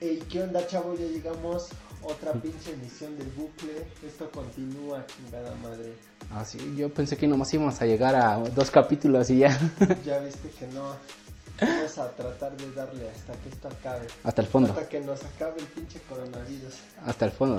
Ey, 0.00 0.18
¿qué 0.30 0.42
onda, 0.42 0.66
chavo? 0.66 0.94
Ya 0.94 1.06
llegamos. 1.06 1.68
Otra 2.02 2.32
pinche 2.34 2.72
emisión 2.72 3.16
del 3.18 3.28
bucle. 3.28 3.86
Esto 4.06 4.30
continúa, 4.30 5.04
chingada 5.06 5.54
madre. 5.62 5.94
Ah, 6.30 6.44
sí, 6.44 6.58
yo 6.76 6.88
pensé 6.92 7.16
que 7.16 7.26
nomás 7.26 7.52
íbamos 7.54 7.80
a 7.80 7.86
llegar 7.86 8.14
a 8.14 8.36
dos 8.38 8.70
capítulos 8.70 9.30
y 9.30 9.38
ya. 9.38 9.58
Ya 10.04 10.18
viste 10.20 10.48
que 10.50 10.66
no. 10.68 10.94
Vamos 11.60 11.98
a 11.98 12.10
tratar 12.10 12.54
de 12.56 12.70
darle 12.72 13.08
hasta 13.08 13.32
que 13.40 13.48
esto 13.48 13.68
acabe. 13.68 14.06
Hasta 14.24 14.42
el 14.42 14.48
fondo. 14.48 14.68
Hasta 14.72 14.88
que 14.88 15.00
nos 15.00 15.24
acabe 15.24 15.58
el 15.60 15.66
pinche 15.66 15.98
coronavirus. 16.08 16.74
Hasta 17.06 17.24
el 17.24 17.30
fondo. 17.32 17.56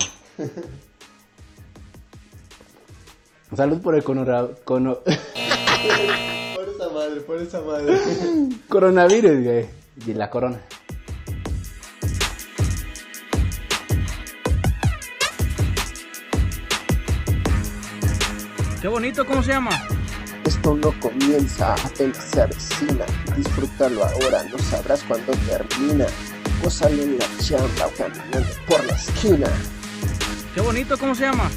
Salud 3.56 3.80
por 3.82 3.94
el 3.96 4.04
conora- 4.04 4.48
cono- 4.64 5.00
Por 6.54 6.68
esa 6.68 6.88
madre, 6.92 7.20
por 7.22 7.38
esa 7.40 7.60
madre. 7.60 7.98
coronavirus, 8.68 9.44
güey. 9.44 9.66
Y 10.06 10.14
la 10.14 10.30
corona. 10.30 10.60
Bonito, 18.98 19.24
¿cómo 19.24 19.40
se 19.44 19.52
llama? 19.52 19.70
Esto 20.44 20.74
no 20.74 20.92
comienza, 20.98 21.74
apenas 21.74 22.16
se 22.16 22.42
avecina. 22.42 23.06
Disfrútalo 23.36 24.04
ahora, 24.04 24.42
no 24.42 24.58
sabrás 24.58 25.04
cuándo 25.04 25.32
termina. 25.46 26.06
Gózale 26.64 27.04
en 27.04 27.16
la 27.16 27.26
chamba 27.38 27.86
o 27.86 27.90
caminando 27.96 28.48
por 28.66 28.84
la 28.84 28.94
esquina. 28.94 29.46
Qué 30.52 30.60
bonito, 30.60 30.98
¿cómo 30.98 31.14
se 31.14 31.22
llama? 31.22 31.48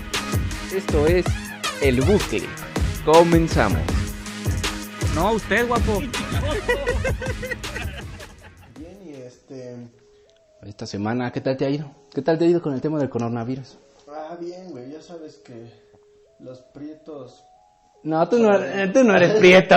Esto 0.72 1.08
es 1.08 1.26
El 1.81 2.02
Bucle. 2.02 2.48
Comenzamos. 3.05 3.81
No, 5.16 5.31
usted, 5.31 5.67
guapo. 5.67 5.98
Bien, 8.78 9.00
y 9.03 9.14
este. 9.16 9.78
Esta 10.62 10.86
semana, 10.86 11.31
¿qué 11.31 11.42
tal 11.42 11.58
te 11.58 11.66
ha 11.66 11.72
ido? 11.72 11.92
¿Qué 12.14 12.22
tal 12.22 12.38
te 12.38 12.45
ha 12.45 12.48
ido 12.48 12.62
con 12.62 12.76
el 12.76 12.81
tema 12.81 13.00
del 13.00 13.09
coronavirus? 13.09 13.80
Ah, 14.08 14.38
bien, 14.39 14.69
güey. 14.69 14.92
Ya 14.92 15.02
sabes 15.02 15.38
que 15.44 15.89
los 16.42 16.61
prietos. 16.61 17.45
No, 18.03 18.28
tú 18.28 18.39
no, 18.39 18.53
eres- 18.56 18.94
tú 18.94 19.03
no 19.03 19.16
eres 19.16 19.34
prieto. 19.39 19.75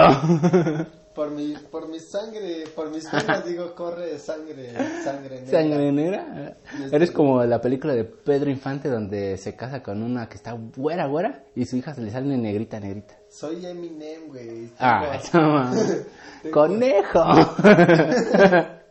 Por 1.15 1.31
mi, 1.31 1.55
por 1.71 1.89
mi 1.89 2.01
sangre, 2.01 2.65
por 2.75 2.91
mis 2.91 3.09
venas, 3.13 3.45
digo, 3.47 3.73
corre 3.75 4.19
sangre, 4.19 4.73
sangre 5.05 5.43
negra. 5.43 5.51
Sangre 5.61 5.93
negra. 5.93 6.57
Eres 6.91 7.13
como 7.13 7.45
la 7.45 7.61
película 7.61 7.95
de 7.95 8.03
Pedro 8.05 8.51
Infante 8.51 8.89
donde 8.89 9.37
se 9.37 9.55
casa 9.55 9.81
con 9.81 10.03
una 10.03 10.29
que 10.29 10.35
está 10.37 10.53
güera, 10.77 11.07
güera 11.07 11.45
y 11.55 11.67
su 11.67 11.77
hija 11.77 11.95
se 11.95 12.01
le 12.03 12.11
sale 12.11 12.37
negrita, 12.37 12.81
negrita. 12.81 13.15
Soy 13.31 13.65
Eminem, 13.65 14.27
güey. 14.29 14.69
Ah. 14.81 15.21
Conejo. 16.53 17.25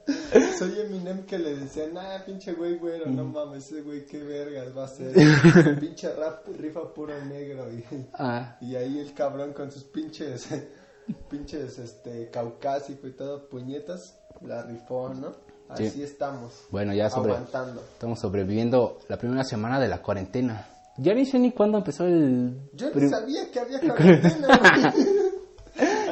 Soy 0.59 0.79
Eminem 0.81 1.25
que 1.25 1.37
le 1.39 1.55
decían, 1.55 1.97
ah, 1.97 2.21
pinche 2.25 2.53
güey 2.53 2.77
güero, 2.77 3.05
no 3.07 3.23
mames, 3.25 3.71
ese 3.71 3.81
güey 3.81 4.05
qué 4.05 4.21
vergas 4.23 4.75
va 4.75 4.85
a 4.85 4.87
ser. 4.87 5.13
pinche 5.79 6.13
rap 6.13 6.45
rifa 6.59 6.93
puro 6.93 7.13
negro. 7.25 7.71
Y, 7.71 7.83
Ah, 8.13 8.57
y 8.61 8.75
ahí 8.75 8.99
el 8.99 9.13
cabrón 9.13 9.53
con 9.53 9.71
sus 9.71 9.83
pinches, 9.83 10.47
pinches, 11.29 11.79
este, 11.79 12.29
caucásico 12.29 13.07
y 13.07 13.11
todo, 13.11 13.47
puñetas, 13.47 14.17
la 14.41 14.63
rifó, 14.63 15.09
¿no? 15.13 15.33
Así 15.69 15.89
Sí. 15.89 16.03
estamos. 16.03 16.65
bueno, 16.69 16.93
ya 16.93 17.09
sobre, 17.09 17.31
Aguantando. 17.31 17.81
estamos 17.93 18.19
sobreviviendo 18.19 18.99
la 19.07 19.17
primera 19.17 19.43
semana 19.43 19.79
de 19.79 19.87
la 19.87 20.01
cuarentena. 20.01 20.67
Ya 20.97 21.13
ni 21.15 21.25
sé 21.25 21.39
ni 21.39 21.51
cuándo 21.51 21.77
empezó 21.79 22.05
el... 22.05 22.69
Yo 22.73 22.91
ni 22.93 23.09
sabía 23.09 23.49
que 23.49 23.59
había 23.59 23.79
cuarentena. 23.79 24.93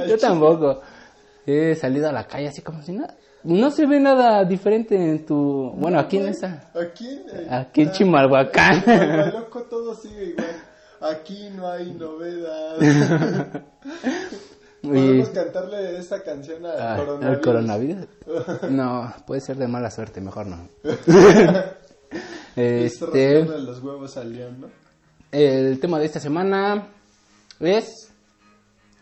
Yo 0.08 0.18
tampoco. 0.18 0.82
He 1.46 1.76
salido 1.76 2.10
a 2.10 2.12
la 2.12 2.26
calle 2.28 2.48
así 2.48 2.62
como 2.62 2.82
si 2.82 2.94
nada. 2.94 3.16
No 3.44 3.72
se 3.72 3.86
ve 3.88 4.00
nada 4.00 4.44
diferente 4.46 4.96
en 4.96 5.26
tu... 5.26 5.72
Bueno, 5.76 6.00
aquí 6.00 6.18
en 6.18 6.28
esta... 6.28 6.72
Aquí 6.76 7.08
en, 7.34 7.52
Aquí 7.54 7.82
en 7.82 7.90
ah, 7.90 7.92
Chimalhuacán. 7.92 8.90
Al 8.90 9.32
loco 9.32 9.64
todo 9.64 9.96
sigue 9.96 10.26
igual. 10.26 10.48
Aquí 11.02 11.50
no 11.56 11.68
hay 11.68 11.92
novedad. 11.94 12.78
Podemos 14.82 15.30
Y... 15.30 15.34
cantarle 15.34 15.98
esta 15.98 16.24
canción 16.24 16.66
al 16.66 16.80
Ah, 16.80 17.40
coronavirus. 17.42 18.08
No, 18.70 19.14
puede 19.26 19.42
ser 19.42 19.58
de 19.58 19.68
mala 19.68 19.90
suerte, 19.92 20.22
mejor 20.22 20.48
no. 20.48 20.68
Es 22.56 22.94
este, 23.02 23.40
rascarle 23.40 23.64
los 23.66 23.80
huevos 23.84 24.18
al 24.18 24.34
león, 24.34 24.62
¿no? 24.62 24.68
el 25.32 25.80
tema 25.80 25.98
de 25.98 26.06
esta 26.06 26.20
semana 26.20 26.88
es 27.60 28.12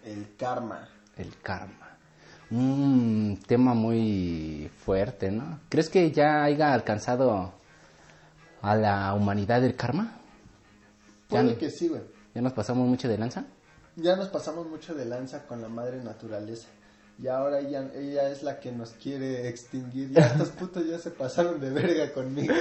El 0.06 0.36
karma. 0.38 0.88
el 1.18 1.36
karma. 1.42 1.89
Un 2.52 3.40
tema 3.48 3.74
muy 3.74 4.70
fuerte, 4.84 5.30
¿no? 5.32 5.60
¿Crees 5.70 5.90
que 5.90 6.12
ya 6.12 6.44
haya 6.44 6.74
alcanzado 6.74 7.54
a 8.62 8.76
la 8.76 9.14
humanidad 9.14 9.64
el 9.64 9.76
karma? 9.76 10.18
Ya, 11.30 11.38
Ponle 11.40 11.58
que 11.58 11.70
sí, 11.70 11.88
güey. 11.88 12.02
ya 12.34 12.42
nos 12.42 12.54
pasamos 12.54 12.88
mucho 12.88 13.08
de 13.08 13.18
lanza. 13.18 13.46
Ya 13.96 14.16
nos 14.16 14.30
pasamos 14.30 14.68
mucho 14.68 14.96
de 14.96 15.06
lanza 15.06 15.46
con 15.46 15.62
la 15.62 15.68
madre 15.70 16.04
naturaleza. 16.04 16.68
Y 17.22 17.28
ahora 17.28 17.60
ella, 17.60 17.88
ella 17.94 18.30
es 18.30 18.44
la 18.44 18.60
que 18.60 18.72
nos 18.72 18.92
quiere 18.92 19.48
extinguir. 19.50 20.10
Ya 20.12 20.22
estos 20.28 20.50
putos 20.50 20.88
ya 20.88 20.98
se 20.98 21.12
pasaron 21.12 21.60
de 21.60 21.70
verga 21.70 22.12
conmigo. 22.14 22.54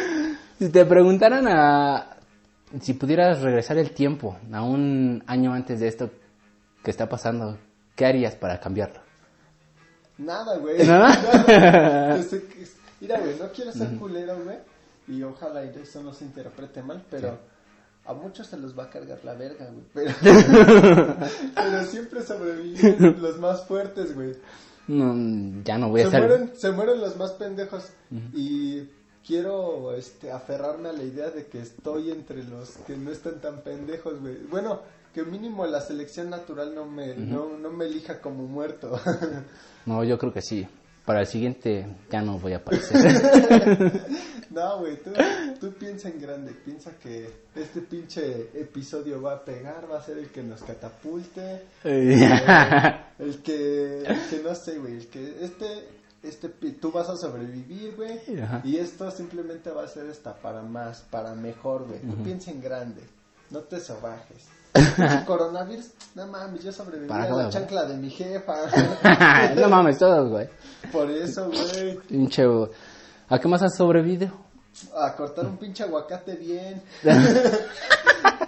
Si 0.59 0.69
te 0.69 0.85
preguntaran 0.85 1.47
a 1.49 2.17
si 2.81 2.93
pudieras 2.95 3.41
regresar 3.41 3.79
el 3.79 3.93
tiempo 3.93 4.37
a 4.53 4.63
un 4.63 5.23
año 5.27 5.55
antes 5.55 5.81
de 5.81 5.89
esto 5.89 6.11
que 6.83 6.91
está 6.91 7.09
pasando, 7.09 7.57
¿qué 7.97 8.05
harías 8.05 8.35
para 8.35 8.61
cambiarlo? 8.61 9.01
Nada, 10.19 10.57
güey. 10.59 10.87
¿Nada? 10.87 11.45
Nada. 11.49 12.25
Mira, 13.01 13.21
güey, 13.21 13.39
no 13.39 13.49
quiero 13.53 13.73
ser 13.73 13.97
culero, 13.97 14.37
güey. 14.43 14.57
Y 15.07 15.23
ojalá 15.23 15.63
eso 15.65 16.03
no 16.03 16.13
se 16.13 16.25
interprete 16.25 16.83
mal, 16.83 17.03
pero 17.09 17.39
a 18.05 18.13
muchos 18.13 18.47
se 18.47 18.57
los 18.57 18.77
va 18.79 18.85
a 18.85 18.91
cargar 18.91 19.19
la 19.25 19.35
verga, 19.35 19.71
güey. 19.71 19.85
Pero, 20.23 21.17
pero 21.55 21.85
siempre 21.85 22.23
sobreviven 22.23 23.17
los 23.21 23.39
más 23.39 23.65
fuertes, 23.67 24.15
güey. 24.15 24.35
No, 24.89 25.63
ya 25.65 25.77
no 25.79 25.91
voy 25.91 26.01
a 26.01 26.05
Se 26.05 26.17
estar. 26.17 26.27
mueren, 26.29 26.53
se 26.57 26.71
mueren 26.73 27.01
los 27.01 27.17
más 27.17 27.33
pendejos. 27.33 27.91
Y 28.35 28.89
quiero 29.27 29.95
este, 29.95 30.33
aferrarme 30.33 30.89
a 30.89 30.93
la 30.93 31.03
idea 31.03 31.31
de 31.31 31.47
que 31.47 31.61
estoy 31.61 32.11
entre 32.11 32.43
los 32.45 32.71
que 32.87 32.97
no 32.97 33.11
están 33.11 33.41
tan 33.41 33.61
pendejos, 33.63 34.19
güey. 34.21 34.37
Bueno, 34.51 34.81
que 35.13 35.23
mínimo 35.25 35.67
la 35.67 35.81
selección 35.81 36.31
natural 36.31 36.75
no 36.75 36.85
me, 36.87 37.15
no, 37.15 37.57
no 37.57 37.71
me 37.71 37.87
elija 37.87 38.21
como 38.21 38.45
muerto. 38.45 39.01
No, 39.87 40.05
yo 40.05 40.19
creo 40.19 40.35
que 40.35 40.43
sí. 40.43 40.69
Para 41.07 41.21
el 41.21 41.27
siguiente 41.27 41.87
ya 42.11 42.21
no 42.21 42.39
voy 42.39 42.53
a 42.53 42.59
aparecer. 42.59 42.99
no, 44.51 44.81
güey, 44.81 45.03
tú, 45.03 45.11
tú 45.59 45.73
piensa 45.73 46.11
en 46.11 46.21
grande. 46.21 46.53
Piensa 46.53 46.91
que 46.99 47.31
este 47.55 47.81
pinche 47.81 48.51
episodio 48.53 49.23
va 49.23 49.33
a 49.33 49.45
pegar, 49.47 49.91
va 49.91 49.99
a 49.99 50.03
ser 50.03 50.19
el 50.19 50.29
que 50.29 50.43
nos 50.43 50.63
catapulte. 50.63 51.63
El 53.19 53.43
que, 53.43 54.03
el 54.03 54.29
que 54.31 54.43
no 54.45 54.55
sé, 54.55 54.79
güey, 54.79 54.95
el 54.95 55.09
que 55.09 55.45
este, 55.45 55.89
este, 56.23 56.49
tú 56.49 56.93
vas 56.93 57.09
a 57.09 57.17
sobrevivir, 57.17 57.97
güey, 57.97 58.21
y 58.63 58.77
esto 58.77 59.11
simplemente 59.11 59.71
va 59.71 59.83
a 59.83 59.89
ser 59.89 60.07
esta 60.07 60.37
para 60.37 60.63
más, 60.63 61.01
para 61.11 61.35
mejor, 61.35 61.89
güey. 61.89 62.01
Tú 62.01 62.23
piensa 62.23 62.53
en 62.53 62.61
grande, 62.61 63.03
no 63.51 63.61
te 63.63 63.81
sobajes. 63.81 64.47
Coronavirus, 65.27 65.87
no 66.15 66.27
mames, 66.27 66.63
yo 66.65 66.73
sobreviví 66.73 67.09
Para 67.09 67.25
a 67.25 67.29
la 67.29 67.35
güey. 67.35 67.51
chancla 67.51 67.85
de 67.87 67.97
mi 67.97 68.11
jefa. 68.11 68.55
no 69.57 69.69
mames, 69.69 69.99
todos, 69.99 70.29
güey. 70.31 70.49
Por 70.93 71.11
eso, 71.11 71.47
güey, 71.51 71.99
Pinche. 72.09 72.45
¿A 73.29 73.39
qué 73.39 73.49
más 73.49 73.63
has 73.63 73.77
sobrevivido? 73.77 74.31
a 74.97 75.13
cortar 75.17 75.45
un 75.47 75.57
pinche 75.57 75.83
aguacate 75.83 76.37
bien. 76.37 76.81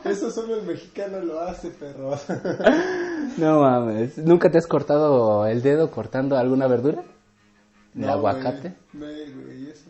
Eso 0.04 0.31
solo 0.31 0.56
el 0.56 0.62
mexicano 0.62 1.19
lo 1.20 1.41
hace, 1.41 1.70
perro. 1.70 2.16
No 3.37 3.60
mames. 3.60 4.16
¿Nunca 4.19 4.50
te 4.50 4.58
has 4.58 4.66
cortado 4.66 5.47
el 5.47 5.60
dedo 5.62 5.91
cortando 5.91 6.37
alguna 6.38 6.66
verdura? 6.69 7.02
¿El 7.94 8.02
No, 8.02 8.12
aguacate? 8.12 8.75
güey, 8.92 9.26
No, 9.34 9.42
güey, 9.42 9.70
eso, 9.70 9.90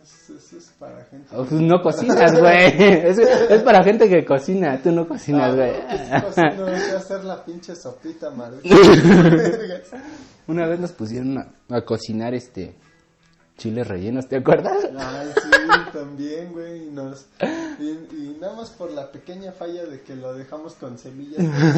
eso 0.51 0.57
es 0.57 0.71
para 0.77 1.03
gente. 1.05 1.27
Oh, 1.35 1.45
pues 1.45 1.61
no 1.61 1.81
cocinas, 1.83 2.39
güey. 2.39 2.67
Es, 3.07 3.17
es 3.17 3.61
para 3.63 3.83
gente 3.83 4.07
que 4.09 4.25
cocina. 4.25 4.79
Tú 4.81 4.91
no 4.91 5.07
cocinas, 5.07 5.51
Ah, 5.51 5.55
güey. 5.55 5.71
no, 5.71 6.21
pues, 6.23 6.35
pues, 6.65 6.83
que 6.89 6.95
hacer 6.95 7.23
la 7.23 7.43
pinche 7.45 7.75
sopita, 7.75 8.29
madre. 8.31 8.59
Una 10.47 10.67
vez 10.67 10.79
nos 10.79 10.91
pusieron 10.91 11.37
a, 11.37 11.47
a 11.69 11.81
cocinar 11.85 12.33
este 12.33 12.75
chiles 13.57 13.87
rellenos, 13.87 14.27
¿te 14.27 14.37
acuerdas? 14.37 14.77
Ay, 14.97 15.29
sí, 15.35 15.51
también, 15.93 16.51
güey. 16.51 16.87
y 16.87 16.91
Nos, 16.91 17.27
y, 17.79 17.89
y 17.89 18.37
nada 18.41 18.55
más 18.55 18.71
por 18.71 18.91
la 18.91 19.11
pequeña 19.11 19.51
falla 19.51 19.85
de 19.85 20.01
que 20.01 20.15
lo 20.15 20.33
dejamos 20.33 20.73
con 20.75 20.97
semillas, 20.97 21.45
pues, 21.45 21.75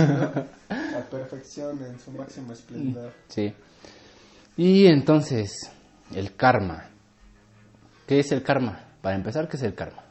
a 0.96 1.10
perfección, 1.12 1.84
en 1.84 2.00
su 2.00 2.12
máximo 2.12 2.54
esplendor. 2.54 3.12
Sí. 3.28 3.54
Y 4.56 4.86
entonces, 4.88 5.52
el 6.16 6.36
karma. 6.36 6.90
¿Qué 8.08 8.20
es 8.20 8.32
el 8.32 8.44
karma? 8.44 8.80
Para 9.02 9.16
empezar, 9.16 9.48
¿qué 9.48 9.58
es 9.58 9.64
el 9.64 9.76
karma? 9.76 10.04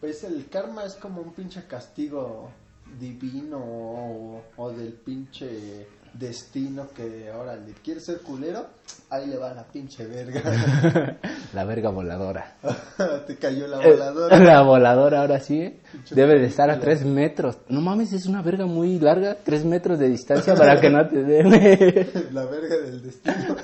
Pues 0.00 0.22
el 0.24 0.48
karma 0.48 0.84
es 0.84 0.94
como 0.94 1.20
un 1.22 1.32
pinche 1.32 1.64
castigo 1.66 2.50
divino 2.98 3.58
o, 3.58 4.42
o 4.56 4.70
del 4.70 4.92
pinche 4.92 5.86
destino 6.12 6.88
que 6.94 7.28
ahora 7.28 7.56
le 7.56 7.72
quiere 7.72 7.98
ser 7.98 8.20
culero, 8.20 8.68
ahí 9.10 9.26
le 9.26 9.36
va 9.36 9.52
la 9.52 9.64
pinche 9.64 10.06
verga. 10.06 10.42
La 11.54 11.64
verga 11.64 11.90
voladora. 11.90 12.56
Te 13.26 13.36
cayó 13.36 13.66
la 13.68 13.80
Eh, 13.82 13.90
voladora. 13.92 14.38
La 14.38 14.62
voladora 14.62 15.20
ahora 15.20 15.40
sí. 15.40 15.60
¿eh? 15.60 15.80
Debe 16.10 16.38
de 16.40 16.46
estar 16.46 16.68
a 16.70 16.78
tres 16.80 17.04
metros. 17.04 17.58
No 17.68 17.80
mames, 17.80 18.12
es 18.12 18.26
una 18.26 18.42
verga 18.42 18.66
muy 18.66 18.98
larga. 18.98 19.36
Tres 19.42 19.64
metros 19.64 19.98
de 20.00 20.08
distancia 20.08 20.54
para 20.56 20.80
que 20.80 20.90
no 20.90 21.08
te 21.08 21.22
den. 21.22 21.50
La 22.32 22.44
verga 22.46 22.76
del 22.76 23.02
destino. 23.02 23.56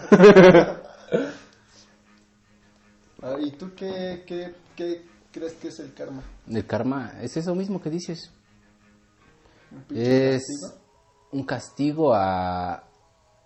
Ah, 3.23 3.37
¿Y 3.41 3.51
tú 3.53 3.75
qué, 3.77 4.25
qué, 4.27 4.55
qué 4.77 5.07
crees 5.31 5.53
que 5.55 5.69
es 5.69 5.79
el 5.81 5.93
karma? 5.95 6.23
El 6.49 6.67
karma 6.67 7.13
es 7.21 7.37
eso 7.37 7.55
mismo 7.55 7.81
que 7.81 7.91
dices. 7.91 8.31
¿Un 9.71 9.97
Es 9.97 10.43
castigo? 10.47 10.81
un 11.33 11.45
castigo 11.45 12.15
a 12.15 12.85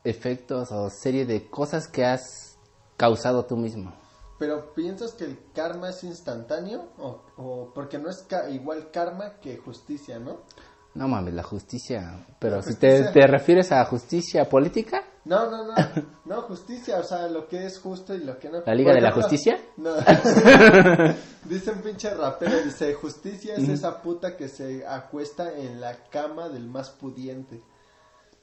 efectos 0.04 0.70
o 0.72 0.88
serie 0.90 1.26
de 1.26 1.48
cosas 1.50 1.88
que 1.88 2.04
has 2.04 2.56
causado 2.96 3.44
tú 3.44 3.56
mismo. 3.56 3.92
Pero 4.38 4.74
piensas 4.74 5.12
que 5.12 5.24
el 5.24 5.38
karma 5.54 5.90
es 5.90 6.02
instantáneo 6.04 6.88
o, 6.98 7.20
o 7.36 7.72
porque 7.74 7.98
no 7.98 8.10
es 8.10 8.22
ca- 8.28 8.50
igual 8.50 8.90
karma 8.90 9.34
que 9.40 9.56
justicia, 9.58 10.18
¿no? 10.18 10.40
No 10.94 11.08
mames, 11.08 11.34
la 11.34 11.42
justicia. 11.42 12.26
Pero 12.38 12.56
La 12.56 12.62
si 12.62 12.74
te, 12.76 13.04
te 13.04 13.26
refieres 13.26 13.72
a 13.72 13.84
justicia 13.84 14.48
política, 14.48 15.02
No, 15.24 15.50
no, 15.50 15.64
no, 15.66 15.74
no 16.26 16.42
justicia, 16.42 16.98
o 16.98 17.02
sea, 17.02 17.28
lo 17.28 17.48
que 17.48 17.64
es 17.66 17.78
justo 17.78 18.14
y 18.14 18.18
lo 18.18 18.38
que 18.38 18.50
no. 18.50 18.62
¿La 18.66 18.74
Liga 18.74 18.92
de 18.92 19.00
la 19.00 19.12
Justicia? 19.12 19.58
No. 19.78 19.94
dice 21.44 21.70
un 21.72 21.78
pinche 21.82 22.10
rapero, 22.14 22.60
dice, 22.62 22.92
justicia 22.94 23.54
es 23.56 23.68
esa 23.68 24.00
puta 24.02 24.36
que 24.36 24.48
se 24.48 24.86
acuesta 24.86 25.52
en 25.56 25.80
la 25.80 25.96
cama 26.10 26.48
del 26.48 26.66
más 26.66 26.90
pudiente. 26.90 27.62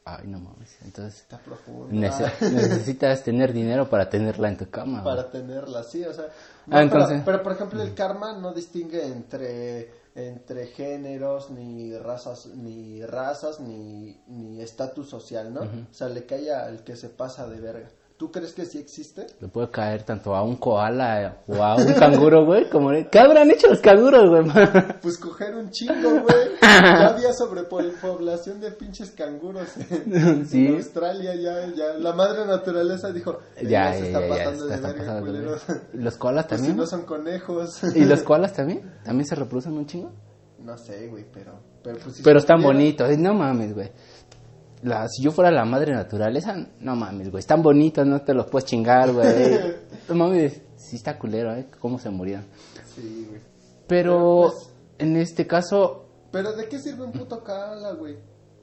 ay 0.06 0.26
no 0.28 0.40
mames. 0.40 0.76
Entonces 0.84 1.22
Está 1.22 1.38
profundo. 1.38 1.88
nece- 1.94 2.32
necesitas 2.52 3.24
tener 3.24 3.54
dinero 3.54 3.88
para 3.90 4.10
tenerla 4.10 4.50
en 4.50 4.58
tu 4.58 4.70
cama. 4.70 5.02
güey. 5.02 5.16
para 5.16 5.30
tenerla 5.30 5.80
así, 5.82 6.04
o 6.04 6.14
sea, 6.14 6.26
no, 6.66 6.78
Ah, 6.78 6.82
entonces- 6.82 7.22
pero, 7.24 7.38
pero, 7.38 7.44
por 7.44 7.52
ejemplo 7.54 7.82
el 7.84 7.94
karma 7.94 8.34
no 8.34 8.54
distingue 8.54 9.06
entre 9.06 10.01
entre 10.16 10.68
géneros 10.68 11.50
ni 11.52 11.98
razas 11.98 12.48
ni 12.48 13.06
razas 13.06 13.60
ni 13.60 14.22
ni 14.28 14.62
estatus 14.62 15.10
social, 15.10 15.54
¿no? 15.54 15.62
O 15.62 15.94
sea, 15.94 16.10
le 16.10 16.26
cae 16.26 16.52
al 16.52 16.84
que 16.84 16.96
se 16.96 17.10
pasa 17.10 17.48
de 17.48 17.60
verga. 17.62 17.90
¿Tú 18.22 18.32
crees 18.32 18.54
que 18.54 18.66
sí 18.68 18.78
existe? 18.78 19.26
Le 19.40 19.48
puede 19.48 19.72
caer 19.72 20.04
tanto 20.04 20.36
a 20.36 20.44
un 20.44 20.58
koala 20.58 21.38
o 21.48 21.56
a 21.56 21.76
un 21.76 21.92
canguro, 21.94 22.46
güey. 22.46 22.70
Como, 22.70 22.92
¿Qué 23.12 23.18
habrán 23.18 23.50
hecho 23.50 23.68
los 23.68 23.80
canguros, 23.80 24.30
güey? 24.30 24.44
Pues 25.02 25.18
coger 25.18 25.56
un 25.56 25.72
chingo, 25.72 26.22
güey. 26.22 26.52
Ya 26.62 27.08
había 27.08 27.34
sobrepoblación 27.34 28.60
de 28.62 28.74
pinches 28.74 29.10
canguros 29.10 29.70
en, 29.90 30.46
Sí. 30.46 30.68
en 30.68 30.76
Australia, 30.76 31.34
ya, 31.34 31.66
ya. 31.74 31.94
La 31.98 32.14
madre 32.14 32.46
naturaleza 32.46 33.12
dijo, 33.12 33.40
ya, 33.60 33.68
"Ya 33.68 33.94
se 33.94 34.00
ya, 34.02 34.06
está 34.06 34.20
ya, 34.22 34.28
ya, 34.28 34.36
pasando 34.36 34.66
de 34.68 34.76
está 34.76 34.94
de 34.94 35.20
culeros". 35.22 35.68
verga. 35.68 35.84
¿Y 35.92 35.98
los 35.98 36.18
koalas 36.18 36.46
Pues 36.46 36.62
si 36.62 36.68
también? 36.68 36.78
no 36.78 36.86
son 36.88 37.06
conejos. 37.06 37.84
¿Y 37.96 38.06
los 38.06 38.22
koalas 38.22 38.54
también? 38.54 39.00
¿También 39.04 39.26
se 39.26 39.34
reproducen 39.34 39.74
un 39.74 39.88
chingo? 39.88 40.12
No 40.60 40.78
sé, 40.78 41.08
güey, 41.08 41.26
pero... 41.34 41.54
Pero, 41.84 41.98
pues, 42.04 42.18
si 42.18 42.22
Pero 42.24 42.38
están 42.38 42.62
bonitos. 42.62 43.18
No 43.18 43.34
mames, 43.34 43.74
güey. 43.74 43.92
La, 44.84 45.08
si 45.08 45.22
yo 45.24 45.32
fuera 45.32 45.52
la 45.52 45.64
madre 45.66 45.94
naturaleza, 45.94 46.56
no 46.80 46.96
mames, 46.96 47.30
güey. 47.30 47.40
Están 47.40 47.62
bonitos, 47.62 48.06
no 48.08 48.22
te 48.22 48.34
los 48.34 48.48
puedes 48.48 48.66
chingar, 48.68 49.12
güey. 49.12 49.82
No 50.10 50.16
mames, 50.16 50.62
sí 50.76 50.96
está 50.98 51.18
culero, 51.20 51.54
¿eh? 51.56 51.68
Cómo 51.80 51.98
se 52.00 52.10
murieron. 52.10 52.46
Sí, 52.96 53.28
güey. 53.30 53.42
Pero 53.88 54.18
Pero, 54.18 54.52
pues- 54.52 54.70
en 54.98 55.16
este 55.18 55.46
caso, 55.48 56.06
Pero 56.32 56.54
¿de 56.54 56.68
qué 56.68 56.80
sirve 56.80 57.04
un 57.06 57.12
puto 57.12 57.44
koala, 57.44 57.94
güey? 57.94 58.18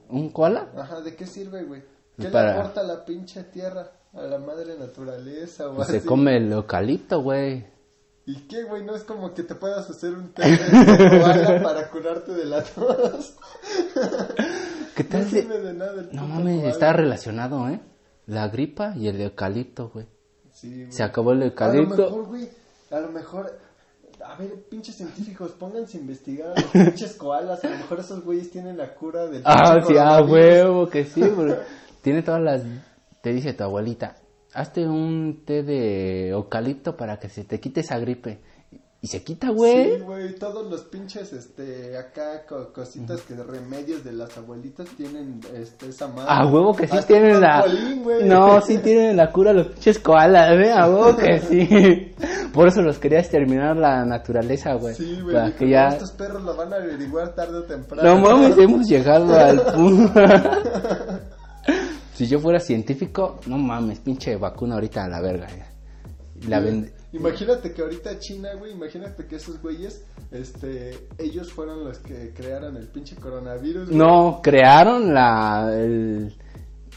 ¿un 0.09 0.29
koala? 0.31 0.69
Ajá, 0.77 1.01
¿de 1.01 1.15
qué 1.15 1.25
sirve, 1.25 1.63
güey? 1.63 1.83
¿Qué 2.17 2.27
Para- 2.27 2.53
le 2.53 2.59
aporta 2.59 2.83
la 2.83 3.05
pinche 3.05 3.43
tierra? 3.45 3.91
A 4.13 4.23
la 4.23 4.39
madre 4.39 4.77
naturaleza 4.77 5.69
o 5.69 5.75
Pues 5.75 5.89
así. 5.89 5.99
se 5.99 6.05
come 6.05 6.35
el 6.37 6.51
eucalipto, 6.51 7.21
güey. 7.21 7.65
¿Y 8.25 8.47
qué, 8.47 8.63
güey? 8.63 8.83
No 8.83 8.95
es 8.95 9.03
como 9.03 9.33
que 9.33 9.43
te 9.43 9.53
puedas 9.55 9.87
hacer 9.89 10.13
un 10.13 10.29
té 10.33 10.43
de 10.43 10.57
koala 11.21 11.61
para 11.63 11.89
curarte 11.89 12.33
de 12.33 12.45
la 12.45 12.63
tos. 12.63 13.35
¿Qué 14.99 15.03
No 15.05 15.09
tal 15.11 15.23
de- 15.31 15.41
sirve 15.41 15.59
de 15.61 15.73
nada 15.73 15.93
el 16.01 16.05
No 16.13 16.23
puto 16.23 16.27
mames, 16.27 16.63
está 16.65 16.91
relacionado, 16.91 17.69
¿eh? 17.69 17.79
La 18.25 18.49
gripa 18.49 18.93
y 18.97 19.07
el 19.07 19.21
eucalipto, 19.21 19.89
güey. 19.93 20.05
Sí, 20.51 20.75
güey. 20.75 20.91
Se 20.91 21.03
acabó 21.03 21.31
el 21.31 21.37
A 21.37 21.39
lo 21.39 21.45
eucalipto. 21.45 21.95
mejor, 21.95 22.25
güey, 22.25 22.49
a 22.91 22.99
lo 22.99 23.11
mejor... 23.11 23.57
A 24.25 24.35
ver, 24.35 24.53
pinches 24.69 24.95
científicos, 24.97 25.51
pónganse 25.53 25.97
a 25.97 26.01
investigar 26.01 26.49
a 26.49 26.59
los 26.59 26.69
pinches 26.71 27.13
koalas. 27.15 27.63
A 27.63 27.69
lo 27.69 27.77
mejor 27.77 27.99
esos 28.01 28.21
güeyes 28.25 28.51
tienen 28.51 28.77
la 28.77 28.93
cura 28.93 29.25
del 29.27 29.41
Ah, 29.45 29.77
sí, 29.87 29.93
ah, 29.97 30.21
huevo, 30.21 30.89
que 30.89 31.05
sí, 31.05 31.21
bro. 31.21 31.55
Tiene 32.01 32.21
todas 32.21 32.41
las... 32.41 32.61
Te 33.21 33.31
dice 33.31 33.53
tu 33.53 33.63
abuelita, 33.63 34.15
hazte 34.53 34.85
un 34.85 35.43
té 35.45 35.63
de 35.63 36.29
eucalipto 36.29 36.97
para 36.97 37.17
que 37.19 37.29
se 37.29 37.45
te 37.45 37.61
quite 37.61 37.79
esa 37.79 37.97
gripe. 37.99 38.41
Y 39.01 39.07
se 39.07 39.23
quita, 39.23 39.49
güey. 39.51 39.95
Sí, 39.97 40.01
güey, 40.03 40.35
todos 40.35 40.69
los 40.69 40.81
pinches, 40.81 41.31
este, 41.31 41.97
acá 41.97 42.45
co- 42.45 42.73
cositas 42.73 43.21
que 43.21 43.33
remedios 43.33 44.03
de 44.03 44.11
las 44.11 44.37
abuelitas 44.37 44.89
tienen, 44.97 45.39
este, 45.55 45.87
esa 45.87 46.09
madre. 46.09 46.25
A 46.27 46.45
huevo 46.45 46.75
que 46.75 46.85
sí 46.85 46.97
Hasta 46.97 47.07
tienen 47.07 47.39
la... 47.39 47.63
No, 48.25 48.59
sí 48.59 48.77
tienen 48.79 49.15
la 49.15 49.31
cura 49.31 49.53
los 49.53 49.67
pinches 49.67 49.99
koalas, 49.99 50.53
güey. 50.53 50.69
A 50.69 50.89
huevo 50.89 51.15
que 51.15 51.39
sí. 51.39 52.13
Por 52.53 52.67
eso 52.67 52.81
los 52.81 52.99
quería 52.99 53.19
exterminar 53.19 53.77
la 53.77 54.03
naturaleza, 54.03 54.73
güey. 54.73 54.93
Sí, 54.95 55.17
güey, 55.21 55.33
Para 55.33 55.55
que 55.55 55.69
ya... 55.69 55.87
estos 55.87 56.11
perros 56.11 56.43
lo 56.43 56.57
van 56.57 56.73
a 56.73 56.75
averiguar 56.75 57.33
tarde 57.33 57.59
o 57.59 57.63
temprano. 57.63 58.03
No 58.03 58.19
mames, 58.19 58.57
hemos 58.59 58.85
llegado 58.85 59.33
al 59.33 59.61
punto. 59.75 60.19
si 62.15 62.27
yo 62.27 62.39
fuera 62.39 62.59
científico, 62.59 63.39
no 63.47 63.57
mames, 63.57 63.99
pinche 63.99 64.35
vacuna 64.35 64.75
ahorita 64.75 65.05
a 65.05 65.07
la 65.07 65.21
verga. 65.21 65.47
ya. 65.47 65.67
Y 66.41 66.47
La 66.47 66.59
vend- 66.59 66.91
Imagínate 67.11 67.73
que 67.73 67.81
ahorita 67.81 68.19
China, 68.19 68.49
güey, 68.57 68.71
imagínate 68.73 69.25
que 69.25 69.37
esos 69.37 69.59
güeyes, 69.61 70.05
este, 70.31 71.07
ellos 71.17 71.51
fueron 71.51 71.83
los 71.83 71.97
que 71.99 72.33
crearon 72.35 72.77
el 72.77 72.87
pinche 72.87 73.15
coronavirus. 73.15 73.87
güey. 73.87 73.97
No, 73.97 74.39
crearon 74.43 75.11
la 75.13 75.71
el, 75.73 76.35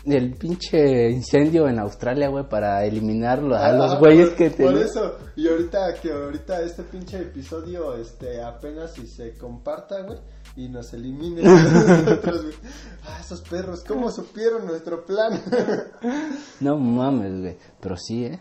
el 0.05 0.35
pinche 0.35 1.09
incendio 1.11 1.67
en 1.67 1.79
Australia, 1.79 2.29
güey, 2.29 2.47
para 2.47 2.85
eliminarlo 2.85 3.55
a 3.56 3.67
Ah, 3.69 3.73
los 3.73 3.99
güeyes 3.99 4.29
por- 4.29 4.37
que 4.37 4.50
Por 4.50 4.56
tenían. 4.56 4.79
eso, 4.82 5.17
y 5.35 5.49
ahorita 5.49 5.94
que 5.94 6.12
ahorita 6.12 6.61
este 6.61 6.82
pinche 6.82 7.19
episodio, 7.19 7.94
este, 7.97 8.43
apenas 8.43 8.93
si 8.93 9.06
se 9.06 9.37
comparta, 9.38 10.03
güey, 10.03 10.19
y 10.56 10.69
nos 10.69 10.93
eliminen 10.93 11.47
a 11.47 11.62
nosotros, 11.62 12.43
güey. 12.43 12.55
Ah, 13.06 13.19
esos 13.20 13.41
perros, 13.41 13.82
¿cómo 13.88 14.11
supieron 14.11 14.67
nuestro 14.67 15.05
plan? 15.06 15.41
No 16.61 16.76
mames, 16.76 17.41
güey, 17.41 17.56
pero 17.81 17.97
sí, 17.97 18.26
eh. 18.26 18.38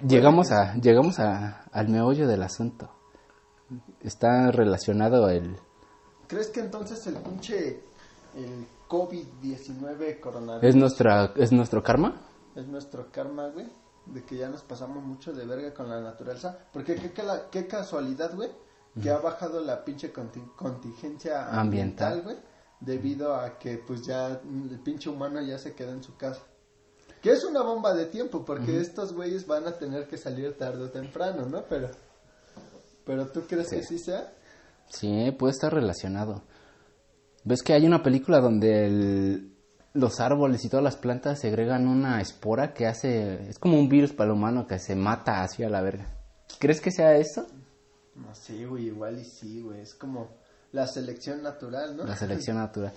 Llegamos 0.00 0.50
a 0.52 0.74
llegamos 0.74 1.18
a, 1.18 1.64
al 1.72 1.88
meollo 1.88 2.26
del 2.28 2.42
asunto. 2.42 2.90
Está 4.00 4.50
relacionado 4.52 5.28
el 5.30 5.56
¿Crees 6.28 6.48
que 6.48 6.60
entonces 6.60 7.06
el 7.06 7.14
pinche, 7.16 7.82
el 8.34 8.66
COVID-19 8.88 10.20
coronavirus 10.20 10.68
es 10.68 10.76
nuestra 10.76 11.32
es 11.36 11.52
nuestro 11.52 11.82
karma? 11.82 12.20
es 12.54 12.66
nuestro 12.66 13.10
karma, 13.12 13.48
güey? 13.48 13.66
De 14.06 14.24
que 14.24 14.36
ya 14.36 14.48
nos 14.48 14.62
pasamos 14.62 15.02
mucho 15.04 15.32
de 15.32 15.44
verga 15.44 15.74
con 15.74 15.88
la 15.90 16.00
naturaleza. 16.00 16.56
Porque 16.72 16.94
qué, 16.94 17.12
qué 17.12 17.22
la- 17.22 17.50
qué 17.50 17.66
casualidad, 17.66 18.34
güey, 18.34 18.50
que 19.02 19.10
ha 19.10 19.18
bajado 19.18 19.60
la 19.60 19.84
pinche 19.84 20.12
conti- 20.12 20.54
contingencia 20.56 21.48
Ambiental. 21.60 22.22
güey, 22.22 22.36
debido 22.80 23.34
a 23.34 23.58
que 23.58 23.76
pues 23.78 24.02
ya 24.06 24.28
el 24.28 24.80
pinche 24.82 25.10
humano 25.10 25.40
ya 25.42 25.58
se 25.58 25.74
queda 25.74 25.90
en 25.92 26.02
su 26.02 26.16
casa. 26.16 26.40
Que 27.22 27.30
es 27.32 27.44
una 27.44 27.62
bomba 27.62 27.94
de 27.94 28.06
tiempo, 28.06 28.44
porque 28.44 28.80
estos 28.80 29.12
güeyes 29.12 29.46
van 29.46 29.66
a 29.66 29.72
tener 29.72 30.06
que 30.06 30.16
salir 30.16 30.56
tarde 30.56 30.84
o 30.84 30.90
temprano, 30.90 31.46
¿no? 31.46 31.64
Pero, 31.68 31.88
pero 33.04 33.26
¿tú 33.28 33.42
crees 33.48 33.68
que 33.70 33.82
sí 33.82 33.98
sea? 33.98 34.32
Sí, 34.88 35.30
puede 35.38 35.52
estar 35.52 35.72
relacionado. 35.74 36.42
¿Ves 37.44 37.62
que 37.62 37.72
hay 37.72 37.86
una 37.86 38.02
película 38.02 38.40
donde 38.40 38.86
el- 38.86 39.52
los 39.94 40.20
árboles 40.20 40.64
y 40.64 40.68
todas 40.68 40.84
las 40.84 40.96
plantas 40.96 41.40
segregan 41.40 41.88
una 41.88 42.20
espora 42.20 42.74
que 42.74 42.86
hace... 42.86 43.48
Es 43.48 43.58
como 43.58 43.78
un 43.78 43.88
virus 43.88 44.12
para 44.12 44.30
el 44.30 44.36
humano 44.36 44.66
que 44.66 44.78
se 44.78 44.94
mata 44.94 45.42
así 45.42 45.62
a 45.64 45.70
la 45.70 45.80
verga. 45.80 46.06
¿Crees 46.58 46.80
que 46.80 46.90
sea 46.92 47.16
eso? 47.16 47.46
No 48.14 48.34
sé, 48.34 48.66
güey, 48.66 48.86
igual 48.86 49.18
y 49.18 49.24
sí, 49.24 49.62
güey. 49.62 49.80
Es 49.80 49.94
como 49.94 50.28
la 50.72 50.86
selección 50.86 51.42
natural, 51.42 51.96
¿no? 51.96 52.04
La 52.04 52.16
selección 52.16 52.56
natural. 52.58 52.92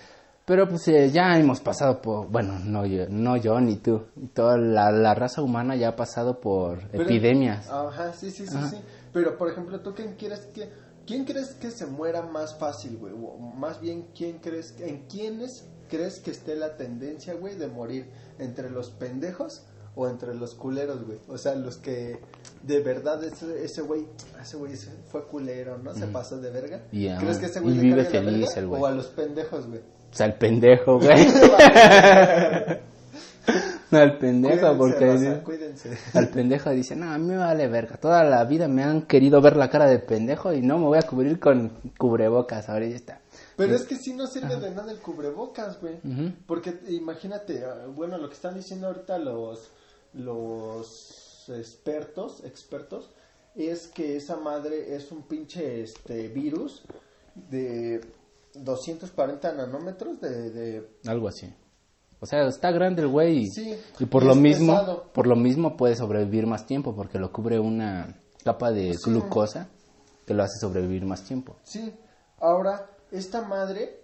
Pero 0.50 0.68
pues 0.68 0.88
eh, 0.88 1.12
ya 1.12 1.38
hemos 1.38 1.60
pasado 1.60 2.02
por... 2.02 2.26
Bueno, 2.28 2.58
no 2.64 2.84
yo, 2.84 3.06
no 3.08 3.36
yo 3.36 3.60
ni 3.60 3.76
tú. 3.76 4.02
Toda 4.34 4.58
la, 4.58 4.90
la 4.90 5.14
raza 5.14 5.42
humana 5.42 5.76
ya 5.76 5.90
ha 5.90 5.94
pasado 5.94 6.40
por 6.40 6.88
Pero- 6.90 7.04
epidemias. 7.04 7.70
Ajá, 7.70 8.12
sí, 8.14 8.32
sí, 8.32 8.48
sí, 8.48 8.56
Ajá. 8.56 8.68
sí. 8.68 8.78
Pero, 9.12 9.38
por 9.38 9.48
ejemplo, 9.48 9.78
¿tú 9.78 9.94
quién 9.94 10.16
quieres 10.16 10.40
que... 10.46 10.68
¿Quién 11.06 11.24
crees 11.24 11.50
que 11.54 11.70
se 11.70 11.86
muera 11.86 12.22
más 12.22 12.58
fácil, 12.58 12.96
güey? 12.96 13.12
O 13.14 13.38
más 13.38 13.80
bien, 13.80 14.08
¿quién 14.12 14.38
crees... 14.38 14.74
¿En 14.80 15.06
quiénes 15.06 15.68
crees 15.88 16.18
que 16.18 16.32
esté 16.32 16.56
la 16.56 16.76
tendencia, 16.76 17.34
güey, 17.34 17.54
de 17.54 17.68
morir? 17.68 18.10
¿Entre 18.40 18.70
los 18.70 18.90
pendejos 18.90 19.62
o 19.94 20.08
entre 20.08 20.34
los 20.34 20.56
culeros, 20.56 21.06
güey? 21.06 21.20
O 21.28 21.38
sea, 21.38 21.54
los 21.54 21.76
que 21.76 22.18
de 22.64 22.80
verdad 22.80 23.22
ese 23.22 23.64
ese 23.64 23.82
güey, 23.82 24.04
ese 24.42 24.56
güey 24.56 24.74
fue 25.06 25.28
culero, 25.28 25.78
¿no? 25.78 25.94
Se 25.94 26.08
pasó 26.08 26.40
de 26.40 26.50
verga. 26.50 26.82
Y, 26.90 27.06
ah, 27.06 27.18
¿Crees 27.20 27.38
que 27.38 27.46
ese 27.46 27.60
y 27.60 27.62
güey 27.62 27.74
le 27.76 27.82
vive 27.82 28.04
feliz 28.04 28.48
verga? 28.48 28.60
el 28.60 28.66
güey. 28.66 28.82
O 28.82 28.86
a 28.86 28.90
los 28.90 29.06
pendejos, 29.06 29.68
güey. 29.68 29.80
Pues 30.10 30.20
al 30.20 30.34
pendejo, 30.34 30.98
güey. 30.98 31.26
no, 33.90 33.98
al 33.98 34.18
pendejo, 34.18 34.76
Cuídense, 34.76 35.30
porque 35.30 35.42
cuídense. 35.44 35.96
al 36.14 36.28
pendejo 36.28 36.70
dice, 36.70 36.96
no, 36.96 37.10
a 37.12 37.18
mí 37.18 37.28
me 37.28 37.36
vale 37.36 37.68
verga. 37.68 37.96
Toda 37.96 38.24
la 38.24 38.44
vida 38.44 38.66
me 38.68 38.82
han 38.82 39.02
querido 39.02 39.40
ver 39.40 39.56
la 39.56 39.70
cara 39.70 39.86
de 39.86 40.00
pendejo 40.00 40.52
y 40.52 40.60
no 40.62 40.78
me 40.78 40.86
voy 40.86 40.98
a 40.98 41.02
cubrir 41.02 41.38
con 41.38 41.70
cubrebocas. 41.96 42.68
Ahora 42.68 42.86
ya 42.86 42.96
está. 42.96 43.20
Pero 43.56 43.74
es 43.74 43.84
que 43.84 43.96
sí 43.96 44.12
no 44.12 44.26
sirve 44.26 44.56
de 44.56 44.70
nada 44.72 44.90
el 44.90 44.98
cubrebocas, 44.98 45.80
güey. 45.80 46.00
Porque 46.46 46.74
imagínate, 46.88 47.64
ah, 47.64 47.86
bueno, 47.94 48.18
lo 48.18 48.28
que 48.28 48.34
están 48.34 48.54
diciendo 48.54 48.88
ahorita 48.88 49.18
los 49.18 49.70
los 50.12 51.48
expertos, 51.48 52.42
expertos, 52.44 53.10
es 53.54 53.86
que 53.88 54.16
esa 54.16 54.36
madre 54.36 54.94
es 54.94 55.12
un 55.12 55.22
pinche 55.22 55.82
este 55.82 56.28
virus 56.28 56.82
de 57.34 58.00
240 58.54 59.52
nanómetros 59.54 60.20
de, 60.20 60.50
de 60.50 60.88
Algo 61.06 61.28
así. 61.28 61.52
O 62.22 62.26
sea, 62.26 62.46
está 62.46 62.70
grande 62.70 63.02
el 63.02 63.08
güey 63.08 63.38
y, 63.44 63.46
Sí, 63.48 63.74
y 63.98 64.04
por 64.04 64.24
lo 64.24 64.34
mismo, 64.34 64.72
pesado. 64.74 65.04
por 65.12 65.26
lo 65.26 65.36
mismo 65.36 65.76
puede 65.76 65.96
sobrevivir 65.96 66.46
más 66.46 66.66
tiempo 66.66 66.94
porque 66.94 67.18
lo 67.18 67.32
cubre 67.32 67.58
una 67.58 68.14
capa 68.44 68.70
de 68.72 68.94
glucosa 69.04 69.68
que 70.26 70.34
lo 70.34 70.42
hace 70.42 70.58
sobrevivir 70.60 71.06
más 71.06 71.22
tiempo. 71.24 71.56
Sí, 71.62 71.94
ahora, 72.40 72.90
esta 73.10 73.40
madre, 73.42 74.00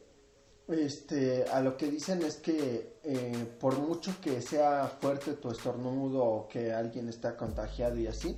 este, 0.69 1.45
a 1.53 1.61
lo 1.61 1.77
que 1.77 1.91
dicen 1.91 2.23
es 2.23 2.37
que 2.37 2.97
eh, 3.05 3.47
por 3.61 3.79
mucho 3.79 4.13
que 4.21 4.41
sea 4.41 4.91
fuerte 5.01 5.35
tu 5.35 5.51
estornudo 5.51 6.25
o 6.25 6.49
que 6.49 6.73
alguien 6.73 7.09
está 7.11 7.37
contagiado 7.37 7.99
y 7.99 8.07
así, 8.07 8.37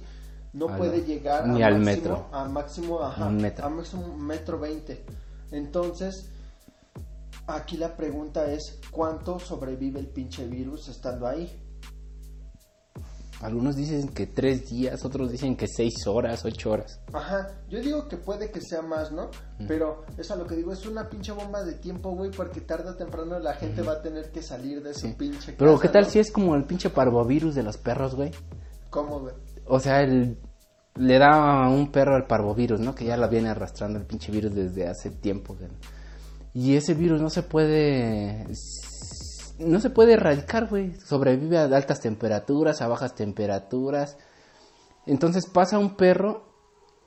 no 0.52 0.68
A 0.70 0.76
puede 0.76 1.02
llegar 1.04 1.46
ni 1.46 1.62
a 1.62 1.68
al 1.68 1.78
máximo, 1.78 1.94
metro. 1.96 2.26
a 2.32 2.44
máximo, 2.48 3.00
ajá, 3.00 3.26
Un 3.28 3.36
metro. 3.36 3.64
a 3.64 3.68
máximo 3.68 4.16
metro 4.16 4.58
veinte. 4.58 5.04
Entonces, 5.50 6.30
aquí 7.46 7.76
la 7.76 7.96
pregunta 7.96 8.50
es, 8.50 8.78
¿cuánto 8.90 9.38
sobrevive 9.38 10.00
el 10.00 10.08
pinche 10.08 10.46
virus 10.46 10.88
estando 10.88 11.26
ahí? 11.26 11.64
Algunos 13.40 13.76
dicen 13.76 14.08
que 14.08 14.26
tres 14.26 14.68
días, 14.68 15.04
otros 15.04 15.30
dicen 15.30 15.56
que 15.56 15.68
seis 15.68 15.94
horas, 16.08 16.44
ocho 16.44 16.72
horas. 16.72 17.00
Ajá, 17.12 17.52
yo 17.68 17.80
digo 17.80 18.08
que 18.08 18.16
puede 18.16 18.50
que 18.50 18.60
sea 18.60 18.82
más, 18.82 19.12
¿no? 19.12 19.30
Pero 19.68 20.02
eso 20.16 20.34
a 20.34 20.36
lo 20.36 20.44
que 20.44 20.56
digo 20.56 20.72
es 20.72 20.84
una 20.86 21.08
pinche 21.08 21.30
bomba 21.30 21.62
de 21.62 21.74
tiempo, 21.74 22.10
güey, 22.16 22.32
porque 22.32 22.60
tarde 22.60 22.90
o 22.90 22.96
temprano 22.96 23.38
la 23.38 23.54
gente 23.54 23.82
va 23.82 23.92
a 23.92 24.02
tener 24.02 24.32
que 24.32 24.42
salir 24.42 24.82
de 24.82 24.92
su 24.92 25.06
Sí. 25.06 25.14
pinche 25.16 25.52
Pero 25.52 25.74
casa, 25.74 25.82
¿qué 25.82 25.88
tal 25.92 26.02
¿no? 26.04 26.10
si 26.10 26.18
es 26.18 26.32
como 26.32 26.56
el 26.56 26.64
pinche 26.64 26.90
parvovirus 26.90 27.54
de 27.54 27.62
los 27.62 27.76
perros, 27.78 28.16
güey? 28.16 28.32
¿Cómo, 28.90 29.20
güey? 29.20 29.34
O 29.66 29.78
sea, 29.78 30.02
el, 30.02 30.36
le 30.98 31.18
da 31.18 31.64
a 31.64 31.68
un 31.68 31.90
perro 31.90 32.16
el 32.16 32.24
parvovirus, 32.24 32.80
¿no? 32.80 32.94
Que 32.94 33.04
ya 33.04 33.16
la 33.16 33.28
viene 33.28 33.48
arrastrando 33.48 33.98
el 33.98 34.06
pinche 34.06 34.32
virus 34.32 34.54
desde 34.54 34.88
hace 34.88 35.10
tiempo. 35.10 35.56
Y 36.54 36.76
ese 36.76 36.94
virus 36.94 37.20
no 37.20 37.30
se 37.30 37.42
puede... 37.42 38.46
No 39.58 39.80
se 39.80 39.90
puede 39.90 40.12
erradicar, 40.12 40.68
güey. 40.68 40.94
Sobrevive 41.00 41.58
a 41.58 41.64
altas 41.64 42.00
temperaturas, 42.00 42.80
a 42.80 42.88
bajas 42.88 43.14
temperaturas. 43.14 44.16
Entonces 45.06 45.46
pasa 45.46 45.78
un 45.78 45.96
perro 45.96 46.44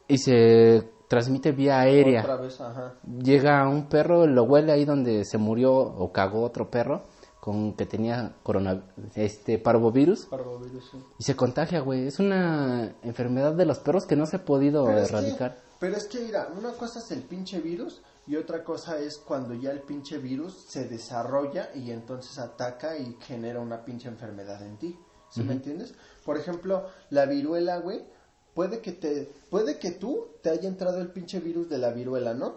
y 0.07 0.17
se 0.17 0.89
transmite 1.07 1.51
vía 1.51 1.79
aérea. 1.79 2.21
Otra 2.21 2.36
vez, 2.38 2.60
ajá. 2.60 2.95
Llega 3.21 3.67
un 3.67 3.88
perro, 3.88 4.27
lo 4.27 4.43
huele 4.43 4.71
ahí 4.71 4.86
donde 4.86 5.24
se 5.24 5.38
murió 5.38 5.74
o 5.74 6.12
cagó 6.12 6.43
otro 6.43 6.69
perro 6.69 7.03
con 7.41 7.74
que 7.74 7.88
tenía 7.88 8.36
corona, 8.43 8.83
este 9.15 9.57
parvovirus 9.57 10.27
Parvovirus, 10.27 10.89
sí. 10.91 10.98
y 11.17 11.24
se 11.24 11.36
contagia, 11.36 11.79
güey. 11.81 12.05
Es 12.07 12.19
una 12.19 12.93
enfermedad 13.01 13.53
de 13.53 13.65
los 13.65 13.79
perros 13.79 14.05
que 14.05 14.15
no 14.15 14.27
se 14.27 14.38
ha 14.38 14.45
podido 14.45 14.86
Pero 14.86 15.00
es, 15.00 15.10
que, 15.10 15.17
erradicar. 15.17 15.57
pero 15.79 15.98
es 15.98 16.05
que, 16.05 16.19
mira, 16.19 16.50
una 16.55 16.71
cosa 16.74 17.00
es 17.00 17.10
el 17.12 17.24
pinche 17.24 17.60
virus 17.60 18.03
y 18.27 18.36
otra 18.36 18.63
cosa 18.63 19.00
es 19.00 19.17
cuando 19.17 19.55
ya 19.55 19.71
el 19.71 19.79
pinche 19.79 20.19
virus 20.19 20.65
se 20.69 20.88
desarrolla 20.88 21.71
y 21.74 21.89
entonces 21.89 22.38
ataca 22.38 22.95
y 22.95 23.17
genera 23.21 23.60
una 23.60 23.83
pinche 23.83 24.07
enfermedad 24.07 24.62
en 24.65 24.77
ti. 24.77 25.00
¿Sí 25.31 25.41
me 25.41 25.53
entiendes? 25.53 25.95
Por 26.24 26.38
ejemplo, 26.38 26.86
la 27.10 27.25
viruela, 27.25 27.77
güey, 27.79 28.03
puede 28.53 28.81
que 28.81 28.91
te 28.91 29.31
puede 29.50 29.79
que 29.79 29.89
tú 29.91 30.27
te 30.43 30.51
haya 30.51 30.67
entrado 30.67 31.01
el 31.01 31.07
pinche 31.07 31.39
virus 31.39 31.69
de 31.69 31.79
la 31.79 31.89
viruela, 31.91 32.36
¿no? 32.36 32.55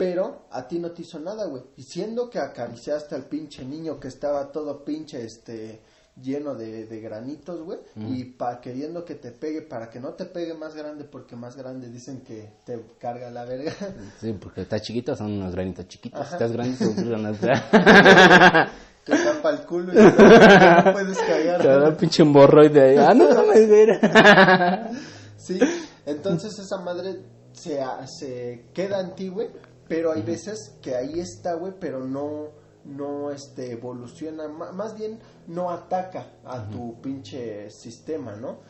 Pero 0.00 0.46
a 0.50 0.66
ti 0.66 0.78
no 0.78 0.92
te 0.92 1.02
hizo 1.02 1.20
nada, 1.20 1.44
güey. 1.44 1.62
Y 1.76 1.82
siendo 1.82 2.30
que 2.30 2.38
acariciaste 2.38 3.14
al 3.14 3.24
pinche 3.24 3.66
niño 3.66 4.00
que 4.00 4.08
estaba 4.08 4.50
todo 4.50 4.82
pinche, 4.82 5.22
este, 5.22 5.82
lleno 6.18 6.54
de, 6.54 6.86
de 6.86 7.00
granitos, 7.02 7.60
güey. 7.60 7.80
Y 7.96 8.24
pa, 8.24 8.62
queriendo 8.62 9.04
que 9.04 9.16
te 9.16 9.30
pegue, 9.30 9.60
para 9.60 9.90
que 9.90 10.00
no 10.00 10.14
te 10.14 10.24
pegue 10.24 10.54
más 10.54 10.74
grande, 10.74 11.04
porque 11.04 11.36
más 11.36 11.54
grande 11.54 11.90
dicen 11.90 12.22
que 12.22 12.50
te 12.64 12.82
carga 12.98 13.28
la 13.30 13.44
verga. 13.44 13.74
Sí, 14.18 14.32
porque 14.40 14.62
está 14.62 14.80
chiquito, 14.80 15.14
son 15.14 15.32
unos 15.32 15.52
granitos 15.52 15.86
chiquitos. 15.86 16.18
Ajá. 16.18 16.36
Estás 16.36 16.52
grande, 16.52 16.78
son 16.78 16.96
granos. 17.06 17.38
te 17.38 19.18
tapa 19.18 19.50
el 19.50 19.66
culo 19.66 19.92
y 19.92 19.96
no, 19.96 20.02
no 20.04 20.92
puedes 20.94 21.18
cagar. 21.18 21.60
Te 21.60 21.68
da 21.68 21.88
un 21.90 21.96
pinche 21.96 22.22
hemorroide 22.22 22.80
ahí. 22.80 22.96
Ah, 22.96 23.12
no, 23.12 23.34
no 23.34 23.44
me 23.44 23.66
ver. 23.66 24.00
Sí, 25.36 25.58
entonces 26.06 26.58
esa 26.58 26.78
madre 26.80 27.20
se, 27.52 27.80
se 28.06 28.64
queda 28.72 29.00
en 29.00 29.14
ti, 29.14 29.28
güey, 29.28 29.48
pero 29.90 30.12
hay 30.12 30.22
veces 30.22 30.76
que 30.80 30.94
ahí 30.94 31.18
está, 31.18 31.54
güey, 31.54 31.72
pero 31.80 32.06
no, 32.06 32.50
no, 32.84 33.32
este, 33.32 33.72
evoluciona, 33.72 34.46
más 34.46 34.96
bien 34.96 35.18
no 35.48 35.68
ataca 35.68 36.34
a 36.44 36.70
tu 36.70 37.00
pinche 37.00 37.68
sistema, 37.70 38.36
¿no? 38.36 38.60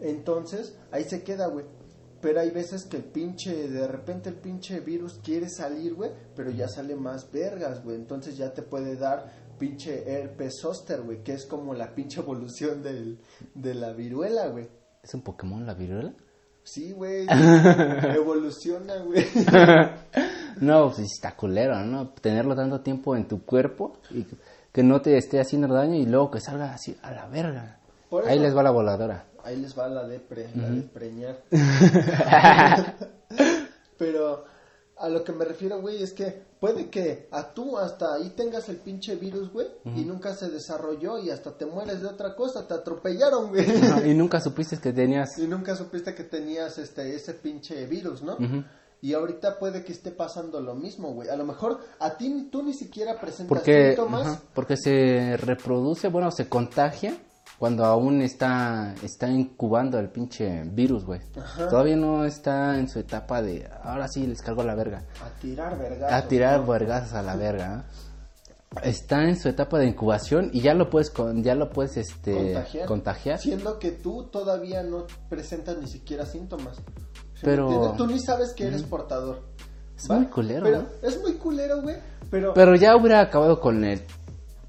Entonces, 0.00 0.78
ahí 0.90 1.04
se 1.04 1.22
queda, 1.22 1.48
güey. 1.48 1.66
Pero 2.22 2.40
hay 2.40 2.50
veces 2.50 2.86
que 2.86 2.96
el 2.96 3.04
pinche, 3.04 3.68
de 3.68 3.86
repente 3.86 4.30
el 4.30 4.36
pinche 4.36 4.80
virus 4.80 5.20
quiere 5.22 5.50
salir, 5.50 5.92
güey, 5.92 6.12
pero 6.34 6.50
ya 6.50 6.66
sale 6.66 6.96
más 6.96 7.30
vergas, 7.30 7.84
güey. 7.84 7.96
Entonces 7.96 8.38
ya 8.38 8.54
te 8.54 8.62
puede 8.62 8.96
dar 8.96 9.30
pinche 9.58 10.10
herpes 10.10 10.60
zóster, 10.62 11.02
güey, 11.02 11.22
que 11.22 11.34
es 11.34 11.44
como 11.44 11.74
la 11.74 11.94
pinche 11.94 12.20
evolución 12.20 12.82
del, 12.82 13.20
de 13.54 13.74
la 13.74 13.92
viruela, 13.92 14.46
güey. 14.46 14.70
¿Es 15.02 15.12
un 15.12 15.20
Pokémon 15.20 15.66
la 15.66 15.74
viruela? 15.74 16.14
Sí, 16.62 16.92
güey. 16.92 17.26
Evoluciona, 18.16 18.96
güey. 19.02 19.26
No, 20.60 20.86
pues 20.90 21.00
está 21.12 21.36
culero, 21.36 21.78
¿no? 21.84 22.08
Tenerlo 22.10 22.54
tanto 22.56 22.80
tiempo 22.80 23.16
en 23.16 23.26
tu 23.28 23.44
cuerpo 23.44 23.98
y 24.10 24.26
que 24.72 24.82
no 24.82 25.00
te 25.00 25.16
esté 25.16 25.40
haciendo 25.40 25.68
daño 25.72 25.94
y 25.96 26.06
luego 26.06 26.30
que 26.30 26.40
salga 26.40 26.72
así 26.72 26.96
a 27.02 27.10
la 27.12 27.26
verga. 27.26 27.78
Por 28.08 28.26
Ahí 28.26 28.34
eso- 28.36 28.42
les 28.44 28.56
va 28.56 28.62
la 28.62 28.70
voladora. 28.70 29.26
Ahí 29.42 29.56
les 29.56 29.76
va 29.78 29.88
la 29.88 30.06
depre, 30.06 30.50
la 30.54 30.68
de 30.68 30.82
preñar. 30.82 31.38
Pero 33.98 34.44
a 34.98 35.08
lo 35.08 35.24
que 35.24 35.32
me 35.32 35.44
refiero, 35.46 35.80
güey, 35.80 36.02
es 36.02 36.12
que 36.12 36.42
puede 36.60 36.90
que 36.90 37.26
a 37.30 37.54
tú 37.54 37.78
hasta 37.78 38.14
ahí 38.14 38.30
tengas 38.36 38.68
el 38.68 38.76
pinche 38.76 39.16
virus, 39.16 39.50
güey, 39.50 39.66
y 39.96 40.04
nunca 40.04 40.34
se 40.34 40.50
desarrolló 40.50 41.18
y 41.18 41.30
hasta 41.30 41.56
te 41.56 41.64
mueres 41.64 42.02
de 42.02 42.08
otra 42.08 42.34
cosa, 42.36 42.66
te 42.68 42.74
atropellaron, 42.74 43.48
güey. 43.48 43.66
No, 43.66 44.04
y 44.04 44.14
nunca 44.14 44.40
supiste 44.40 44.78
que 44.78 44.92
tenías... 44.92 45.38
y 45.38 45.46
nunca 45.46 45.74
supiste 45.74 46.14
que 46.14 46.24
tenías 46.24 46.76
este 46.78 47.14
ese 47.14 47.32
pinche 47.34 47.86
virus, 47.86 48.22
¿no? 48.22 48.34
Ujú. 48.34 48.62
Y 49.02 49.14
ahorita 49.14 49.58
puede 49.58 49.82
que 49.82 49.92
esté 49.92 50.10
pasando 50.10 50.60
lo 50.60 50.74
mismo, 50.74 51.12
güey. 51.14 51.28
A 51.30 51.36
lo 51.36 51.44
mejor 51.44 51.80
a 51.98 52.16
ti 52.16 52.48
tú 52.52 52.62
ni 52.62 52.74
siquiera 52.74 53.18
presentas 53.18 53.48
Porque, 53.48 53.94
síntomas. 53.94 54.26
ajá, 54.26 54.42
porque 54.54 54.76
se 54.76 55.36
reproduce, 55.38 56.08
bueno, 56.08 56.30
se 56.30 56.48
contagia 56.48 57.16
cuando 57.58 57.84
aún 57.84 58.22
está, 58.22 58.94
está 59.02 59.28
incubando 59.28 59.98
el 59.98 60.08
pinche 60.08 60.62
virus, 60.64 61.04
güey. 61.04 61.20
Todavía 61.56 61.96
no 61.96 62.24
está 62.24 62.78
en 62.78 62.88
su 62.88 62.98
etapa 62.98 63.42
de, 63.42 63.68
ahora 63.82 64.08
sí 64.08 64.26
les 64.26 64.40
cargo 64.40 64.62
la 64.62 64.74
verga. 64.74 65.04
A 65.22 65.28
tirar 65.38 65.78
vergas. 65.78 66.12
A 66.12 66.26
tirar 66.26 66.66
vergazos 66.66 67.12
a 67.14 67.22
la 67.22 67.36
verga. 67.36 67.84
¿eh? 67.86 68.10
Está 68.84 69.24
en 69.24 69.36
su 69.36 69.48
etapa 69.48 69.78
de 69.78 69.88
incubación 69.88 70.50
y 70.52 70.60
ya 70.60 70.74
lo 70.74 70.88
puedes, 70.88 71.10
con, 71.10 71.42
ya 71.42 71.54
lo 71.54 71.70
puedes, 71.70 71.96
este, 71.96 72.32
contagiar. 72.32 72.86
contagiar. 72.86 73.38
Siendo 73.38 73.78
que 73.78 73.90
tú 73.90 74.28
todavía 74.30 74.82
no 74.82 75.06
presentas 75.28 75.76
ni 75.78 75.88
siquiera 75.88 76.24
síntomas. 76.24 76.78
¿Sí 77.40 77.46
Pero-? 77.46 77.94
Tú 77.96 78.06
ni 78.06 78.18
sabes 78.18 78.52
que 78.52 78.66
eres 78.66 78.82
portador. 78.82 79.40
Es 79.96 80.10
¿va? 80.10 80.16
muy 80.16 80.26
culero, 80.26 80.62
Pero 80.62 80.78
¿no? 80.82 80.88
es 81.02 81.20
muy 81.22 81.32
culero, 81.34 81.80
güey. 81.80 81.96
Pero, 82.30 82.52
Pero 82.52 82.74
ya 82.74 82.94
hubiera 82.96 83.20
acabado 83.20 83.60
con 83.60 83.82
el, 83.82 84.02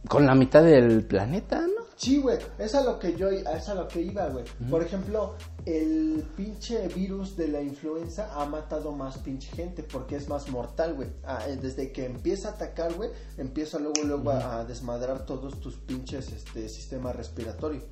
con 0.08 0.26
la 0.26 0.36
mitad 0.36 0.64
del 0.64 1.04
planeta, 1.06 1.60
¿no? 1.60 1.82
sí, 1.98 2.18
güey. 2.18 2.40
Es 2.58 2.74
a 2.76 2.82
lo 2.84 2.98
que 2.98 3.16
yo, 3.16 3.30
es 3.30 3.70
a 3.70 3.76
lo 3.76 3.90
que 3.90 4.02
iba, 4.02 4.26
güey. 4.30 4.46
Por 4.70 4.82
ejemplo, 4.82 5.36
el 5.66 6.24
pinche 6.36 6.88
virus 6.88 7.36
de 7.36 7.50
la 7.50 7.62
influenza 7.62 8.34
ha 8.34 8.46
matado 8.46 8.94
más 8.94 9.18
pinche 9.18 9.52
gente 9.52 9.84
porque 9.84 10.16
es 10.16 10.30
más 10.30 10.50
mortal, 10.50 10.94
güey. 10.96 11.10
Ah, 11.26 11.44
eh, 11.48 11.58
desde 11.62 11.92
que 11.92 12.06
empieza 12.06 12.50
a 12.50 12.52
atacar, 12.54 12.94
güey, 12.94 13.10
empieza 13.38 13.80
luego, 13.80 14.02
luego 14.04 14.32
a, 14.32 14.60
a 14.60 14.66
desmadrar 14.66 15.26
todos 15.26 15.60
tus 15.60 15.76
pinches, 15.76 16.32
este, 16.32 16.70
sistema 16.70 17.12
respiratorio. 17.12 17.84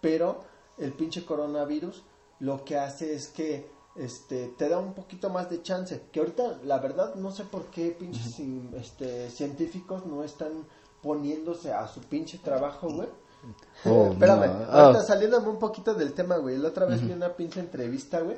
Pero 0.00 0.40
el 0.78 0.94
pinche 0.94 1.26
coronavirus 1.26 2.02
lo 2.40 2.64
que 2.64 2.78
hace 2.78 3.14
es 3.14 3.28
que 3.28 3.70
este 3.98 4.48
te 4.56 4.68
da 4.68 4.78
un 4.78 4.94
poquito 4.94 5.30
más 5.30 5.48
de 5.50 5.62
chance. 5.62 6.02
Que 6.12 6.20
ahorita, 6.20 6.58
la 6.64 6.78
verdad, 6.78 7.14
no 7.16 7.30
sé 7.30 7.44
por 7.44 7.66
qué 7.66 7.90
pinches 7.98 8.38
cin- 8.38 8.74
este, 8.74 9.30
científicos 9.30 10.06
no 10.06 10.22
están 10.24 10.64
poniéndose 11.02 11.72
a 11.72 11.86
su 11.88 12.00
pinche 12.00 12.38
trabajo, 12.38 12.88
güey. 12.92 13.08
Oh, 13.84 14.08
Espérame, 14.12 14.46
no. 14.46 14.64
ahorita 14.64 15.00
Ah. 15.00 15.04
saliéndome 15.04 15.48
un 15.48 15.58
poquito 15.58 15.94
del 15.94 16.12
tema, 16.12 16.36
güey. 16.38 16.58
La 16.58 16.68
otra 16.68 16.86
vez 16.86 17.00
vi 17.06 17.12
una 17.12 17.34
pinche 17.36 17.60
entrevista, 17.60 18.20
güey, 18.20 18.36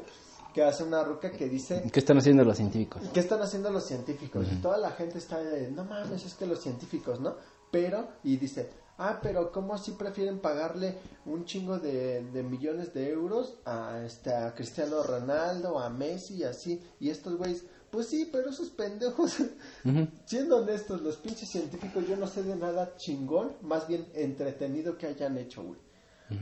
que 0.52 0.62
hace 0.62 0.84
una 0.84 1.02
ruca 1.02 1.30
que 1.30 1.48
dice, 1.48 1.82
¿Qué 1.90 2.00
están 2.00 2.18
haciendo 2.18 2.44
los 2.44 2.56
científicos? 2.56 3.02
¿qué 3.14 3.20
están 3.20 3.40
haciendo 3.40 3.70
los 3.70 3.84
científicos? 3.84 4.46
Y 4.52 4.56
toda 4.56 4.76
la 4.76 4.90
gente 4.90 5.16
está 5.18 5.38
de, 5.38 5.70
no 5.70 5.84
mames, 5.84 6.24
es 6.26 6.34
que 6.34 6.44
los 6.46 6.60
científicos, 6.60 7.18
¿no? 7.20 7.34
Pero, 7.70 8.08
y 8.24 8.36
dice, 8.36 8.68
ah, 9.00 9.18
pero 9.22 9.50
¿cómo 9.50 9.74
así 9.74 9.92
prefieren 9.92 10.38
pagarle 10.40 10.94
un 11.24 11.46
chingo 11.46 11.78
de, 11.78 12.22
de 12.22 12.42
millones 12.42 12.92
de 12.92 13.10
euros 13.10 13.54
a, 13.64 14.02
este, 14.04 14.32
a 14.32 14.54
Cristiano 14.54 15.02
Ronaldo, 15.02 15.78
a 15.78 15.88
Messi 15.88 16.34
y 16.34 16.44
así? 16.44 16.82
Y 17.00 17.08
estos 17.08 17.36
güeyes, 17.36 17.64
pues 17.90 18.08
sí, 18.08 18.28
pero 18.30 18.50
esos 18.50 18.68
pendejos, 18.68 19.38
siendo 20.26 20.58
honestos, 20.58 21.00
los 21.00 21.16
pinches 21.16 21.48
científicos, 21.48 22.06
yo 22.06 22.16
no 22.16 22.26
sé 22.26 22.42
de 22.42 22.54
nada 22.54 22.94
chingón, 22.96 23.56
más 23.62 23.88
bien 23.88 24.06
entretenido 24.14 24.98
que 24.98 25.06
hayan 25.06 25.38
hecho, 25.38 25.62
güey. 25.62 25.80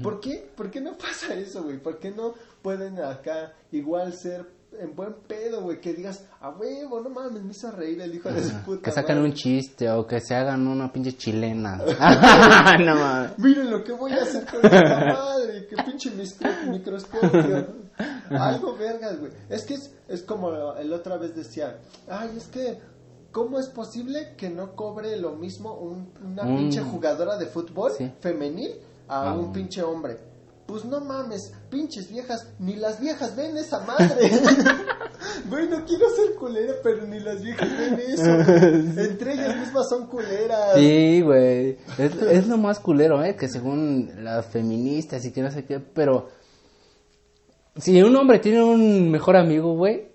¿Por 0.02 0.20
qué? 0.20 0.50
¿Por 0.54 0.70
qué 0.70 0.80
no 0.80 0.98
pasa 0.98 1.34
eso, 1.34 1.62
güey? 1.62 1.78
¿Por 1.78 1.98
qué 1.98 2.10
no 2.10 2.34
pueden 2.60 3.00
acá 3.00 3.54
igual 3.70 4.12
ser 4.12 4.57
en 4.80 4.94
buen 4.94 5.14
pedo, 5.26 5.62
güey? 5.62 5.80
Que 5.80 5.92
digas, 5.94 6.24
a 6.40 6.50
huevo, 6.50 7.00
no 7.00 7.10
mames, 7.10 7.42
me 7.42 7.50
hizo 7.52 7.70
reír 7.70 8.00
el 8.00 8.14
hijo 8.14 8.30
de 8.30 8.42
su 8.42 8.54
puta 8.64 8.82
Que 8.82 8.90
sacan 8.92 9.16
madre". 9.16 9.30
un 9.30 9.34
chiste 9.36 9.90
o 9.90 10.06
que 10.06 10.20
se 10.20 10.34
hagan 10.34 10.66
una 10.66 10.92
pinche 10.92 11.16
chilena. 11.16 11.76
no 12.84 12.94
mames. 12.94 13.38
Miren 13.38 13.70
lo 13.70 13.82
que 13.82 13.92
voy 13.92 14.12
a 14.12 14.22
hacer 14.22 14.44
con 14.46 14.64
esta 14.64 15.04
madre, 15.14 15.66
que 15.66 15.76
pinche 15.82 16.10
micro- 16.12 16.70
microscopio. 16.70 17.66
Algo 18.30 18.76
vergas, 18.76 19.18
güey. 19.18 19.32
Es 19.48 19.64
que 19.64 19.74
es, 19.74 19.92
es 20.06 20.22
como 20.22 20.74
el 20.76 20.92
otra 20.92 21.16
vez 21.16 21.34
decía, 21.34 21.78
ay, 22.08 22.30
es 22.36 22.46
que, 22.46 22.78
¿cómo 23.32 23.58
es 23.58 23.68
posible 23.68 24.34
que 24.36 24.50
no 24.50 24.76
cobre 24.76 25.16
lo 25.16 25.32
mismo 25.32 25.74
un- 25.74 26.12
una 26.24 26.42
Un- 26.44 26.56
pinche 26.58 26.80
jugadora 26.82 27.36
de 27.36 27.46
fútbol 27.46 27.92
Sí. 27.96 28.12
femenil 28.20 28.72
a 29.08 29.30
Ah. 29.30 29.34
un 29.34 29.52
pinche 29.52 29.82
hombre? 29.82 30.18
Pues 30.66 30.84
no 30.84 31.00
mames, 31.00 31.54
pinches 31.68 32.10
viejas, 32.10 32.46
ni 32.58 32.76
las 32.76 33.00
viejas 33.00 33.36
ven 33.36 33.56
esa 33.56 33.80
madre. 33.80 34.30
Güey, 35.48 35.68
no 35.68 35.84
quiero 35.84 36.08
ser 36.10 36.34
culera, 36.36 36.74
pero 36.82 37.06
ni 37.06 37.18
las 37.20 37.42
viejas 37.42 37.68
ven 37.76 38.00
eso. 38.00 38.24
Entre 39.00 39.34
ellas 39.34 39.56
mismas 39.56 39.88
son 39.88 40.06
culeras. 40.06 40.74
Sí, 40.74 41.20
güey. 41.22 41.78
Es, 41.98 42.14
es 42.22 42.46
lo 42.46 42.56
más 42.56 42.78
culero, 42.78 43.22
¿eh? 43.24 43.34
Que 43.34 43.48
según 43.48 44.10
las 44.18 44.46
feministas 44.46 45.24
y 45.24 45.32
que 45.32 45.42
no 45.42 45.50
sé 45.50 45.64
qué, 45.64 45.80
pero... 45.80 46.28
Si 47.76 48.00
un 48.02 48.14
hombre 48.16 48.38
tiene 48.38 48.62
un 48.62 49.10
mejor 49.10 49.36
amigo, 49.36 49.74
güey, 49.74 50.08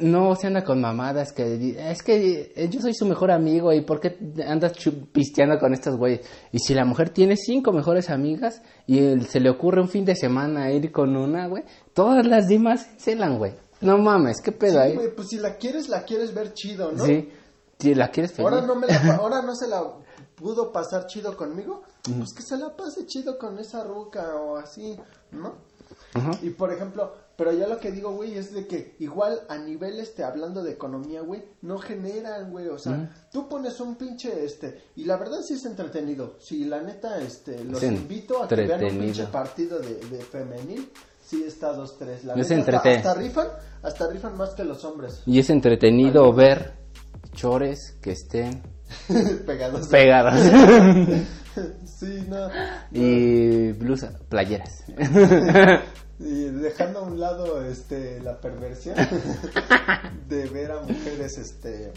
no 0.00 0.34
se 0.34 0.46
anda 0.46 0.64
con 0.64 0.80
mamadas 0.80 1.32
que... 1.32 1.76
Es 1.90 2.02
que 2.02 2.52
eh, 2.56 2.68
yo 2.68 2.80
soy 2.80 2.94
su 2.94 3.06
mejor 3.06 3.30
amigo 3.30 3.72
y 3.72 3.82
¿por 3.82 4.00
qué 4.00 4.18
andas 4.46 4.72
pisteando 5.12 5.58
con 5.58 5.72
estos 5.74 5.96
güeyes? 5.96 6.26
Y 6.52 6.58
si 6.58 6.74
la 6.74 6.84
mujer 6.84 7.10
tiene 7.10 7.36
cinco 7.36 7.72
mejores 7.72 8.10
amigas 8.10 8.62
y 8.86 8.98
él- 8.98 9.26
se 9.26 9.40
le 9.40 9.50
ocurre 9.50 9.80
un 9.80 9.88
fin 9.88 10.04
de 10.04 10.16
semana 10.16 10.70
ir 10.72 10.90
con 10.90 11.16
una, 11.16 11.46
güey, 11.48 11.64
todas 11.94 12.26
las 12.26 12.48
demás 12.48 12.82
se 12.96 13.12
celan, 13.12 13.38
güey. 13.38 13.54
No 13.80 13.96
mames, 13.98 14.40
qué 14.42 14.52
pedo 14.52 14.72
Sí, 14.72 14.78
ahí. 14.78 14.94
güey, 14.94 15.14
pues 15.14 15.28
si 15.28 15.38
la 15.38 15.56
quieres, 15.56 15.88
la 15.88 16.04
quieres 16.04 16.34
ver 16.34 16.52
chido, 16.52 16.92
¿no? 16.92 17.04
Sí. 17.04 17.30
Si 17.78 17.94
la 17.94 18.10
quieres 18.10 18.32
feliz. 18.32 18.50
Ahora 18.52 18.66
no, 18.66 18.74
me 18.74 18.86
la, 18.86 19.14
ahora 19.20 19.40
no 19.42 19.54
se 19.54 19.66
la 19.68 19.82
pudo 20.34 20.70
pasar 20.72 21.06
chido 21.06 21.36
conmigo, 21.36 21.82
pues 22.02 22.32
que 22.34 22.42
se 22.42 22.56
la 22.58 22.74
pase 22.76 23.06
chido 23.06 23.38
con 23.38 23.58
esa 23.58 23.84
ruca 23.84 24.34
o 24.36 24.56
así, 24.56 24.96
¿no? 25.32 25.54
Y 26.42 26.50
por 26.50 26.72
ejemplo, 26.72 27.14
pero 27.40 27.54
yo 27.54 27.66
lo 27.66 27.78
que 27.78 27.90
digo, 27.90 28.12
güey, 28.12 28.36
es 28.36 28.52
de 28.52 28.66
que 28.66 28.96
igual 28.98 29.40
a 29.48 29.56
nivel, 29.56 29.98
este, 29.98 30.22
hablando 30.22 30.62
de 30.62 30.72
economía, 30.72 31.22
güey, 31.22 31.42
no 31.62 31.78
generan, 31.78 32.50
güey, 32.50 32.68
o 32.68 32.78
sea, 32.78 33.14
tú 33.32 33.48
pones 33.48 33.80
un 33.80 33.96
pinche, 33.96 34.44
este, 34.44 34.88
y 34.96 35.06
la 35.06 35.16
verdad 35.16 35.38
sí 35.40 35.54
es 35.54 35.64
entretenido, 35.64 36.36
si 36.38 36.66
la 36.66 36.82
neta, 36.82 37.18
este, 37.18 37.64
los 37.64 37.82
invito 37.82 38.42
a 38.42 38.46
que 38.46 38.56
vean 38.56 38.84
un 38.84 38.98
pinche 38.98 39.24
partido 39.24 39.78
de, 39.78 39.94
de 39.94 40.20
femenil, 40.20 40.92
sí 41.24 41.42
está 41.46 41.72
dos, 41.72 41.96
tres, 41.96 42.24
la 42.24 42.34
Es 42.34 42.50
neta, 42.50 42.76
hasta, 42.76 42.90
hasta 42.90 43.14
rifan, 43.14 43.48
hasta 43.84 44.06
rifan 44.08 44.36
más 44.36 44.50
que 44.50 44.64
los 44.64 44.84
hombres, 44.84 45.22
Y 45.24 45.38
es 45.38 45.48
entretenido 45.48 46.30
ver 46.34 46.74
chores 47.32 47.96
que 48.02 48.10
estén 48.10 48.62
pegados. 49.46 49.88
pegados. 49.88 50.34
Sí, 51.84 52.24
no. 52.28 52.48
y 52.92 53.72
blusas, 53.72 54.14
playeras. 54.28 54.84
Y 56.20 56.44
dejando 56.44 56.98
a 56.98 57.02
un 57.02 57.18
lado 57.18 57.64
este 57.64 58.20
la 58.20 58.38
perversión 58.40 58.94
de 60.28 60.48
ver 60.50 60.70
a 60.70 60.82
mujeres 60.82 61.38
este 61.38 61.92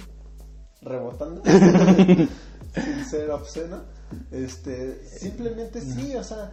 rebotando 0.81 1.43
sin 2.73 3.05
ser 3.05 3.29
obsceno. 3.31 3.83
Este, 4.31 5.03
simplemente 5.05 5.81
sí, 5.81 6.15
o 6.15 6.23
sea, 6.23 6.51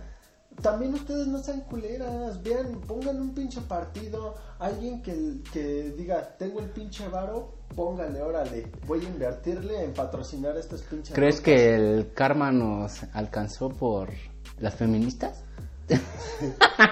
también 0.63 0.95
ustedes 0.95 1.27
no 1.27 1.39
sean 1.39 1.61
culeras, 1.63 2.43
vean, 2.43 2.81
pongan 2.81 3.21
un 3.21 3.35
pinche 3.35 3.61
partido, 3.63 4.35
alguien 4.59 5.03
que, 5.03 5.41
que 5.53 5.93
diga, 5.97 6.37
tengo 6.37 6.61
el 6.61 6.71
pinche 6.71 7.07
varo, 7.09 7.55
póngale, 7.75 8.21
órale, 8.21 8.71
voy 8.87 9.05
a 9.05 9.09
invertirle 9.09 9.85
en 9.85 9.93
patrocinar 9.93 10.57
a 10.57 10.61
estos 10.61 10.83
pinches 10.83 11.15
¿Crees 11.15 11.37
rucas". 11.37 11.45
que 11.45 11.75
el 11.75 12.13
karma 12.15 12.51
nos 12.51 13.05
alcanzó 13.13 13.69
por 13.69 14.11
las 14.59 14.75
feministas? 14.75 15.45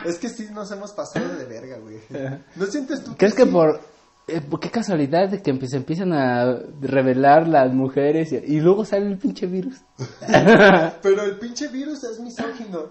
Es 0.04 0.18
que 0.18 0.28
sí 0.28 0.48
nos 0.52 0.70
hemos 0.72 0.92
pasado 0.92 1.28
de 1.36 1.44
verga, 1.46 1.78
güey. 1.78 1.98
¿No 2.56 2.66
sientes 2.66 3.02
tú 3.02 3.16
¿Crees 3.16 3.34
que 3.34 3.44
sí? 3.44 3.50
por... 3.50 3.80
eh, 4.26 4.40
por 4.42 4.60
qué 4.60 4.70
casualidad 4.70 5.28
de 5.30 5.40
que 5.40 5.66
se 5.66 5.76
empiezan 5.78 6.12
a 6.12 6.58
revelar 6.80 7.48
las 7.48 7.72
mujeres 7.72 8.32
y, 8.32 8.36
y 8.36 8.60
luego 8.60 8.84
sale 8.84 9.06
el 9.06 9.16
pinche 9.18 9.46
virus? 9.46 9.80
Pero 11.02 11.22
el 11.22 11.38
pinche 11.38 11.68
virus 11.68 12.04
es 12.04 12.20
misógino. 12.20 12.84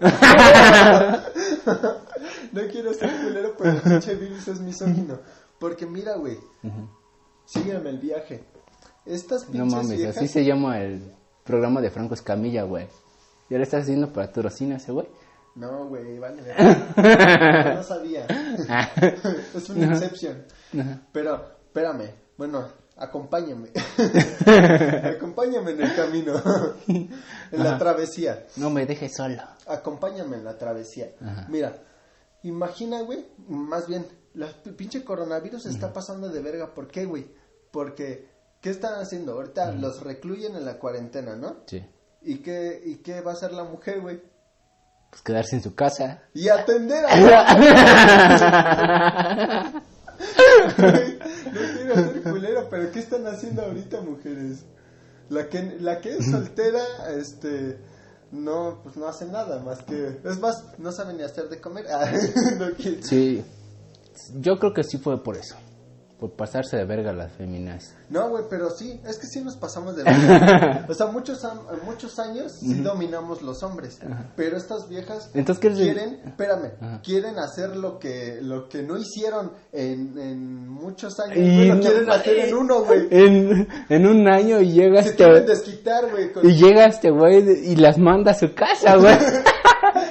no 2.52 2.60
quiero 2.70 2.92
ser 2.94 3.10
culero, 3.22 3.54
pero 3.56 3.70
el 3.72 3.80
pinche 3.82 4.14
virus 4.16 4.48
es 4.48 4.60
misógino. 4.60 5.18
Porque 5.58 5.86
mira, 5.86 6.16
güey. 6.16 6.38
Sígueme 7.44 7.90
el 7.90 7.98
viaje. 7.98 8.44
Estas 9.06 9.44
pinches 9.44 9.60
No 9.60 9.66
mames, 9.76 9.96
viejas... 9.96 10.16
así 10.16 10.28
se 10.28 10.44
llama 10.44 10.80
el 10.80 11.12
programa 11.44 11.80
de 11.80 11.90
Franco 11.90 12.14
Escamilla, 12.14 12.64
güey. 12.64 12.86
¿Ya 13.48 13.56
le 13.56 13.62
estás 13.62 13.82
haciendo 13.84 14.12
para 14.12 14.30
tu 14.30 14.42
rocina 14.42 14.76
ese 14.76 14.92
güey? 14.92 15.06
No, 15.58 15.88
güey, 15.88 16.18
vale. 16.20 16.42
no 17.74 17.82
sabía. 17.82 18.26
es 19.54 19.68
una 19.70 19.92
excepción. 19.92 20.44
Pero, 21.12 21.58
espérame. 21.66 22.10
Bueno, 22.36 22.68
acompáñame. 22.96 23.70
acompáñame 25.16 25.72
en 25.72 25.82
el 25.82 25.96
camino. 25.96 26.40
en 26.86 27.64
la 27.64 27.76
travesía. 27.76 28.46
No 28.56 28.70
me 28.70 28.86
dejes 28.86 29.16
solo. 29.16 29.42
acompáñame 29.66 30.36
en 30.36 30.44
la 30.44 30.56
travesía. 30.56 31.10
Mira, 31.48 31.74
imagina, 32.44 33.00
güey, 33.00 33.26
más 33.48 33.88
bien, 33.88 34.06
la 34.34 34.46
pinche 34.76 35.02
coronavirus 35.02 35.66
está 35.66 35.92
pasando 35.92 36.28
de 36.28 36.40
verga. 36.40 36.72
¿Por 36.72 36.86
qué, 36.86 37.04
güey? 37.04 37.26
Porque, 37.72 38.28
¿qué 38.60 38.70
están 38.70 38.94
haciendo? 39.00 39.32
Ahorita 39.32 39.72
los 39.72 40.02
recluyen 40.02 40.54
en 40.54 40.64
la 40.64 40.78
cuarentena, 40.78 41.34
¿no? 41.34 41.56
Sí. 41.66 41.84
¿Y 42.22 42.38
qué, 42.38 42.80
¿Y 42.84 42.96
qué 42.96 43.20
va 43.22 43.32
a 43.32 43.34
hacer 43.34 43.52
la 43.52 43.64
mujer, 43.64 44.00
güey? 44.00 44.20
Pues 45.10 45.22
quedarse 45.22 45.56
en 45.56 45.62
su 45.62 45.74
casa. 45.74 46.22
Y 46.34 46.48
atender 46.48 47.04
a... 47.06 47.14
No 50.78 50.92
quiero 50.92 51.94
ser 51.94 52.22
culero, 52.22 52.68
pero 52.70 52.90
¿qué 52.92 52.98
están 52.98 53.26
haciendo 53.26 53.62
ahorita, 53.62 54.00
mujeres? 54.00 54.64
La 55.28 55.48
que, 55.48 55.76
la 55.80 56.00
que 56.00 56.16
es 56.16 56.30
soltera, 56.30 56.82
este... 57.16 57.78
No, 58.30 58.80
pues 58.82 58.96
no 58.96 59.08
hace 59.08 59.24
nada 59.26 59.60
más 59.60 59.82
que... 59.82 60.20
Es 60.24 60.38
más, 60.38 60.64
no 60.78 60.92
sabe 60.92 61.14
ni 61.14 61.22
hacer 61.22 61.48
de 61.48 61.60
comer. 61.60 61.86
Ah, 61.90 62.10
no 62.58 62.66
Sí. 63.02 63.42
Yo 64.34 64.58
creo 64.58 64.74
que 64.74 64.84
sí 64.84 64.98
fue 64.98 65.22
por 65.22 65.36
eso. 65.36 65.56
Por 66.18 66.32
pasarse 66.32 66.76
de 66.76 66.84
verga 66.84 67.12
las 67.12 67.30
feminas. 67.32 67.94
No, 68.10 68.28
güey, 68.30 68.42
pero 68.50 68.70
sí, 68.70 69.00
es 69.06 69.18
que 69.18 69.26
sí 69.28 69.40
nos 69.40 69.56
pasamos 69.56 69.94
de 69.94 70.02
verga. 70.02 70.84
O 70.88 70.94
sea, 70.94 71.06
muchos, 71.06 71.46
muchos 71.84 72.18
años 72.18 72.52
sí 72.58 72.74
dominamos 72.74 73.40
los 73.42 73.62
hombres, 73.62 74.00
pero 74.34 74.56
estas 74.56 74.88
viejas 74.88 75.30
Entonces, 75.34 75.60
¿qué 75.62 75.68
es 75.68 75.78
de- 75.78 75.84
quieren, 75.84 76.20
espérame, 76.26 77.00
quieren 77.04 77.38
hacer 77.38 77.76
lo 77.76 78.00
que 78.00 78.38
lo 78.42 78.68
que 78.68 78.82
no 78.82 78.96
hicieron 78.96 79.52
en, 79.72 80.18
en 80.18 80.68
muchos 80.68 81.20
años, 81.20 81.36
Y 81.36 81.54
güey, 81.54 81.68
lo 81.68 81.74
no- 81.76 81.80
quieren 81.82 82.10
hacer 82.10 82.38
en 82.38 82.54
uno, 82.54 82.84
güey. 82.84 83.06
En, 83.10 83.68
en 83.88 84.06
un 84.06 84.26
año 84.28 84.60
y 84.60 84.72
llega 84.72 85.02
Se 85.02 85.10
este 85.10 85.24
quieren 85.24 85.46
desquitar, 85.46 86.10
güey, 86.10 86.32
con- 86.32 86.44
y 86.48 86.54
llega 86.54 86.86
este 86.86 87.10
güey 87.10 87.44
y 87.70 87.76
las 87.76 87.96
manda 87.96 88.32
a 88.32 88.34
su 88.34 88.52
casa, 88.54 88.96
güey. 88.96 89.14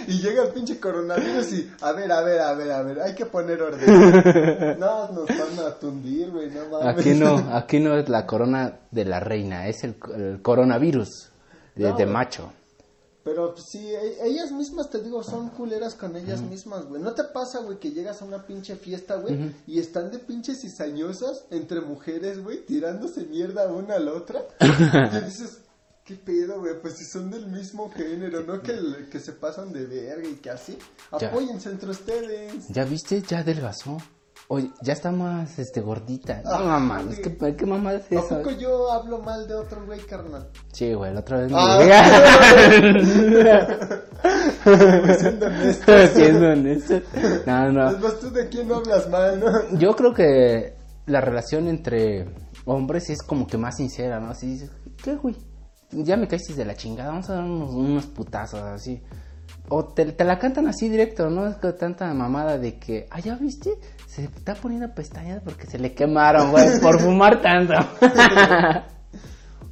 y 0.08 0.20
llega 0.22 0.44
el 0.44 0.50
pinche 0.54 0.80
coronavirus 0.80 1.54
y, 1.54 1.72
a 1.82 1.92
ver, 1.92 2.12
a 2.12 2.22
ver, 2.22 2.40
a 2.42 2.54
ver, 2.54 2.72
a 2.72 2.82
ver, 2.82 3.00
hay 3.02 3.14
que 3.16 3.26
poner 3.26 3.62
orden. 3.62 4.78
No, 4.80 5.10
nos 5.12 5.28
van 5.28 5.66
a 5.68 5.72
tundir, 5.80 6.30
güey, 6.32 6.50
no 6.50 6.70
mames. 6.70 7.00
Aquí 7.00 7.14
no, 7.14 7.36
aquí 7.54 7.80
no 7.80 7.98
es 7.98 8.08
la 8.10 8.26
corona 8.26 8.80
de 8.92 9.06
la 9.06 9.20
reina, 9.20 9.68
es 9.68 9.84
el, 9.84 9.96
el 10.16 10.42
coronavirus 10.42 11.30
de, 11.76 11.90
No, 11.90 11.98
de 11.98 12.04
güey. 12.04 12.14
macho. 12.14 12.54
Pero 13.24 13.54
sí, 13.58 13.86
e- 13.86 14.26
ellas 14.26 14.54
mismas, 14.54 14.90
te 14.90 15.02
digo, 15.02 15.22
son 15.22 15.50
culeras 15.50 15.96
con 15.96 16.16
ellas 16.16 16.42
mismas, 16.42 16.86
güey. 16.86 17.02
¿No 17.02 17.14
te 17.14 17.26
pasa, 17.26 17.60
güey, 17.60 17.78
que 17.78 17.92
llegas 17.92 18.22
a 18.22 18.26
una 18.26 18.46
pinche 18.48 18.78
fiesta, 18.78 19.16
güey, 19.18 19.54
y 19.68 19.80
están 19.80 20.12
de 20.12 20.20
pinches 20.20 20.62
cizañosas 20.62 21.44
entre 21.52 21.82
mujeres, 21.82 22.42
güey, 22.42 22.66
tirándose 22.66 23.26
mierda 23.26 23.68
una 23.68 23.96
a 23.96 24.00
la 24.00 24.14
otra? 24.14 24.44
y 24.62 25.26
dices, 25.26 25.60
¿qué 26.08 26.16
pedo, 26.16 26.60
güey? 26.62 26.74
Pues 26.82 26.96
si 26.96 27.04
son 27.06 27.30
del 27.30 27.48
mismo 27.48 27.92
género, 27.92 28.42
¿no? 28.44 28.62
Que, 28.62 28.72
el- 28.72 29.10
que 29.12 29.20
se 29.20 29.34
pasan 29.34 29.74
de 29.74 29.86
verga 29.86 30.28
y 30.28 30.36
que 30.36 30.50
así. 30.50 30.78
Ya. 31.20 31.28
Apóyense 31.28 31.70
entre 31.70 31.90
ustedes. 31.90 32.68
¿Ya 32.70 32.86
viste? 32.86 33.22
Ya 33.22 33.40
adelgazó. 33.40 33.98
Oye, 34.50 34.72
ya 34.82 34.94
está 34.94 35.12
más 35.12 35.60
este 35.60 35.82
gordita. 35.82 36.42
No, 36.46 36.52
Ah, 36.52 36.60
mamá, 36.80 37.04
es 37.12 37.20
que 37.20 37.36
¿qué 37.58 37.66
mamá 37.66 37.96
es 37.96 38.04
¿A 38.12 38.16
eso? 38.16 38.38
poco 38.38 38.52
yo 38.52 38.90
hablo 38.94 39.18
mal 39.20 39.46
de 39.46 39.56
otro 39.56 39.86
güey, 39.86 40.00
carnal? 40.02 40.48
Sí, 40.72 40.94
güey, 40.94 41.14
la 41.14 41.20
otra 41.20 41.40
vez 41.42 41.52
me 41.52 41.58
Ah. 41.60 41.80
Pues 44.64 45.20
siendo 45.20 45.48
honesto. 45.48 45.92
Siendo 46.16 46.48
honesto. 46.50 47.02
No, 47.46 47.72
no. 47.72 47.90
Es 47.92 48.00
más, 48.00 48.20
tú 48.20 48.30
de 48.32 48.48
quién 48.48 48.68
no 48.70 48.76
hablas 48.76 49.10
mal, 49.10 49.40
¿no? 49.40 49.78
Yo 49.78 49.94
creo 49.96 50.14
que 50.14 50.74
la 51.08 51.20
relación 51.20 51.68
entre 51.68 52.26
hombres 52.66 53.10
es 53.10 53.22
como 53.24 53.48
que 53.48 53.58
más 53.58 53.76
sincera, 53.78 54.20
¿no? 54.22 54.30
Así 54.32 54.48
dices, 54.48 54.72
¿qué, 55.04 55.16
güey? 55.16 55.36
Ya 55.92 56.18
me 56.18 56.28
caíste 56.28 56.54
de 56.54 56.66
la 56.66 56.76
chingada, 56.76 57.10
vamos 57.10 57.30
a 57.30 57.36
dar 57.36 57.44
unos, 57.44 57.72
unos 57.74 58.06
putazos 58.08 58.62
así. 58.62 59.02
O 59.70 59.86
te, 59.86 60.06
te 60.12 60.24
la 60.24 60.40
cantan 60.40 60.68
así 60.68 60.90
directo, 60.90 61.30
¿no? 61.30 61.48
Es 61.48 61.58
tanta 61.78 62.14
mamada 62.14 62.58
de 62.58 62.78
que, 62.78 63.08
ah, 63.10 63.20
¿ya 63.20 63.36
viste? 63.36 63.80
Se 64.08 64.24
está 64.24 64.56
poniendo 64.56 64.94
pestañas 64.94 65.42
porque 65.44 65.68
se 65.68 65.78
le 65.78 65.94
quemaron, 65.94 66.52
güey, 66.52 66.80
por 66.82 67.00
fumar 67.00 67.42
tanto. 67.42 67.74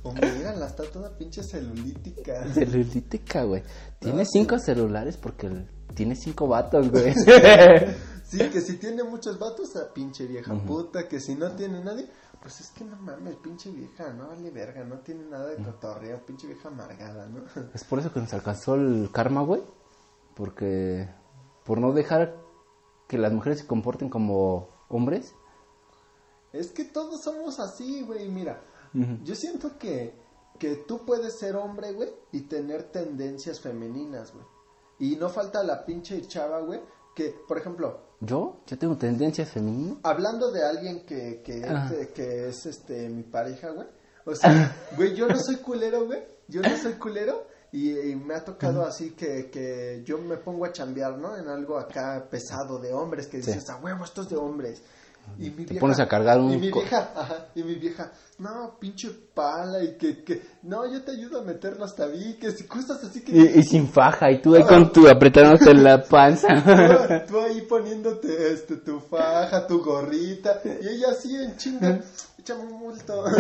Hombre, 0.04 0.32
mírala, 0.34 0.68
está 0.68 0.84
toda 0.84 1.18
pinche 1.18 1.42
celulítica. 1.44 2.48
Celulítica, 2.54 3.44
güey. 3.44 3.64
Tiene 4.00 4.24
cinco 4.26 4.60
celulares 4.60 5.18
porque 5.18 5.50
tiene 5.94 6.16
cinco 6.16 6.48
vatos, 6.48 6.90
güey. 6.92 7.14
Sí, 8.28 8.40
que 8.50 8.60
si 8.60 8.78
tiene 8.78 9.04
muchos 9.04 9.38
vatos, 9.38 9.76
a 9.76 9.94
pinche 9.94 10.26
vieja 10.26 10.54
puta. 10.56 11.08
Que 11.08 11.20
si 11.20 11.36
no 11.36 11.52
tiene 11.52 11.84
nadie, 11.84 12.08
pues 12.46 12.62
es 12.62 12.70
que 12.70 12.86
no 12.86 12.96
mames, 12.98 13.38
pinche 13.38 13.72
vieja, 13.72 14.14
no 14.14 14.28
vale 14.28 14.52
verga, 14.52 14.84
no 14.84 15.00
tiene 15.00 15.26
nada 15.26 15.48
de 15.48 15.64
cotorreo, 15.64 16.24
pinche 16.28 16.46
vieja 16.46 16.68
amargada, 16.68 17.28
¿no? 17.28 17.44
Es 17.74 17.84
por 17.84 17.98
eso 17.98 18.14
que 18.14 18.20
nos 18.20 18.32
alcanzó 18.36 18.76
el 18.76 19.10
karma, 19.12 19.42
güey. 19.42 19.64
Porque 20.36 21.10
por 21.64 21.80
no 21.80 21.92
dejar 21.92 22.38
que 23.08 23.18
las 23.18 23.34
mujeres 23.34 23.62
se 23.62 23.66
comporten 23.66 24.10
como 24.12 24.70
hombres. 24.90 25.34
Es 26.54 26.68
que 26.68 26.86
todos 26.86 27.24
somos 27.24 27.60
así, 27.60 28.04
güey. 28.04 28.30
Mira, 28.30 28.62
yo 29.24 29.34
siento 29.34 29.80
que, 29.80 30.14
que 30.60 30.76
tú 30.76 31.04
puedes 31.04 31.40
ser 31.40 31.56
hombre, 31.56 31.94
güey, 31.94 32.14
y 32.32 32.42
tener 32.42 32.92
tendencias 32.92 33.60
femeninas, 33.60 34.34
güey. 34.34 34.46
Y 35.00 35.16
no 35.16 35.30
falta 35.30 35.64
la 35.64 35.84
pinche 35.84 36.22
chava, 36.28 36.60
güey, 36.60 36.80
que, 37.16 37.36
por 37.48 37.58
ejemplo, 37.58 38.02
Yo, 38.22 38.62
yo 38.66 38.78
tengo 38.78 38.98
tendencias 38.98 39.50
femeninas. 39.50 39.98
hablando 40.04 40.52
de 40.52 40.64
alguien 40.66 41.06
que, 41.06 41.42
que, 41.44 41.64
Ah. 41.68 41.90
que, 41.90 42.08
que 42.14 42.48
es 42.50 42.66
este 42.66 43.10
mi 43.10 43.24
pareja, 43.24 43.70
güey. 43.72 43.88
O 44.26 44.34
sea, 44.36 44.76
güey, 44.98 45.14
yo 45.16 45.28
no 45.28 45.38
soy 45.40 45.58
culero, 45.58 46.06
güey. 46.06 46.24
Yo 46.48 46.62
no 46.62 46.76
soy 46.78 46.94
culero. 46.94 47.48
Y, 47.72 47.92
y 47.92 48.16
me 48.16 48.36
ha 48.36 48.44
tocado 48.46 48.84
así 48.86 49.12
que, 49.12 49.50
que 49.52 50.02
yo 50.06 50.18
me 50.18 50.38
pongo 50.38 50.64
a 50.66 50.72
chambear, 50.72 51.18
¿no? 51.18 51.36
En 51.36 51.50
algo 51.50 51.78
acá 51.78 52.26
pesado 52.32 52.80
de 52.80 52.94
hombres, 52.94 53.28
que 53.28 53.38
dices, 53.38 53.70
a 53.70 53.76
huevo, 53.78 54.06
esto 54.06 54.22
es 54.22 54.30
de 54.30 54.38
hombres. 54.38 54.82
Y 55.38 55.50
mi 55.50 55.66
Te 55.66 55.74
vieja, 55.74 55.80
pones 55.80 56.00
a 56.00 56.08
cargar 56.08 56.40
un 56.40 56.54
Y 56.54 56.58
mi 56.58 56.72
vieja, 56.72 57.12
ajá, 57.16 57.48
y 57.56 57.64
mi 57.64 57.76
vieja, 57.76 58.12
no, 58.40 58.78
pinche 58.80 59.10
pala, 59.34 59.84
y 59.84 59.98
que, 59.98 60.24
que, 60.24 60.42
no, 60.64 60.90
yo 60.92 61.04
te 61.04 61.12
ayudo 61.12 61.42
a 61.42 61.44
meterlo 61.44 61.84
hasta 61.84 62.06
ahí, 62.06 62.38
que 62.40 62.52
si 62.52 62.66
cosas 62.66 63.04
así 63.04 63.22
que... 63.22 63.34
Y, 63.34 63.60
y 63.60 63.64
sin 63.64 63.88
faja, 63.90 64.32
y 64.32 64.42
tú 64.42 64.56
ahí 64.56 64.64
con 64.64 64.94
tu 64.94 65.10
apretándote 65.10 65.74
la 65.74 66.02
panza. 66.10 66.48
Tú, 67.28 67.34
tú 67.34 67.40
ahí 67.42 67.62
poniéndote 67.62 68.54
este, 68.54 68.78
tu 68.78 69.00
faja, 69.00 69.68
tu 69.68 69.84
gorrita, 69.84 70.62
y 70.64 70.88
ella 70.88 71.08
así 71.12 71.36
en 71.36 71.58
chinga, 71.58 72.00
échame 72.40 72.62
un 72.62 72.80
multo. 72.80 73.26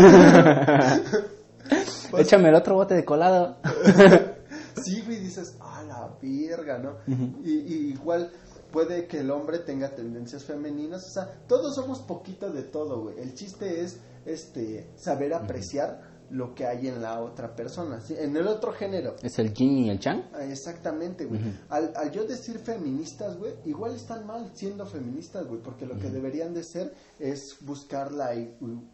Échame 2.17 2.49
el 2.49 2.55
otro 2.55 2.75
bote 2.75 2.93
de 2.93 3.03
colado. 3.03 3.57
sí, 4.83 5.01
güey, 5.01 5.19
dices, 5.19 5.55
a 5.59 5.83
la 5.83 6.09
verga, 6.21 6.77
¿no? 6.77 6.97
y, 7.43 7.51
y 7.51 7.89
igual 7.93 8.31
puede 8.75 9.07
que 9.07 9.21
el 9.21 9.31
hombre 9.31 9.59
tenga 9.59 9.95
tendencias 9.95 10.43
femeninas, 10.43 11.07
o 11.07 11.09
sea, 11.09 11.31
todos 11.47 11.75
somos 11.75 11.99
poquito 12.01 12.51
de 12.51 12.61
todo, 12.63 13.03
güey. 13.03 13.17
El 13.21 13.33
chiste 13.33 13.79
es 13.79 14.01
este 14.25 14.89
saber 14.97 15.33
apreciar 15.33 16.01
lo 16.29 16.53
que 16.53 16.65
hay 16.65 16.89
en 16.89 17.01
la 17.01 17.21
otra 17.21 17.55
persona, 17.55 18.01
¿sí? 18.01 18.15
en 18.19 18.35
el 18.35 18.45
otro 18.47 18.73
género. 18.73 19.15
Es 19.23 19.39
el 19.39 19.53
yin 19.53 19.77
y 19.77 19.89
el 19.91 19.99
chang. 19.99 20.23
Ah, 20.33 20.43
Exactamente, 20.43 21.23
güey. 21.23 21.39
al, 21.69 21.93
al 21.95 22.11
yo 22.11 22.25
decir 22.25 22.59
feministas, 22.59 23.37
güey, 23.37 23.53
igual 23.63 23.95
están 23.95 24.27
mal 24.27 24.51
siendo 24.53 24.85
feministas, 24.85 25.47
güey, 25.47 25.61
porque 25.61 25.85
lo 25.85 25.97
que 25.97 26.09
deberían 26.09 26.53
de 26.53 26.65
ser 26.65 26.93
es 27.17 27.55
buscar 27.61 28.11
la, 28.11 28.31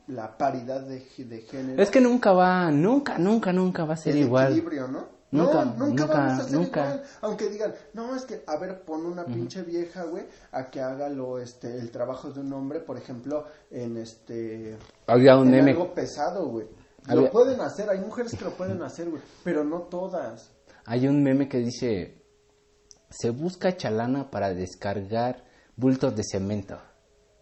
la 0.05 0.37
paridad 0.37 0.81
de, 0.81 0.99
género. 0.99 1.81
Es 1.81 1.89
que 1.89 2.01
nunca 2.01 2.33
va, 2.33 2.69
nunca, 2.69 3.17
nunca, 3.17 3.51
nunca 3.51 3.83
va 3.83 3.95
a 3.95 3.97
ser 3.97 4.13
el 4.15 4.25
igual. 4.25 4.51
equilibrio, 4.51 4.87
¿no? 4.87 5.10
Nunca, 5.31 5.63
no, 5.65 5.71
nunca, 5.71 5.85
nunca, 5.85 6.05
vamos 6.07 6.39
a 6.39 6.43
ser 6.43 6.53
nunca. 6.59 6.81
igual. 6.81 7.03
Aunque 7.21 7.49
digan, 7.49 7.73
no, 7.93 8.15
es 8.15 8.25
que, 8.25 8.43
a 8.45 8.57
ver, 8.57 8.81
pon 8.83 9.05
una 9.05 9.25
pinche 9.25 9.61
vieja, 9.63 10.03
güey, 10.03 10.25
a 10.51 10.69
que 10.69 10.81
haga 10.81 11.07
lo, 11.07 11.39
este, 11.39 11.77
el 11.77 11.89
trabajo 11.89 12.31
de 12.31 12.41
un 12.41 12.51
hombre, 12.51 12.81
por 12.81 12.97
ejemplo, 12.97 13.45
en 13.69 13.95
este... 13.97 14.77
Había 15.07 15.37
un 15.37 15.53
en 15.53 15.69
algo 15.69 15.93
pesado, 15.93 16.47
güey. 16.49 16.67
Había- 17.05 17.21
Lo 17.21 17.31
pueden 17.31 17.61
hacer, 17.61 17.89
hay 17.89 17.99
mujeres 17.99 18.35
que 18.37 18.43
lo 18.43 18.51
pueden 18.51 18.81
hacer, 18.83 19.09
güey, 19.09 19.21
pero 19.43 19.63
no 19.63 19.83
todas. 19.83 20.51
Hay 20.85 21.07
un 21.07 21.23
meme 21.23 21.47
que 21.47 21.59
dice, 21.59 22.21
se 23.09 23.29
busca 23.29 23.77
chalana 23.77 24.29
para 24.31 24.53
descargar 24.53 25.45
bultos 25.77 26.13
de 26.15 26.23
cemento. 26.23 26.77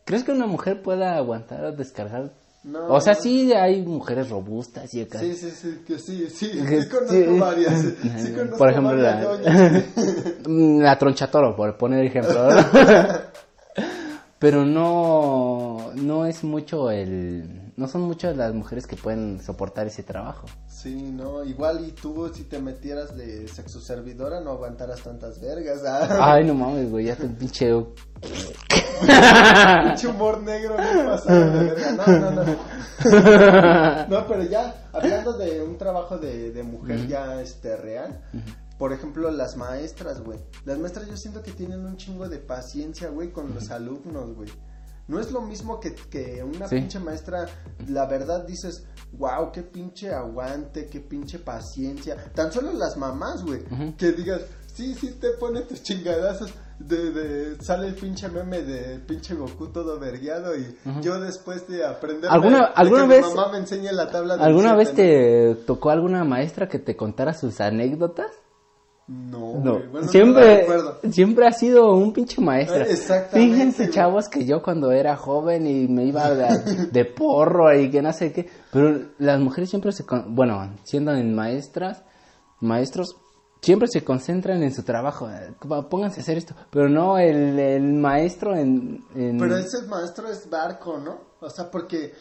¿Crees 0.05 0.23
que 0.23 0.31
una 0.31 0.47
mujer 0.47 0.81
pueda 0.83 1.15
aguantar 1.17 1.63
o 1.65 1.71
descargar? 1.71 2.33
No. 2.63 2.87
O 2.87 2.99
sea, 2.99 3.15
sí 3.15 3.53
hay 3.53 3.81
mujeres 3.83 4.29
robustas 4.29 4.93
y 4.93 5.01
acá. 5.01 5.19
Sí, 5.19 5.33
sí, 5.33 5.49
sí, 5.51 5.81
que 5.87 5.97
sí, 5.97 6.27
sí, 6.29 6.51
sí 6.51 6.89
conozco 6.89 7.09
sí. 7.09 7.39
varias. 7.39 7.81
Sí 8.17 8.33
conozco 8.33 8.57
Por 8.57 8.69
ejemplo, 8.69 8.97
varias 8.97 9.45
la, 10.45 10.83
la 10.83 10.97
tronchatoro, 10.97 11.55
por 11.55 11.77
poner 11.77 12.05
ejemplo. 12.05 12.51
¿no? 12.51 12.59
Pero 14.39 14.65
no, 14.65 15.91
no 15.95 16.25
es 16.25 16.45
mucho 16.45 16.89
el, 16.91 17.73
no 17.75 17.87
son 17.89 18.01
muchas 18.03 18.37
las 18.37 18.53
mujeres 18.53 18.87
que 18.87 18.95
pueden 18.95 19.41
soportar 19.41 19.87
ese 19.87 20.01
trabajo. 20.01 20.47
Sí, 20.67 20.95
no, 20.95 21.43
igual 21.43 21.85
y 21.85 21.91
tú 21.91 22.31
si 22.33 22.45
te 22.45 22.59
metieras 22.59 23.17
de 23.17 23.49
sexo 23.49 23.81
servidora 23.81 24.39
no 24.39 24.51
aguantaras 24.51 25.01
tantas 25.01 25.41
vergas. 25.41 25.81
Ah, 25.85 26.35
Ay, 26.35 26.45
no 26.45 26.53
mames, 26.53 26.89
güey, 26.89 27.05
ya 27.05 27.17
te 27.17 27.27
pinche. 27.27 27.69
Pinche 28.99 30.07
humor 30.07 30.41
negro 30.41 30.75
bien 30.77 31.05
pasado 31.05 31.51
de 31.51 31.63
verga. 31.73 31.91
No, 31.91 32.31
no, 32.31 32.31
no. 32.43 34.05
No, 34.07 34.27
pero 34.27 34.43
ya 34.43 34.89
hablando 34.93 35.33
de 35.33 35.61
un 35.61 35.77
trabajo 35.77 36.17
de, 36.17 36.51
de 36.51 36.63
mujer 36.63 37.07
ya 37.07 37.41
este 37.41 37.75
real. 37.77 38.21
Por 38.77 38.93
ejemplo, 38.93 39.29
las 39.31 39.57
maestras, 39.57 40.21
güey. 40.21 40.39
Las 40.65 40.77
maestras 40.77 41.07
yo 41.07 41.17
siento 41.17 41.41
que 41.43 41.51
tienen 41.51 41.85
un 41.85 41.97
chingo 41.97 42.29
de 42.29 42.37
paciencia, 42.39 43.09
güey, 43.09 43.31
con 43.31 43.53
los 43.53 43.69
alumnos, 43.71 44.33
güey. 44.35 44.49
No 45.07 45.19
es 45.19 45.31
lo 45.31 45.41
mismo 45.41 45.79
que, 45.79 45.95
que 45.95 46.43
una 46.43 46.67
Sí. 46.67 46.75
pinche 46.75 46.99
maestra, 46.99 47.47
la 47.87 48.05
verdad 48.05 48.45
dices, 48.45 48.83
wow, 49.13 49.51
qué 49.51 49.63
pinche 49.63 50.13
aguante, 50.13 50.85
qué 50.87 50.99
pinche 51.01 51.39
paciencia. 51.39 52.15
Tan 52.35 52.51
solo 52.53 52.71
las 52.73 52.95
mamás, 52.95 53.43
güey, 53.43 53.63
que 53.97 54.11
digas, 54.11 54.41
sí, 54.73 54.93
sí 54.93 55.17
te 55.19 55.31
pone 55.31 55.61
tus 55.61 55.81
chingadazos. 55.81 56.53
De, 56.79 57.11
de- 57.11 57.61
sale 57.61 57.87
el 57.87 57.93
pinche 57.95 58.29
meme 58.29 58.61
de 58.61 58.99
pinche 58.99 59.35
Goku 59.35 59.67
todo 59.67 59.99
vergueado 59.99 60.55
y 60.55 60.77
yo 61.01 61.19
después 61.19 61.67
de 61.67 61.85
aprender 61.85 62.29
¿Alguna- 62.31 62.59
de 62.59 62.65
que 62.67 62.71
alguna 62.75 63.03
mi 63.03 63.09
vez- 63.15 63.35
mamá 63.35 63.51
me 63.51 63.57
enseña 63.57 63.91
la 63.91 64.09
tabla 64.09 64.35
¿Alguna 64.35 64.75
vez 64.75 64.93
te 64.93 65.55
tocó 65.67 65.89
alguna 65.89 66.23
maestra 66.23 66.69
que 66.69 66.79
te 66.79 66.95
contara 66.95 67.33
sus 67.33 67.59
anécdotas? 67.59 68.31
No, 69.07 69.55
No, 69.61 69.79
bueno, 69.91 70.07
siempre, 70.07 70.67
siempre 71.11 71.47
ha 71.47 71.51
sido 71.51 71.93
un 71.95 72.13
pinche 72.13 72.39
maestra. 72.41 72.85
Eh, 72.85 72.91
exactamente, 72.91 73.53
Fíjense, 73.55 73.83
güey. 73.85 73.93
chavos, 73.95 74.29
que 74.29 74.45
yo 74.45 74.61
cuando 74.61 74.91
era 74.91 75.15
joven 75.17 75.65
y 75.65 75.87
me 75.87 76.05
iba 76.05 76.29
de, 76.29 76.87
de 76.91 77.05
porro 77.05 77.73
y 77.75 77.89
que 77.89 78.03
no 78.03 78.13
sé 78.13 78.31
qué, 78.31 78.47
pero 78.71 78.99
las 79.17 79.39
mujeres 79.39 79.69
siempre 79.71 79.91
se, 79.93 80.05
con- 80.05 80.35
bueno, 80.35 80.75
siendo 80.83 81.11
en 81.13 81.33
maestras, 81.33 82.03
maestros, 82.61 83.15
siempre 83.61 83.87
se 83.91 84.03
concentran 84.03 84.63
en 84.63 84.73
su 84.73 84.83
trabajo. 84.83 85.29
Pónganse 85.89 86.19
a 86.19 86.23
hacer 86.23 86.37
esto, 86.37 86.55
pero 86.69 86.89
no 86.89 87.17
el, 87.17 87.57
el 87.59 87.93
maestro 87.93 88.55
en, 88.55 89.03
en- 89.15 89.37
Pero 89.37 89.57
ese 89.57 89.83
maestro 89.87 90.27
es 90.29 90.49
barco, 90.49 90.97
¿no? 90.97 91.29
O 91.41 91.49
sea, 91.49 91.69
porque 91.69 92.13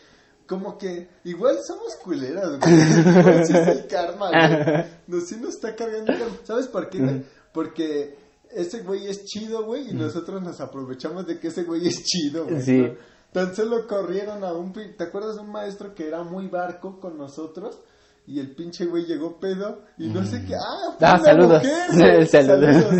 como 0.46 0.78
que 0.78 1.08
igual 1.24 1.56
somos 1.66 1.96
culeras, 2.02 2.58
güey. 2.58 2.74
Igual 3.20 3.46
sí 3.46 3.52
es 3.56 3.68
el 3.68 3.86
karma, 3.86 4.30
güey. 4.30 4.84
Nos, 5.06 5.26
sí 5.28 5.36
nos 5.36 5.54
está 5.54 5.74
cargando. 5.76 6.12
¿Sabes 6.44 6.68
por 6.68 6.88
qué, 6.88 6.98
güey? 6.98 7.24
Porque 7.52 8.16
ese 8.50 8.82
güey 8.82 9.06
es 9.08 9.24
chido, 9.26 9.64
güey, 9.66 9.90
y 9.90 9.92
nosotros 9.94 10.40
nos 10.42 10.60
aprovechamos 10.60 11.26
de 11.26 11.38
que 11.38 11.48
ese 11.48 11.64
güey 11.64 11.86
es 11.86 12.02
chido, 12.04 12.44
güey. 12.46 12.62
Sí. 12.62 12.78
¿no? 12.78 12.94
Tan 13.32 13.54
solo 13.54 13.86
corrieron 13.86 14.42
a 14.42 14.54
un... 14.54 14.72
¿Te 14.72 15.04
acuerdas 15.04 15.36
de 15.36 15.42
un 15.42 15.52
maestro 15.52 15.94
que 15.94 16.08
era 16.08 16.22
muy 16.22 16.48
barco 16.48 16.98
con 16.98 17.18
nosotros? 17.18 17.78
Y 18.28 18.38
el 18.40 18.54
pinche 18.54 18.84
güey 18.84 19.06
llegó 19.06 19.40
pedo 19.40 19.84
y 19.96 20.08
no 20.08 20.22
sé 20.24 20.44
qué... 20.44 20.54
¡Ah! 20.54 20.94
fue 20.98 21.06
Ah, 21.08 21.14
una 21.14 21.24
saludos. 21.24 21.62
mujer. 21.62 22.26
Saludos. 22.28 22.94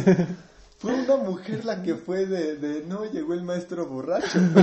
Fue 0.79 0.95
una 0.95 1.17
mujer 1.17 1.65
la 1.65 1.83
que 1.83 1.97
fue 1.97 2.25
de, 2.25 2.57
de 2.57 2.85
no, 2.87 3.05
llegó 3.05 3.35
el 3.35 3.43
maestro 3.43 3.87
borracho. 3.89 4.39
¿Te 4.55 4.61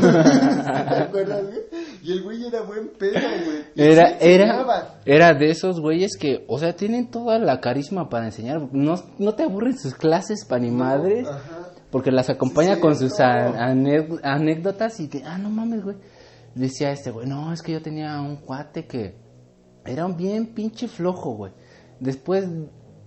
acuerdas, 1.04 1.44
güey? 1.46 1.60
Y 2.02 2.12
el 2.14 2.24
güey 2.24 2.46
era 2.48 2.62
buen 2.62 2.88
pedo, 2.98 3.20
güey. 3.46 3.66
Era, 3.76 4.18
era, 4.20 4.98
era 5.06 5.34
de 5.34 5.50
esos 5.52 5.80
güeyes 5.82 6.18
que, 6.18 6.46
o 6.48 6.58
sea, 6.58 6.74
tienen 6.76 7.12
toda 7.12 7.38
la 7.38 7.60
carisma 7.60 8.10
para 8.10 8.26
enseñar. 8.26 8.62
No, 8.72 8.96
no 9.20 9.34
te 9.36 9.44
aburren 9.44 9.78
sus 9.78 9.94
clases 9.94 10.46
para 10.46 10.62
ni 10.62 10.72
madres. 10.72 11.28
Ajá. 11.28 11.70
Porque 11.92 12.12
las 12.12 12.30
acompaña 12.30 12.76
Sí, 12.76 12.82
con 12.82 12.96
sus 12.98 13.20
ane- 13.20 14.20
anécdotas 14.24 15.00
y 15.02 15.10
que, 15.10 15.22
ah, 15.26 15.38
no 15.38 15.50
mames, 15.50 15.84
güey. 15.84 15.98
Decía 16.56 16.92
este, 16.92 17.12
güey, 17.12 17.28
no, 17.28 17.52
es 17.52 17.62
que 17.62 17.74
yo 17.74 17.82
tenía 17.82 18.22
un 18.22 18.38
cuate 18.38 18.88
que 18.88 19.25
era 19.86 20.06
un 20.06 20.16
bien 20.18 20.48
pinche 20.54 20.88
flojo, 20.88 21.32
güey. 21.36 21.52
Después 22.00 22.46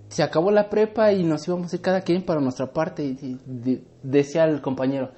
se 0.08 0.22
acabó 0.22 0.50
la 0.50 0.70
prepa 0.70 1.12
y 1.12 1.24
nos 1.24 1.46
íbamos 1.46 1.72
a 1.72 1.76
ir 1.76 1.82
cada 1.82 2.00
quien 2.00 2.24
para 2.24 2.40
nuestra 2.40 2.72
parte. 2.72 3.04
Y, 3.04 3.18
y- 3.20 3.40
de- 3.46 3.84
decía 4.02 4.44
el 4.44 4.62
compañero, 4.62 5.10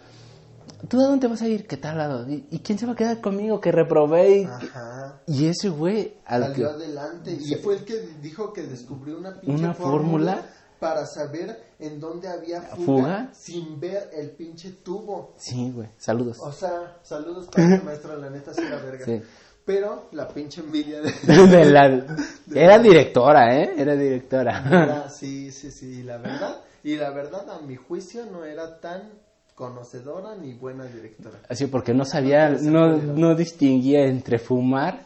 ¿tú 0.89 0.99
de 0.99 1.05
dónde 1.05 1.29
vas 1.29 1.43
a 1.43 1.49
ir? 1.49 1.67
¿Qué 1.67 1.77
tal 1.77 1.99
lado? 1.99 2.29
¿Y, 2.29 2.47
y 2.51 2.59
quién 2.61 2.79
se 2.79 2.87
va 2.87 2.93
a 2.93 2.97
quedar 2.97 3.21
conmigo? 3.21 3.61
Que 3.61 3.71
reprobé. 3.73 4.41
Y, 4.41 4.45
Ajá. 4.45 5.21
y 5.27 5.47
ese 5.47 5.69
güey, 5.69 6.15
al 6.27 6.43
que... 6.53 6.63
Salió 6.63 6.71
adelante 6.71 7.33
y 7.41 7.55
fue 7.57 7.77
el 7.77 7.85
que 7.85 8.01
dijo 8.21 8.53
que 8.53 8.63
descubrió 8.63 9.19
una 9.19 9.41
pinche 9.41 9.57
¿Una 9.63 9.75
fórmula 9.75 10.33
fórmula? 10.35 10.47
para 10.81 11.05
saber 11.07 11.57
en 11.79 12.01
dónde 12.01 12.27
había 12.29 12.63
fuga, 12.63 12.85
¿Fuga? 12.87 13.29
sin 13.33 13.79
ver 13.79 14.11
el 14.17 14.31
pinche 14.31 14.71
tubo. 14.83 15.35
Sí, 15.37 15.71
güey, 15.71 15.91
saludos. 15.99 16.39
O 16.41 16.51
sea, 16.53 16.97
saludos 17.03 17.49
para 17.53 17.77
el 17.77 17.85
maestro, 17.85 18.17
la 18.17 18.31
neta 18.31 18.53
sí 18.55 18.63
la 18.63 18.77
verga. 18.77 19.05
Sí. 19.05 19.21
Pero 19.65 20.09
la 20.13 20.27
pinche 20.29 20.61
envidia 20.61 21.01
de... 21.01 21.13
De 21.47 21.65
la- 21.67 22.07
Era 22.55 22.79
directora, 22.79 23.55
¿eh? 23.63 23.75
Era 23.77 23.95
directora. 23.95 24.63
Era- 24.67 25.09
sí, 25.11 25.53
sí, 25.53 25.71
sí, 25.71 26.03
la 26.03 26.17
verdad. 26.19 26.61
Y 26.83 26.97
la 26.97 27.11
verdad, 27.11 27.49
a 27.51 27.61
mi 27.61 27.77
juicio, 27.77 28.25
no 28.27 28.45
era 28.45 28.81
tan 28.81 29.11
conocedora 29.55 30.35
ni 30.37 30.55
buena 30.55 30.85
directora. 30.87 31.39
Así 31.49 31.67
porque 31.67 31.93
no 31.93 32.05
sabía, 32.07 32.49
No, 32.49 32.97
no, 32.97 33.35
distinguía 33.35 34.07
entre 34.07 34.39
fumar 34.39 35.03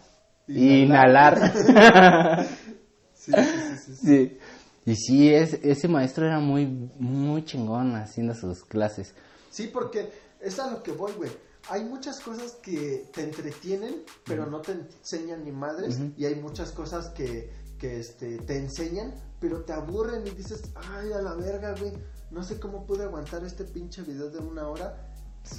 e 0.47 0.53
Inhalar. 0.53 1.53
Sí, 3.15 3.33
sí, 3.33 3.33
sí, 3.33 3.77
sí. 3.77 3.95
sí. 3.97 4.07
Sí. 4.07 4.39
Y 4.87 4.97
sí, 4.97 5.35
es, 5.35 5.55
ese 5.63 5.89
maestro 5.89 6.27
era 6.27 6.39
muy, 6.41 6.67
muy 6.99 7.43
chingón 7.45 7.97
haciendo 7.97 8.35
sus 8.35 8.65
clases. 8.65 9.15
Sí, 9.51 9.71
porque 9.73 10.11
es 10.41 10.59
a 10.59 10.71
lo 10.71 10.83
que 10.83 10.93
voy, 10.93 11.13
güey. 11.17 11.31
Hay 11.71 11.85
muchas 11.85 12.21
cosas 12.21 12.53
que 12.63 13.09
te 13.15 13.23
entretienen, 13.23 14.05
pero 14.25 14.47
no 14.47 14.61
te 14.61 14.73
enseñan 14.73 15.45
ni 15.45 15.53
madres. 15.53 15.99
Y 16.17 16.27
hay 16.27 16.35
muchas 16.37 16.73
cosas 16.73 17.09
que, 17.11 17.51
que 17.79 18.01
este, 18.01 18.39
te 18.39 18.57
enseñan, 18.59 19.15
pero 19.41 19.63
te 19.65 19.73
aburren 19.73 20.27
y 20.27 20.31
dices, 20.31 20.63
ay, 20.75 21.13
a 21.13 21.23
la 21.23 21.35
verga, 21.35 21.75
güey. 21.79 21.93
No 22.31 22.43
sé 22.43 22.59
cómo 22.59 22.85
pude 22.85 23.05
aguantar 23.05 23.45
este 23.45 23.65
pinche 23.65 24.03
video 24.03 24.29
de 24.29 24.39
una 24.39 24.67
hora, 24.69 24.95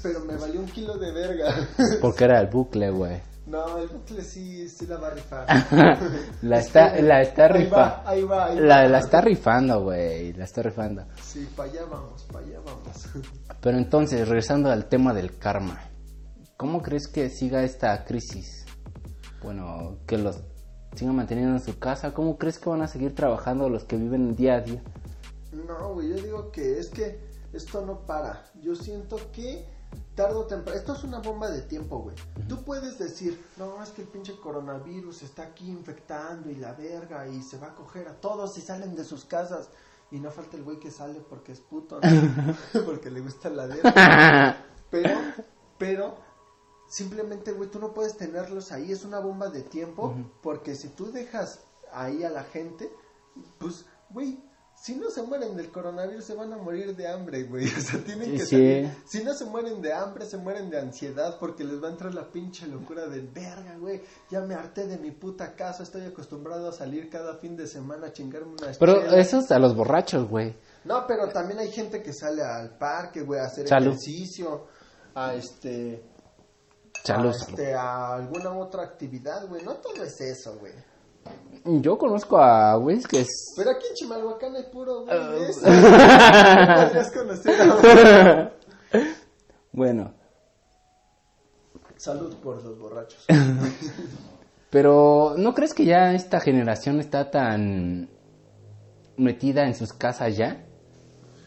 pero 0.03 0.19
me 0.21 0.35
valió 0.35 0.59
un 0.59 0.67
kilo 0.67 0.97
de 0.97 1.11
verga. 1.11 1.55
Porque 2.01 2.25
era 2.25 2.39
el 2.41 2.47
bucle, 2.47 2.89
güey. 2.91 3.21
no, 3.47 3.77
el 3.77 3.87
bucle 3.87 4.23
sí, 4.23 4.67
sí 4.69 4.85
la 4.85 4.97
va 4.97 5.07
a 5.07 5.11
rifar. 5.11 5.47
La 6.41 6.59
está, 6.59 6.99
la 7.01 7.21
está 7.21 7.45
Ahí 7.45 7.49
va, 7.49 7.57
rifando. 7.57 8.09
ahí 8.09 8.23
va, 8.23 8.45
ahí 8.47 8.59
La, 8.59 8.75
va. 8.83 8.87
la 8.89 8.99
está 8.99 9.21
rifando, 9.21 9.81
güey. 9.83 10.33
La 10.33 10.43
está 10.43 10.61
rifando. 10.61 11.05
Sí, 11.23 11.47
para 11.55 11.69
allá 11.71 11.85
vamos, 11.89 12.23
para 12.31 12.45
allá 12.45 12.59
vamos. 12.65 13.07
Pero 13.61 13.77
entonces, 13.77 14.27
regresando 14.27 14.69
al 14.69 14.85
tema 14.87 15.13
del 15.13 15.37
karma. 15.37 15.79
¿Cómo 16.57 16.81
crees 16.81 17.07
que 17.07 17.29
siga 17.29 17.63
esta 17.63 18.05
crisis? 18.05 18.65
Bueno, 19.43 19.97
que 20.07 20.17
los 20.17 20.39
sigan 20.95 21.15
manteniendo 21.15 21.53
en 21.55 21.61
su 21.61 21.77
casa. 21.77 22.13
¿Cómo 22.13 22.37
crees 22.37 22.59
que 22.59 22.69
van 22.69 22.81
a 22.81 22.87
seguir 22.87 23.13
trabajando 23.13 23.69
los 23.69 23.83
que 23.83 23.97
viven 23.97 24.35
día 24.35 24.55
a 24.55 24.61
día? 24.61 24.81
No, 25.51 25.93
güey, 25.93 26.09
yo 26.09 26.15
digo 26.15 26.51
que 26.51 26.79
es 26.79 26.89
que 26.89 27.19
esto 27.51 27.85
no 27.85 28.05
para. 28.05 28.45
Yo 28.61 28.73
siento 28.75 29.17
que 29.33 29.65
tarde 30.15 30.35
o 30.35 30.45
temprano, 30.45 30.79
esto 30.79 30.93
es 30.93 31.03
una 31.03 31.19
bomba 31.19 31.49
de 31.49 31.61
tiempo, 31.61 31.99
güey. 31.99 32.15
Tú 32.47 32.63
puedes 32.63 32.97
decir, 32.97 33.43
no, 33.57 33.83
es 33.83 33.89
que 33.89 34.03
el 34.03 34.07
pinche 34.07 34.35
coronavirus 34.39 35.23
está 35.23 35.43
aquí 35.43 35.69
infectando 35.69 36.49
y 36.49 36.55
la 36.55 36.73
verga 36.73 37.27
y 37.27 37.41
se 37.41 37.57
va 37.57 37.67
a 37.67 37.75
coger 37.75 38.07
a 38.07 38.13
todos 38.13 38.57
y 38.57 38.61
salen 38.61 38.95
de 38.95 39.03
sus 39.03 39.25
casas. 39.25 39.69
Y 40.11 40.19
no 40.19 40.31
falta 40.31 40.55
el 40.55 40.63
güey 40.63 40.79
que 40.79 40.91
sale 40.91 41.19
porque 41.19 41.51
es 41.51 41.59
puto, 41.59 41.99
¿no? 41.99 42.55
porque 42.85 43.11
le 43.11 43.19
gusta 43.19 43.49
la 43.49 43.65
verga. 43.65 44.57
Pero, 44.91 45.19
pero, 45.77 46.15
simplemente, 46.87 47.51
güey, 47.51 47.69
tú 47.69 47.79
no 47.79 47.93
puedes 47.93 48.15
tenerlos 48.17 48.71
ahí. 48.71 48.91
Es 48.91 49.03
una 49.05 49.19
bomba 49.19 49.49
de 49.49 49.63
tiempo. 49.63 50.15
Porque 50.41 50.75
si 50.75 50.89
tú 50.89 51.11
dejas 51.11 51.59
ahí 51.91 52.23
a 52.23 52.29
la 52.29 52.43
gente, 52.43 52.89
pues, 53.59 53.85
güey, 54.09 54.39
si 54.77 54.93
no 54.95 55.09
se 55.09 55.23
mueren 55.23 55.55
del 55.55 55.71
coronavirus, 55.71 56.25
se 56.25 56.35
van 56.35 56.51
a 56.51 56.57
morir 56.57 56.95
de 56.97 57.07
hambre, 57.07 57.43
güey. 57.43 57.65
O 57.77 57.79
sea, 57.81 58.03
tienen 58.03 58.31
que 58.33 58.39
Sí. 58.39 58.45
salir. 58.45 58.91
Si 59.05 59.23
no 59.23 59.33
se 59.33 59.45
mueren 59.45 59.81
de 59.81 59.93
hambre, 59.93 60.25
se 60.25 60.37
mueren 60.37 60.69
de 60.69 60.77
ansiedad. 60.79 61.37
Porque 61.39 61.63
les 61.63 61.81
va 61.81 61.87
a 61.87 61.91
entrar 61.91 62.13
la 62.13 62.29
pinche 62.29 62.67
locura 62.67 63.07
del 63.07 63.27
verga, 63.29 63.77
güey. 63.79 64.01
Ya 64.29 64.41
me 64.41 64.53
harté 64.53 64.85
de 64.85 64.97
mi 64.97 65.11
puta 65.11 65.55
casa. 65.55 65.81
Estoy 65.83 66.01
acostumbrado 66.05 66.67
a 66.67 66.71
salir 66.73 67.09
cada 67.09 67.37
fin 67.37 67.55
de 67.55 67.67
semana 67.67 68.07
a 68.07 68.11
chingarme 68.13 68.51
unas 68.59 68.77
Pero 68.77 68.95
chelas. 68.99 69.13
eso 69.27 69.39
es 69.39 69.51
a 69.51 69.59
los 69.59 69.75
borrachos, 69.75 70.27
güey. 70.27 70.55
No, 70.83 71.05
pero 71.07 71.29
también 71.29 71.59
hay 71.59 71.71
gente 71.71 72.03
que 72.03 72.11
sale 72.13 72.43
al 72.43 72.77
parque, 72.77 73.21
güey, 73.21 73.39
a 73.39 73.45
hacer 73.45 73.67
Salud. 73.69 73.87
ejercicio, 73.93 74.67
a 75.15 75.33
este. 75.35 76.03
A, 77.09 77.29
este, 77.29 77.73
a 77.73 78.15
alguna 78.15 78.51
otra 78.57 78.83
actividad, 78.83 79.47
güey. 79.47 79.63
No 79.63 79.73
todo 79.75 80.03
es 80.03 80.19
eso, 80.21 80.57
güey. 80.59 80.73
Yo 81.81 81.97
conozco 81.97 82.37
a 82.37 82.75
güeyes 82.75 83.07
que 83.07 83.21
es... 83.21 83.53
Pero 83.55 83.71
aquí 83.71 83.87
en 83.89 83.95
Chimalhuacán 83.95 84.55
hay 84.55 84.63
puro, 84.71 85.05
güey, 85.05 85.17
Ah. 85.17 85.29
de 85.31 85.49
eso. 85.49 85.61
No 85.61 86.85
podrías 86.85 87.11
conocer 87.11 87.61
a 87.61 88.51
bueno, 89.71 90.13
Salud 91.97 92.35
por 92.35 92.63
los 92.63 92.77
borrachos. 92.77 93.25
pero 94.69 95.35
¿no 95.37 95.53
crees 95.53 95.73
que 95.73 95.85
ya 95.85 96.13
esta 96.13 96.39
generación 96.39 96.99
está 96.99 97.31
tan 97.31 98.09
metida 99.17 99.65
en 99.65 99.75
sus 99.75 99.93
casas 99.93 100.35
ya? 100.37 100.65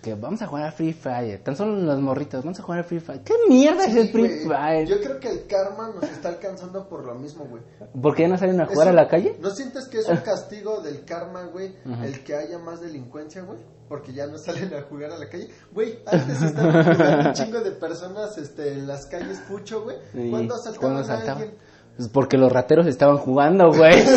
Que 0.02 0.14
vamos 0.14 0.40
a 0.42 0.46
jugar 0.46 0.64
a 0.64 0.72
Free 0.72 0.92
Fire. 0.92 1.42
Tan 1.42 1.56
solo 1.56 1.76
los 1.76 2.00
morritos, 2.00 2.44
vamos 2.44 2.61
a 2.61 2.62
jugar 2.62 2.80
a 2.80 2.84
Free 2.84 3.00
Fire. 3.00 3.20
¿Qué 3.22 3.34
mierda 3.48 3.84
es 3.84 3.96
el 3.96 4.11
Free. 4.11 4.46
Fire? 4.46 4.87
Yo 4.87 5.00
creo 5.00 5.18
que 5.18 5.28
el 5.28 5.46
karma 5.46 5.90
nos 5.94 6.04
está 6.04 6.28
alcanzando 6.28 6.88
por 6.88 7.04
lo 7.04 7.14
mismo, 7.16 7.46
güey. 7.46 7.62
¿Por 8.00 8.14
qué 8.14 8.28
no 8.28 8.38
salen 8.38 8.61
a 8.61 8.66
jugar 8.66 8.88
a 8.88 8.92
la 8.92 9.08
calle? 9.08 9.37
¿No 9.40 9.50
sientes 9.50 9.88
que 9.88 9.98
es 9.98 10.08
un 10.08 10.18
castigo 10.18 10.80
del 10.82 11.04
karma, 11.04 11.44
güey? 11.44 11.74
El 12.02 12.22
que 12.22 12.37
haya 12.37 12.58
más 12.58 12.80
delincuencia, 12.80 13.42
güey. 13.42 13.58
Porque 13.88 14.12
ya 14.12 14.26
no 14.26 14.37
salen 14.37 14.72
a 14.74 14.82
jugar 14.82 15.12
a 15.12 15.18
la 15.18 15.28
calle. 15.28 15.48
Güey, 15.72 15.98
antes 16.06 16.42
estaban 16.42 16.84
jugando 16.84 17.28
un 17.30 17.34
chingo 17.34 17.61
de 17.61 17.70
personas 17.70 18.37
este, 18.37 18.74
en 18.74 18.87
las 18.87 19.06
calles 19.06 19.40
pucho, 19.48 19.82
güey. 19.82 19.96
Sí, 20.12 20.28
¿Cuándo 20.30 20.54
asaltaban 20.54 21.04
¿cuándo 21.04 21.12
a 21.12 21.32
alguien? 21.32 21.54
Pues 21.98 22.08
porque 22.11 22.38
los 22.38 22.52
rateros 22.52 22.87
estaban 22.87 23.16
jugando, 23.18 23.72
güey. 23.72 23.96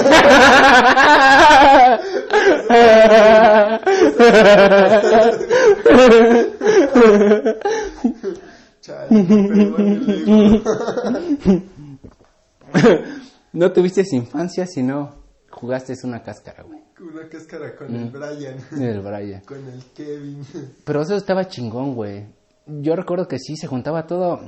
No 13.54 13.72
tuviste 13.74 14.04
infancia 14.12 14.66
si 14.66 14.82
no 14.84 15.16
jugaste 15.50 15.94
una 16.04 16.22
cáscara, 16.22 16.64
güey. 16.64 16.80
Una 17.00 17.28
cáscara 17.28 17.76
con 17.76 17.94
el 17.96 18.12
Brian. 18.12 18.58
El 18.80 19.02
Brian. 19.02 19.42
Con 19.42 19.68
el 19.68 19.84
Kevin. 19.96 20.46
Pero 20.86 21.02
eso 21.02 21.16
estaba 21.16 21.48
chingón, 21.48 21.96
güey. 21.96 22.28
Yo 22.68 22.96
recuerdo 22.96 23.28
que 23.28 23.40
sí, 23.40 23.58
se 23.58 23.66
juntaba 23.68 24.06
todo. 24.06 24.40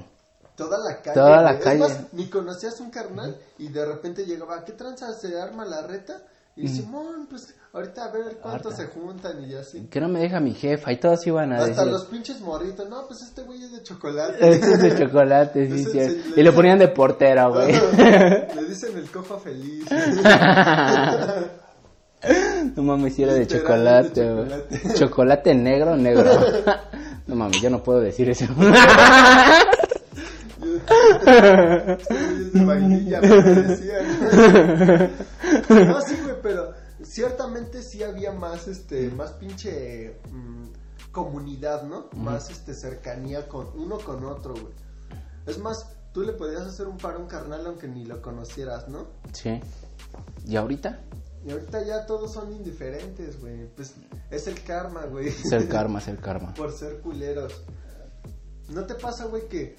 Toda 0.56 0.78
la 0.78 1.02
calle. 1.02 1.14
Toda 1.16 1.42
la 1.42 1.54
güey. 1.54 1.58
Es 1.60 1.64
calle. 1.64 1.80
más, 1.80 2.00
ni 2.14 2.28
conocías 2.28 2.80
un 2.80 2.90
carnal 2.92 3.36
y 3.58 3.70
de 3.70 3.86
repente 3.86 4.26
llegaba, 4.26 4.64
¿qué 4.64 4.74
tranza? 4.74 5.12
¿Se 5.14 5.40
arma 5.40 5.66
la 5.66 5.82
reta? 5.88 6.22
Y 6.56 6.68
Simón, 6.68 7.26
pues 7.28 7.56
ahorita 7.74 8.06
a 8.06 8.12
ver 8.12 8.38
cuántos 8.40 8.74
Mm. 8.74 8.76
Ahorita. 8.76 8.94
se 8.94 9.00
juntan 9.00 9.44
y 9.44 9.50
ya 9.50 9.62
así. 9.62 9.88
Que 9.90 10.00
no 10.00 10.08
me 10.08 10.20
deja 10.20 10.40
mi 10.40 10.54
jefa 10.54 10.92
y 10.92 11.00
todos 11.00 11.26
iban 11.26 11.52
a 11.52 11.56
Hasta 11.58 11.68
decir. 11.70 11.88
los 11.88 12.06
pinches 12.06 12.40
morritos. 12.42 12.88
No, 12.88 13.08
pues 13.08 13.24
este 13.24 13.42
güey 13.42 13.64
es 13.64 13.72
de 13.72 13.82
chocolate. 13.82 14.38
Ese 14.50 14.74
es 14.74 14.82
de 14.84 14.96
chocolate, 15.00 15.68
sí, 15.72 15.84
sí. 15.92 16.24
Y 16.36 16.44
lo 16.44 16.54
ponían 16.54 16.78
de 16.78 16.90
portero, 16.90 17.52
güey. 17.54 17.72
Le 17.98 18.66
dicen 18.70 18.96
el 18.96 19.10
cofa 19.10 19.40
feliz. 19.40 19.86
No 22.76 22.84
mames, 22.84 23.16
si 23.16 23.24
era 23.24 23.34
de 23.34 23.48
chocolate, 23.48 24.22
de 24.22 24.34
güey. 24.34 24.48
chocolate. 24.50 24.94
Chocolate 25.00 25.56
negro, 25.56 25.98
negro. 25.98 26.24
No 27.26 27.36
mames, 27.36 27.60
yo 27.62 27.70
no 27.72 27.82
puedo 27.82 28.00
decir 28.00 28.30
eso. 28.30 28.46
Este 30.88 32.60
de 32.60 32.66
vainilla, 32.66 33.22
me. 33.22 33.30
No, 35.86 36.02
sí, 36.02 36.18
güey, 36.24 36.36
pero 36.42 36.74
ciertamente 37.04 37.82
sí 37.82 38.04
había 38.04 38.32
más, 38.32 38.68
este, 38.68 39.10
más 39.10 39.32
pinche 39.34 40.20
mm, 40.32 40.68
comunidad, 41.12 41.84
¿no? 41.84 42.10
Más, 42.16 42.50
este, 42.50 42.74
cercanía 42.74 43.48
con 43.48 43.68
uno 43.76 44.00
con 44.00 44.26
otro, 44.26 44.54
güey. 44.54 44.74
Es 45.46 45.58
más, 45.60 45.88
tú 46.14 46.22
le 46.22 46.34
podías 46.34 46.62
hacer 46.64 46.88
un 46.88 46.98
paro 46.98 47.18
a 47.18 47.22
un 47.22 47.28
carnal 47.28 47.66
aunque 47.66 47.88
ni 47.88 48.06
lo 48.06 48.22
conocieras, 48.22 48.88
¿no? 48.88 49.08
Sí. 49.34 49.60
¿Y 50.46 50.56
ahorita? 50.56 51.00
Y 51.46 51.52
ahorita 51.52 51.84
ya 51.84 52.06
todos 52.06 52.32
son 52.32 52.54
indiferentes, 52.54 53.40
güey. 53.42 53.68
Pues 53.76 53.96
es 54.32 54.48
el 54.48 54.64
karma, 54.64 55.06
güey. 55.06 55.28
Es 55.28 55.52
el 55.52 55.68
karma, 55.68 56.00
es 56.00 56.08
el 56.08 56.20
karma. 56.20 56.54
por 56.58 56.72
ser 56.72 57.02
culeros. 57.02 57.64
¿No 58.70 58.86
te 58.86 58.96
pasa, 58.96 59.26
güey, 59.26 59.48
que, 59.50 59.76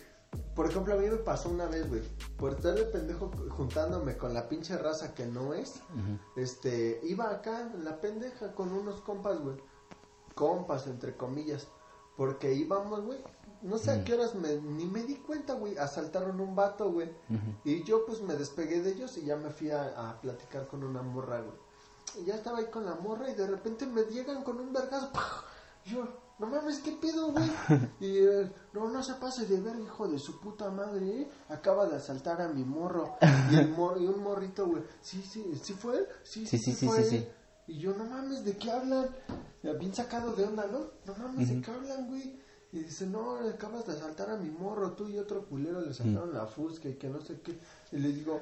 por 0.55 0.67
ejemplo, 0.67 0.95
a 0.95 0.97
mí 0.97 1.07
me 1.09 1.17
pasó 1.17 1.49
una 1.49 1.67
vez, 1.67 1.89
güey, 1.89 2.03
por 2.37 2.53
estar 2.53 2.75
de 2.75 2.85
pendejo 2.85 3.31
juntándome 3.51 4.17
con 4.17 4.35
la 4.35 4.49
pinche 4.49 4.77
raza 4.79 5.15
que 5.15 5.27
no 5.27 5.55
es, 5.55 5.81
este, 6.37 7.01
iba 7.05 7.31
acá 7.31 7.71
en 7.75 7.85
la 7.85 8.01
pendeja 8.01 8.55
con 8.55 8.73
unos 8.73 9.01
compas, 9.01 9.41
güey, 9.41 9.57
compas, 10.35 10.87
entre 10.87 11.17
comillas, 11.17 11.69
Porque 12.17 12.55
íbamos, 12.55 13.05
güey. 13.05 13.19
No 13.63 13.79
sé 13.79 13.91
a 13.91 14.05
qué 14.05 14.15
horas 14.15 14.35
me, 14.35 14.57
ni 14.61 14.85
me 14.85 15.03
di 15.03 15.17
cuenta, 15.17 15.55
güey. 15.55 15.77
Asaltaron 15.79 16.39
un 16.41 16.55
vato, 16.55 16.93
güey. 16.93 17.11
Y 17.65 17.83
yo, 17.83 18.05
pues, 18.07 18.21
me 18.21 18.35
despegué 18.35 18.83
de 18.83 18.91
ellos 18.91 19.17
y 19.17 19.25
ya 19.25 19.37
me 19.37 19.51
fui 19.51 19.71
a, 19.71 20.11
a 20.11 20.21
platicar 20.21 20.69
con 20.69 20.85
una 20.85 21.03
morra, 21.03 21.41
güey. 21.41 21.57
Y 22.21 22.27
ya 22.27 22.35
estaba 22.37 22.59
ahí 22.59 22.67
con 22.67 22.85
la 22.85 22.95
morra 22.95 23.31
y 23.31 23.35
de 23.35 23.47
repente 23.47 23.87
me 23.87 24.03
llegan 24.05 24.45
con 24.45 24.61
un 24.61 24.73
vergazo. 24.73 25.11
yo, 25.87 26.07
no 26.45 26.51
mames, 26.51 26.79
¿qué 26.81 26.93
pedo, 26.93 27.33
güey? 27.33 27.51
Y 28.01 28.19
eh, 28.19 28.53
no, 28.73 28.89
no 28.91 29.03
se 29.03 29.15
pase 29.15 29.47
de 29.47 29.61
ver, 29.61 29.79
hijo 29.81 30.09
de 30.09 30.19
su 30.19 30.41
puta 30.41 30.71
madre, 30.71 31.23
¿eh? 31.23 31.29
Acaba 31.49 31.87
de 31.87 31.97
asaltar 31.97 32.41
a 32.43 32.49
mi 32.49 32.65
morro. 32.65 33.17
Y, 33.51 33.57
el 33.57 33.69
mor- 33.71 34.01
y 34.01 34.07
un 34.07 34.23
morrito, 34.23 34.67
güey. 34.67 34.83
Sí, 35.01 35.23
sí, 35.23 35.59
¿sí 35.63 35.73
fue 35.75 35.99
él? 35.99 36.07
Sí, 36.23 36.47
Sí, 36.47 36.59
sí, 36.59 36.73
sí, 36.73 36.87
fue 36.87 37.03
sí, 37.05 37.17
él". 37.17 37.23
sí. 37.23 37.29
Y 37.73 37.79
yo, 37.79 37.95
no 37.95 38.05
mames, 38.05 38.45
¿de 38.45 38.57
qué 38.59 38.71
hablan? 38.71 39.09
Bien 39.63 39.95
sacado 39.95 40.33
de 40.35 40.45
onda, 40.45 40.67
¿no? 40.67 40.81
No 41.07 41.15
mames, 41.19 41.49
¿de 41.49 41.61
qué 41.63 41.71
hablan, 41.71 42.09
güey? 42.09 42.39
Y 42.73 42.81
dice, 42.81 43.07
no, 43.07 43.37
acabas 43.37 43.87
de 43.87 43.93
asaltar 43.93 44.29
a 44.31 44.37
mi 44.37 44.51
morro, 44.51 44.93
tú 44.93 45.09
y 45.09 45.17
otro 45.17 45.47
culero 45.47 45.81
le 45.81 45.95
sacaron 45.95 46.35
la 46.35 46.45
fusca 46.47 46.89
y 46.89 46.95
que 46.97 47.09
no 47.09 47.21
sé 47.21 47.41
qué. 47.41 47.59
Y 47.93 47.99
le 47.99 48.09
digo, 48.13 48.41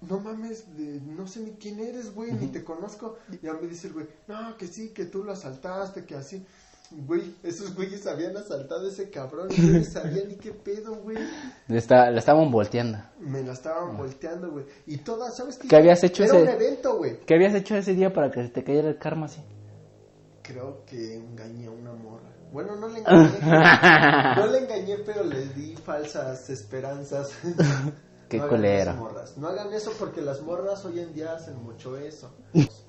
no 0.00 0.18
mames, 0.18 0.76
de- 0.76 1.00
no 1.00 1.28
sé 1.28 1.40
ni 1.40 1.52
quién 1.52 1.78
eres, 1.78 2.12
güey, 2.12 2.32
ni 2.32 2.48
te 2.48 2.64
conozco. 2.64 3.16
Y 3.40 3.46
a 3.46 3.52
mí 3.54 3.68
dice 3.68 3.86
el 3.88 3.92
güey, 3.92 4.08
no, 4.26 4.56
que 4.56 4.66
sí, 4.66 4.88
que 4.92 5.04
tú 5.04 5.22
lo 5.22 5.32
asaltaste, 5.32 6.04
que 6.04 6.16
así. 6.16 6.44
Güey, 6.94 7.34
esos 7.42 7.74
güeyes 7.74 8.06
habían 8.06 8.36
asaltado 8.36 8.86
a 8.86 8.88
ese 8.88 9.08
cabrón 9.10 9.48
y 9.50 9.60
ni 9.60 9.84
sabía 9.84 10.24
ni 10.26 10.36
qué 10.36 10.52
pedo, 10.52 10.94
güey. 10.96 11.16
Está- 11.68 12.10
la 12.10 12.18
estaban 12.18 12.50
volteando. 12.50 12.98
Me 13.18 13.42
la 13.42 13.52
estaban 13.52 13.96
volteando, 13.96 14.50
güey. 14.50 14.66
Y 14.86 14.98
todas, 14.98 15.36
¿sabes 15.36 15.56
qué? 15.58 15.68
¿Qué 15.68 15.76
habías 15.76 16.02
hecho 16.04 16.24
Era 16.24 16.34
ese- 16.34 16.42
un 16.42 16.48
evento, 16.48 16.96
güey. 16.98 17.20
¿Qué 17.20 17.34
habías 17.34 17.54
hecho 17.54 17.76
ese 17.76 17.94
día 17.94 18.12
para 18.12 18.30
que 18.30 18.42
se 18.42 18.48
te 18.50 18.62
cayera 18.62 18.88
el 18.88 18.98
karma 18.98 19.26
así? 19.26 19.40
Creo 20.42 20.84
que 20.84 21.14
engañé 21.14 21.66
a 21.66 21.70
una 21.70 21.92
morra. 21.92 22.30
Bueno, 22.52 22.76
no 22.76 22.88
le 22.88 22.98
engañé. 22.98 23.38
no 24.36 24.46
le 24.48 24.58
engañé, 24.58 24.98
pero 25.06 25.24
le 25.24 25.46
di 25.48 25.74
falsas 25.76 26.50
esperanzas. 26.50 27.30
Qué 28.28 28.38
no 28.38 28.44
hagan 28.44 28.98
morras. 28.98 29.36
No 29.38 29.48
hagan 29.48 29.72
eso 29.72 29.92
porque 29.98 30.20
las 30.20 30.40
morras 30.42 30.84
hoy 30.84 31.00
en 31.00 31.12
día 31.14 31.32
hacen 31.34 31.62
mucho 31.62 31.96
eso. 31.96 32.30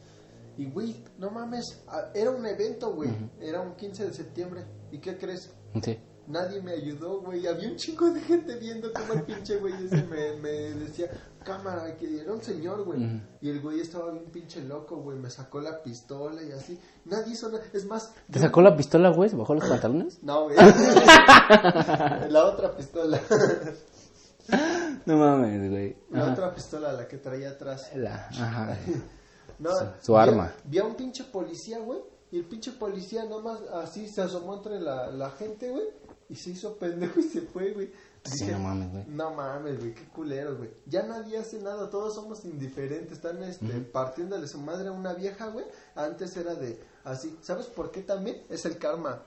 Y, 0.57 0.69
güey, 0.69 1.03
no 1.17 1.31
mames. 1.31 1.83
Era 2.13 2.31
un 2.31 2.45
evento, 2.45 2.93
güey. 2.93 3.09
Era 3.39 3.61
un 3.61 3.75
15 3.75 4.05
de 4.07 4.13
septiembre. 4.13 4.65
¿Y 4.91 4.99
qué 4.99 5.17
crees? 5.17 5.51
Sí. 5.83 5.99
Nadie 6.27 6.61
me 6.61 6.71
ayudó, 6.71 7.19
güey. 7.21 7.45
Había 7.47 7.67
un 7.69 7.75
chingo 7.75 8.09
de 8.11 8.21
gente 8.21 8.55
viendo 8.57 8.93
cómo 8.93 9.13
el 9.13 9.23
pinche 9.23 9.57
güey 9.57 9.73
ese 9.85 10.03
me, 10.03 10.37
me 10.37 10.49
decía, 10.75 11.09
cámara, 11.43 11.97
que 11.97 12.21
era 12.21 12.31
un 12.31 12.41
señor, 12.41 12.85
güey. 12.85 13.21
Y 13.41 13.49
el 13.49 13.59
güey 13.61 13.81
estaba 13.81 14.11
bien 14.11 14.25
pinche 14.31 14.61
loco, 14.63 14.95
güey. 14.97 15.17
Me 15.17 15.29
sacó 15.29 15.59
la 15.59 15.81
pistola 15.83 16.41
y 16.41 16.51
así. 16.53 16.79
Nadie 17.05 17.33
hizo 17.33 17.49
nada. 17.49 17.63
Es 17.73 17.85
más, 17.85 18.13
¿Te 18.31 18.39
yo- 18.39 18.41
sacó 18.45 18.61
la 18.61 18.77
pistola, 18.77 19.09
güey? 19.09 19.29
¿Se 19.29 19.35
bajó 19.35 19.53
los 19.55 19.67
pantalones? 19.67 20.23
No, 20.23 20.43
güey. 20.45 20.55
la 22.29 22.45
otra 22.45 22.75
pistola. 22.77 23.19
No 25.05 25.17
mames, 25.17 25.69
güey. 25.69 25.97
La 26.11 26.23
Ajá. 26.23 26.31
otra 26.33 26.55
pistola, 26.55 26.93
la 26.93 27.07
que 27.07 27.17
traía 27.17 27.49
atrás. 27.51 27.89
La- 27.95 28.27
ajá. 28.27 28.77
No, 29.59 29.71
Su- 29.71 29.85
su 30.01 30.13
vi 30.13 30.19
arma. 30.19 30.53
Vi 30.65 30.79
a 30.79 30.85
un 30.85 30.95
pinche 30.95 31.23
policía, 31.25 31.79
güey. 31.79 31.99
Y 32.31 32.39
el 32.39 32.45
pinche 32.45 32.71
policía 32.71 33.25
nomás 33.25 33.59
así 33.73 34.07
se 34.07 34.21
asomó 34.21 34.55
entre 34.55 34.79
la, 34.79 35.07
la 35.11 35.29
gente, 35.31 35.69
güey. 35.69 35.85
Y 36.29 36.35
se 36.35 36.51
hizo 36.51 36.75
pendejo 36.77 37.19
y 37.19 37.23
se 37.23 37.41
fue, 37.41 37.73
güey. 37.73 37.91
Sí, 38.23 38.45
Dije, 38.45 38.51
no 38.53 38.59
mames, 38.59 38.91
güey. 38.91 39.03
No 39.07 39.31
mames, 39.31 39.79
güey, 39.79 39.93
qué 39.93 40.05
culero, 40.05 40.55
güey. 40.57 40.71
Ya 40.85 41.03
nadie 41.03 41.37
hace 41.37 41.61
nada, 41.61 41.89
todos 41.89 42.15
somos 42.15 42.45
indiferentes. 42.45 43.17
Están 43.17 43.43
este, 43.43 43.67
partiéndole 43.81 44.47
su 44.47 44.57
madre 44.59 44.87
a 44.87 44.91
una 44.93 45.13
vieja, 45.13 45.47
güey. 45.47 45.65
Antes 45.95 46.35
era 46.37 46.55
de 46.55 46.81
así. 47.03 47.37
¿Sabes 47.41 47.65
por 47.67 47.91
qué 47.91 48.01
también? 48.01 48.41
Es 48.49 48.65
el 48.65 48.77
karma. 48.77 49.21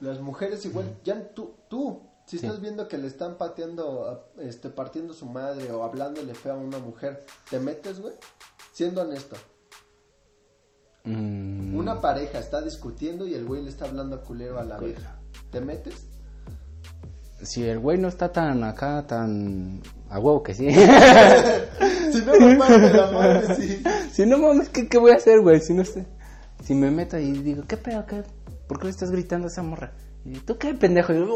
Las 0.00 0.20
mujeres 0.20 0.64
igual, 0.66 0.94
ya 1.04 1.28
tú, 1.34 1.54
tú, 1.68 2.02
si 2.26 2.38
Sí. 2.38 2.44
estás 2.46 2.60
viendo 2.60 2.86
que 2.86 2.98
le 2.98 3.06
están 3.06 3.36
pateando, 3.38 4.28
este, 4.38 4.68
partiendo 4.68 5.14
su 5.14 5.24
madre 5.26 5.72
o 5.72 5.82
hablándole 5.82 6.34
feo 6.34 6.52
a 6.52 6.56
una 6.58 6.78
mujer, 6.78 7.24
¿te 7.48 7.58
metes, 7.58 8.00
güey? 8.00 8.12
Siendo 8.72 9.02
honesto. 9.02 9.36
Mm, 11.04 11.76
Una 11.76 12.00
pareja 12.00 12.38
está 12.38 12.62
discutiendo 12.62 13.26
y 13.26 13.34
el 13.34 13.44
güey 13.44 13.62
le 13.62 13.68
está 13.68 13.84
hablando 13.84 14.16
a 14.16 14.22
culero 14.22 14.58
a 14.58 14.64
la 14.64 14.78
vieja. 14.78 15.18
¿Te 15.50 15.60
metes? 15.60 16.06
Si 17.42 17.62
el 17.62 17.78
güey 17.78 17.98
no 17.98 18.08
está 18.08 18.32
tan 18.32 18.64
acá, 18.64 19.06
tan... 19.06 19.82
A 20.08 20.18
huevo 20.18 20.42
que 20.42 20.54
sí. 20.54 20.70
si 22.12 22.22
no 22.24 22.32
me 22.40 22.56
parte 22.56 22.90
la 22.90 23.10
madre, 23.10 23.54
sí. 23.54 23.82
si 24.12 24.24
no 24.24 24.38
mames, 24.38 24.70
¿qué, 24.70 24.88
qué 24.88 24.96
voy 24.98 25.10
a 25.12 25.16
hacer, 25.16 25.40
güey? 25.40 25.60
Si 25.60 25.74
no 25.74 25.84
sé... 25.84 26.06
Si 26.62 26.74
me 26.74 26.90
meto 26.90 27.18
y 27.18 27.32
digo, 27.32 27.64
¿qué 27.68 27.76
pedo, 27.76 28.06
qué? 28.06 28.22
¿Por 28.66 28.78
qué 28.78 28.84
le 28.84 28.90
estás 28.90 29.10
gritando 29.10 29.48
a 29.48 29.50
esa 29.50 29.62
morra? 29.62 29.92
Y 30.24 30.38
tú 30.40 30.56
qué 30.56 30.72
pendejo. 30.74 31.12
Y 31.12 31.18
"Uh". 31.18 31.26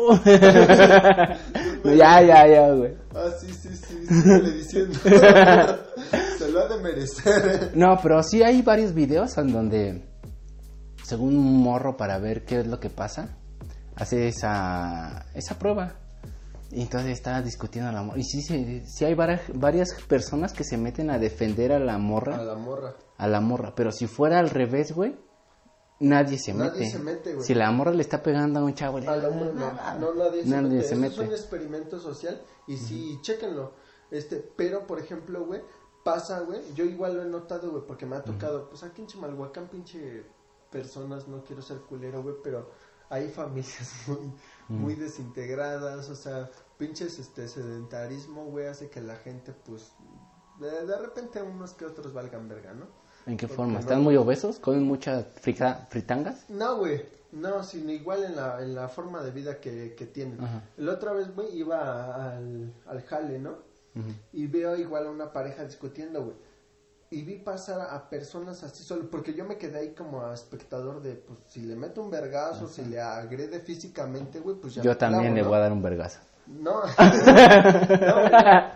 No, 1.84 1.94
ya, 1.94 2.22
ya, 2.22 2.46
ya, 2.46 2.72
güey. 2.72 2.94
Ah, 3.14 3.28
sí, 3.38 3.52
sí, 3.52 3.68
sí, 3.76 4.06
síguele 4.06 4.50
diciendo. 4.52 4.98
Se 6.38 6.50
lo 6.50 6.60
ha 6.60 6.68
de 6.68 6.82
merecer. 6.82 7.72
No, 7.74 7.98
pero 8.02 8.22
sí 8.22 8.42
hay 8.42 8.62
varios 8.62 8.94
videos 8.94 9.36
en 9.38 9.52
donde, 9.52 10.04
según 11.04 11.36
un 11.36 11.58
morro 11.62 11.96
para 11.96 12.18
ver 12.18 12.44
qué 12.44 12.60
es 12.60 12.66
lo 12.66 12.80
que 12.80 12.88
pasa, 12.90 13.36
hace 13.96 14.28
esa, 14.28 15.26
esa 15.34 15.58
prueba. 15.58 15.94
Y 16.70 16.82
entonces 16.82 17.12
está 17.12 17.40
discutiendo 17.42 17.88
a 17.90 17.92
la 17.92 18.02
morra. 18.02 18.18
Y 18.18 18.24
sí, 18.24 18.42
sí, 18.42 18.82
sí 18.86 19.04
hay 19.04 19.14
varias, 19.14 19.40
varias 19.54 19.88
personas 20.06 20.52
que 20.52 20.64
se 20.64 20.76
meten 20.76 21.10
a 21.10 21.18
defender 21.18 21.72
a 21.72 21.78
la 21.78 21.94
A 21.94 21.98
morra. 21.98 22.42
la 22.42 22.54
morra. 22.56 22.94
A 23.16 23.26
la 23.26 23.40
morra. 23.40 23.74
Pero 23.74 23.90
si 23.90 24.06
fuera 24.06 24.38
al 24.38 24.50
revés, 24.50 24.92
güey, 24.92 25.16
nadie 26.00 26.38
se 26.38 26.52
Nadie 26.54 26.80
mete. 26.80 26.90
se 26.90 26.98
mete, 26.98 27.34
güey. 27.34 27.46
Si 27.46 27.54
la 27.54 27.70
morra 27.70 27.92
le 27.92 28.02
está 28.02 28.22
pegando 28.22 28.60
a 28.60 28.64
un 28.64 28.74
chavo, 28.74 28.98
A 28.98 29.00
la 29.00 29.30
no, 29.30 29.72
no 29.98 30.14
nadie 30.14 30.42
se 30.44 30.48
Nadie 30.50 30.68
mete. 30.68 30.82
se 30.82 30.94
Eso 30.94 31.00
mete. 31.00 31.14
es 31.14 31.18
un 31.20 31.32
experimento 31.34 31.98
social 31.98 32.42
y 32.66 32.76
sí, 32.76 33.18
chéquenlo. 33.22 33.72
Este, 34.10 34.36
pero, 34.56 34.86
por 34.86 34.98
ejemplo, 34.98 35.44
güey, 35.44 35.60
pasa, 36.04 36.40
güey, 36.40 36.60
yo 36.74 36.84
igual 36.84 37.16
lo 37.16 37.22
he 37.22 37.26
notado, 37.26 37.70
güey, 37.70 37.82
porque 37.86 38.06
me 38.06 38.16
ha 38.16 38.22
tocado, 38.24 38.68
pues 38.70 38.82
aquí 38.82 39.02
en 39.02 39.08
Chimalhuacán, 39.08 39.68
pinche 39.68 40.24
personas, 40.70 41.28
no 41.28 41.44
quiero 41.44 41.62
ser 41.62 41.78
culero, 41.78 42.22
güey, 42.22 42.36
pero 42.42 42.70
hay 43.10 43.28
familias 43.28 43.92
muy, 44.06 44.32
muy 44.68 44.94
desintegradas, 44.94 46.08
o 46.10 46.14
sea, 46.14 46.50
pinches, 46.78 47.18
este, 47.18 47.48
sedentarismo, 47.48 48.44
güey, 48.46 48.66
hace 48.66 48.88
que 48.88 49.00
la 49.00 49.16
gente, 49.16 49.52
pues, 49.52 49.92
de, 50.60 50.86
de 50.86 50.98
repente 50.98 51.42
unos 51.42 51.72
que 51.74 51.84
otros 51.84 52.12
valgan 52.12 52.48
verga, 52.48 52.72
¿no? 52.74 52.86
¿En 53.28 53.36
qué 53.36 53.46
Porque 53.46 53.56
forma? 53.56 53.72
no- 53.74 53.78
¿Están 53.80 54.02
muy 54.02 54.16
obesos? 54.16 54.58
¿Comen 54.58 54.82
muchas 54.84 55.24
frita- 55.40 55.86
fritangas? 55.88 56.44
No, 56.48 56.78
güey. 56.78 57.04
No, 57.30 57.62
sino 57.62 57.92
igual 57.92 58.24
en 58.24 58.36
la, 58.36 58.62
en 58.62 58.74
la 58.74 58.88
forma 58.88 59.22
de 59.22 59.30
vida 59.30 59.60
que, 59.60 59.94
que 59.94 60.06
tienen. 60.06 60.42
Ajá. 60.42 60.62
La 60.78 60.92
otra 60.92 61.12
vez, 61.12 61.34
güey, 61.34 61.54
iba 61.58 62.32
al, 62.36 62.72
al 62.86 63.02
jale, 63.02 63.38
¿no? 63.38 63.56
Y 64.32 64.46
veo 64.46 64.76
igual 64.76 65.08
a 65.08 65.10
una 65.10 65.32
pareja 65.32 65.64
discutiendo, 65.64 66.22
güey. 66.24 66.36
Y 67.10 67.22
vi 67.22 67.34
pasar 67.36 67.80
a 67.90 68.08
personas 68.08 68.62
así 68.62 68.84
solo, 68.84 69.10
porque 69.10 69.34
yo 69.34 69.44
me 69.44 69.56
quedé 69.58 69.78
ahí 69.78 69.88
como 69.94 70.30
espectador 70.32 71.02
de, 71.02 71.14
pues, 71.14 71.38
si 71.48 71.62
le 71.62 71.74
meto 71.74 72.00
un 72.02 72.10
vergazo, 72.10 72.68
si 72.68 72.84
le 72.84 73.00
agrede 73.00 73.58
físicamente, 73.60 74.38
güey, 74.40 74.56
pues 74.56 74.74
ya 74.76 74.82
Yo 74.82 74.96
también 74.96 75.22
clavo, 75.22 75.34
le 75.36 75.42
¿no? 75.42 75.48
voy 75.48 75.56
a 75.56 75.60
dar 75.60 75.72
un 75.72 75.82
vergazo. 75.82 76.20
No, 76.48 76.80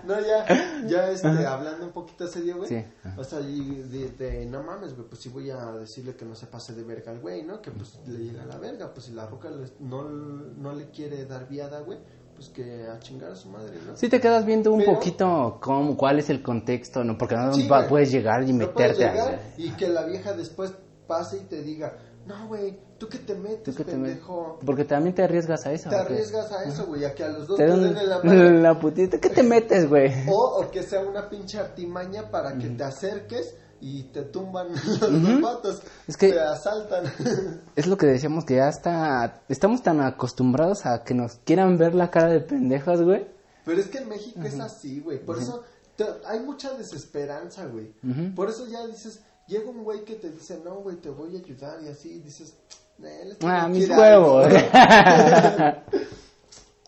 no, 0.05 0.21
ya, 0.21 0.47
ya, 0.87 1.11
este, 1.11 1.29
hablando 1.47 1.87
un 1.87 1.93
poquito 1.93 2.27
serio, 2.27 2.59
güey. 2.59 2.69
Sí. 2.69 2.85
O 3.17 3.25
sea, 3.25 3.41
y 3.41 3.61
de, 3.91 4.11
de, 4.11 4.47
no 4.47 4.63
mames, 4.63 4.95
güey, 4.95 5.09
pues 5.09 5.21
sí 5.23 5.29
voy 5.31 5.51
a 5.51 5.73
decirle 5.73 6.15
que 6.15 6.25
no 6.25 6.35
se 6.35 6.47
pase 6.47 6.75
de 6.75 6.85
verga 6.85 7.13
al 7.13 7.21
güey, 7.21 7.43
¿no? 7.43 7.61
Que 7.61 7.71
pues 7.71 7.99
le 8.07 8.19
llega 8.19 8.43
a 8.43 8.47
la 8.47 8.59
verga, 8.59 8.93
pues 8.93 9.07
si 9.07 9.13
la 9.13 9.27
roca 9.27 9.51
le- 9.51 9.73
no, 9.81 10.05
no 10.05 10.73
le 10.75 10.91
quiere 10.91 11.25
dar 11.25 11.49
viada, 11.49 11.81
güey, 11.81 11.99
pues 12.35 12.51
que 12.51 12.87
a 12.89 12.99
chingar 12.99 13.33
a 13.33 13.37
su 13.37 13.49
madre, 13.49 13.79
¿no? 13.87 13.97
Sí 13.97 14.09
te 14.09 14.21
quedas 14.21 14.45
viendo 14.45 14.71
un 14.73 14.81
Pero- 14.81 14.95
poquito 14.95 15.59
cómo, 15.61 15.97
cuál 15.97 16.19
es 16.19 16.31
el 16.31 16.43
contexto, 16.43 17.03
¿no? 17.05 17.17
Porque 17.19 17.37
no 17.37 17.53
Sí, 17.55 17.67
va- 17.69 17.79
güey. 17.79 17.89
puedes 17.89 18.13
llegar 18.13 18.43
y 18.43 18.53
No 18.53 18.67
meterte 18.67 18.99
llegar 18.99 19.35
a... 19.35 19.41
y 19.61 19.71
que 19.71 19.89
la 19.89 20.05
vieja 20.05 20.35
después 20.35 20.75
pase 21.07 21.39
y 21.39 21.45
te 21.45 21.63
diga, 21.63 21.97
no, 22.27 22.47
güey, 22.49 22.79
tú 22.99 23.09
que 23.09 23.19
te 23.19 23.35
metes, 23.35 23.63
¿Tú 23.65 23.75
qué 23.75 23.85
te 23.85 23.97
metes? 23.97 24.17
pendejo. 24.19 24.59
Porque 24.65 24.85
también 24.85 25.15
te 25.15 25.23
arriesgas 25.25 25.67
a 25.67 25.73
eso. 25.73 25.89
Te 25.91 25.97
arriesgas 25.97 26.53
a 26.53 26.65
eso, 26.65 26.87
güey, 26.87 27.05
a 27.05 27.15
que 27.15 27.25
a 27.25 27.29
los 27.29 27.47
dos 27.49 27.57
Te 27.59 27.67
den 27.67 27.97
en 27.97 28.09
la 28.09 28.19
la 28.73 28.79
putita. 28.79 29.19
¿Qué 29.19 29.29
te 29.29 29.43
metes, 29.43 29.89
güey? 29.89 30.13
O, 30.29 30.61
o 30.61 30.71
que 30.71 30.83
sea 30.83 31.01
una 31.01 31.29
pinche 31.29 31.59
artimaña 31.59 32.31
para 32.31 32.57
que 32.59 32.69
te 32.69 32.85
acerques 32.85 33.55
y 33.81 34.05
te 34.05 34.23
tumban 34.23 34.69
los 35.01 35.41
vatos. 35.41 35.83
Es 36.07 36.17
que- 36.17 36.31
Te 36.33 36.41
asaltan. 36.41 37.05
Es 37.77 37.87
lo 37.89 37.97
que 37.97 38.07
decíamos 38.07 38.45
que 38.45 38.57
ya 38.57 38.68
está... 38.68 39.43
Estamos 39.49 39.83
tan 39.83 40.01
acostumbrados 40.01 40.87
a 40.87 41.03
que 41.03 41.14
nos 41.14 41.37
quieran 41.45 41.79
ver 41.79 41.95
la 41.95 42.11
cara 42.11 42.29
de 42.29 42.41
pendejos, 42.41 43.03
güey. 43.03 43.27
Pero 43.64 43.81
es 43.81 43.87
que 43.89 43.99
en 43.99 44.09
México 44.09 44.41
es 44.45 44.61
así, 44.61 45.01
güey. 45.01 45.18
Por 45.25 45.39
eso 45.39 45.64
te- 45.97 46.05
hay 46.27 46.39
mucha 46.41 46.73
desesperanza, 46.75 47.66
güey. 47.66 47.93
Por 48.37 48.49
eso 48.49 48.66
ya 48.66 48.87
dices, 48.87 49.20
llega 49.53 49.70
un 49.70 49.84
güey 49.84 50.05
que 50.05 50.14
te 50.16 50.30
dice, 50.30 50.61
no, 50.64 50.76
güey, 50.76 50.96
te 50.96 51.11
voy 51.11 51.36
a 51.36 51.38
ayudar 51.38 51.82
y 51.82 51.88
así. 51.88 52.18
Dices, 52.20 52.55
"Eh, 53.03 53.22
les 53.26 53.38
tengo 53.38 53.53
Ah, 53.53 53.64
que 53.66 53.72
mis 53.72 53.84
ir 53.84 53.92
a 53.92 54.12
algo". 54.14 54.36
huevos. 54.36 54.53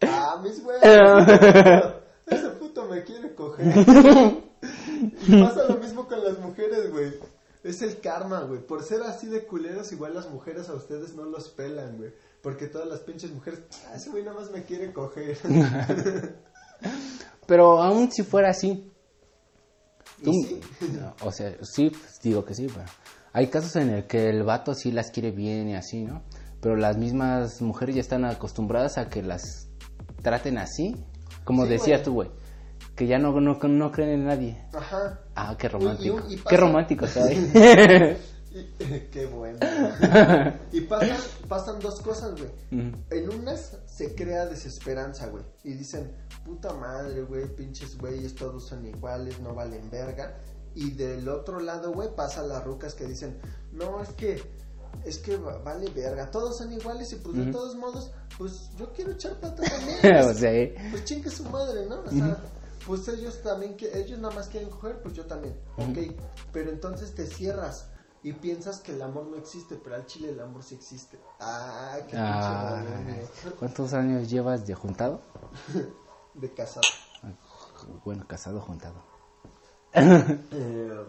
ah, 0.02 0.40
mis 0.42 0.58
huevos. 0.64 0.82
Ese 2.26 2.48
puto 2.58 2.86
me 2.86 3.04
quiere 3.04 3.34
coger. 3.34 3.66
y 5.26 5.42
pasa 5.42 5.64
lo 5.68 5.76
mismo 5.76 6.06
con 6.08 6.24
las 6.24 6.38
mujeres, 6.38 6.90
güey. 6.90 7.12
Es 7.62 7.80
el 7.82 8.00
karma, 8.00 8.40
güey. 8.42 8.60
Por 8.66 8.82
ser 8.82 9.02
así 9.02 9.26
de 9.26 9.46
culeros, 9.46 9.92
igual 9.92 10.14
las 10.14 10.28
mujeres 10.30 10.68
a 10.68 10.74
ustedes 10.74 11.14
no 11.14 11.24
los 11.24 11.48
pelan, 11.50 11.96
güey. 11.98 12.12
Porque 12.42 12.66
todas 12.66 12.86
las 12.88 13.00
pinches 13.00 13.30
mujeres, 13.32 13.60
ah, 13.88 13.94
ese 13.96 14.10
güey 14.10 14.22
nada 14.22 14.38
más 14.38 14.50
me 14.50 14.64
quiere 14.64 14.92
coger. 14.92 15.38
Pero 17.46 17.82
aún 17.82 18.10
si 18.12 18.22
fuera 18.22 18.50
así, 18.50 18.68
¿Y 18.68 18.93
tú- 20.24 20.32
sí? 20.32 20.60
no, 21.00 21.14
o 21.26 21.30
sea, 21.32 21.54
sí, 21.62 21.90
pues, 21.90 22.18
digo 22.22 22.44
que 22.44 22.54
sí, 22.54 22.66
pero 22.66 22.84
hay 23.32 23.48
casos 23.48 23.76
en 23.76 23.90
el 23.90 24.06
que 24.06 24.28
el 24.30 24.42
vato 24.42 24.74
sí 24.74 24.90
las 24.92 25.10
quiere 25.10 25.30
bien 25.30 25.68
y 25.68 25.74
así, 25.76 26.04
¿no? 26.04 26.22
Pero 26.60 26.76
las 26.76 26.96
mismas 26.96 27.60
mujeres 27.62 27.94
ya 27.94 28.00
están 28.00 28.24
acostumbradas 28.24 28.96
a 28.98 29.08
que 29.08 29.22
las 29.22 29.68
traten 30.22 30.58
así, 30.58 30.94
como 31.44 31.64
Sí, 31.64 31.70
decías 31.70 32.02
tú, 32.02 32.14
güey, 32.14 32.30
que 32.96 33.06
ya 33.06 33.18
no, 33.18 33.38
no, 33.40 33.58
no 33.58 33.90
creen 33.92 34.10
en 34.10 34.24
nadie. 34.26 34.64
Ajá. 34.72 35.20
Ah, 35.34 35.56
qué 35.58 35.66
Y- 35.66 35.70
y- 35.70 35.72
romántico. 35.72 36.22
y 36.30 36.36
Qué 36.36 36.56
romántico, 36.56 37.06
¿sabes? 37.06 37.38
Y- 38.54 38.64
qué 39.10 39.26
bueno. 39.26 39.58
y 40.72 40.80
pasan, 40.82 41.16
pasan 41.48 41.80
dos 41.80 42.00
cosas, 42.00 42.34
güey. 42.40 42.50
Ujú. 42.70 42.96
En 43.10 43.28
unas 43.40 43.78
se 43.86 44.14
crea 44.14 44.46
desesperanza, 44.46 45.26
güey. 45.26 45.42
Y 45.64 45.72
dicen, 45.74 46.12
puta 46.44 46.72
madre, 46.74 47.22
güey, 47.22 47.46
pinches 47.54 47.96
güeyes, 47.98 48.34
todos 48.34 48.66
son 48.66 48.86
iguales, 48.86 49.40
no 49.40 49.54
valen 49.54 49.88
verga. 49.90 50.36
Y 50.74 50.90
del 50.90 51.28
otro 51.28 51.60
lado, 51.60 51.92
güey, 51.92 52.14
pasan 52.14 52.48
las 52.48 52.64
rucas 52.64 52.94
que 52.94 53.04
dicen, 53.06 53.38
no, 53.72 54.02
es 54.02 54.10
que, 54.10 54.42
es 55.04 55.18
que 55.18 55.36
va- 55.36 55.58
vale 55.58 55.88
verga, 55.90 56.30
todos 56.30 56.56
son 56.58 56.72
iguales 56.72 57.12
y 57.12 57.16
pues 57.16 57.36
de 57.36 57.52
todos 57.52 57.76
modos, 57.76 58.10
pues 58.36 58.70
yo 58.76 58.92
quiero 58.92 59.12
echar 59.12 59.34
plata 59.40 59.62
también. 60.02 60.24
o 60.28 60.34
sea, 60.34 60.52
eh, 60.52 60.74
pues 60.90 61.04
chingue 61.04 61.30
su 61.30 61.44
madre, 61.44 61.86
¿no? 61.86 62.00
O 62.00 62.10
sea, 62.10 62.38
pues 62.86 63.06
ellos 63.08 63.40
también, 63.42 63.76
que 63.76 63.96
ellos 63.98 64.18
nada 64.18 64.34
más 64.34 64.48
quieren 64.48 64.68
coger, 64.68 65.00
pues 65.00 65.14
yo 65.14 65.24
también. 65.26 65.54
Ok, 65.78 66.14
pero 66.52 66.70
entonces 66.70 67.14
te 67.14 67.26
cierras 67.26 67.86
y 68.22 68.32
piensas 68.32 68.80
que 68.80 68.92
el 68.92 69.02
amor 69.02 69.26
no 69.26 69.36
existe, 69.36 69.76
pero 69.76 69.94
al 69.96 70.06
chile 70.06 70.30
el 70.30 70.40
amor 70.40 70.62
sí 70.64 70.74
existe. 70.74 71.18
Ah, 71.40 71.98
qué 72.08 72.16
ah, 72.16 72.82
¿Cuántos 73.58 73.92
años 73.92 74.28
llevas 74.28 74.66
de 74.66 74.74
juntado? 74.74 75.20
de 76.34 76.52
casado. 76.52 76.82
Bueno, 78.04 78.24
casado, 78.26 78.60
juntado. 78.60 78.94
Eh, 79.92 81.04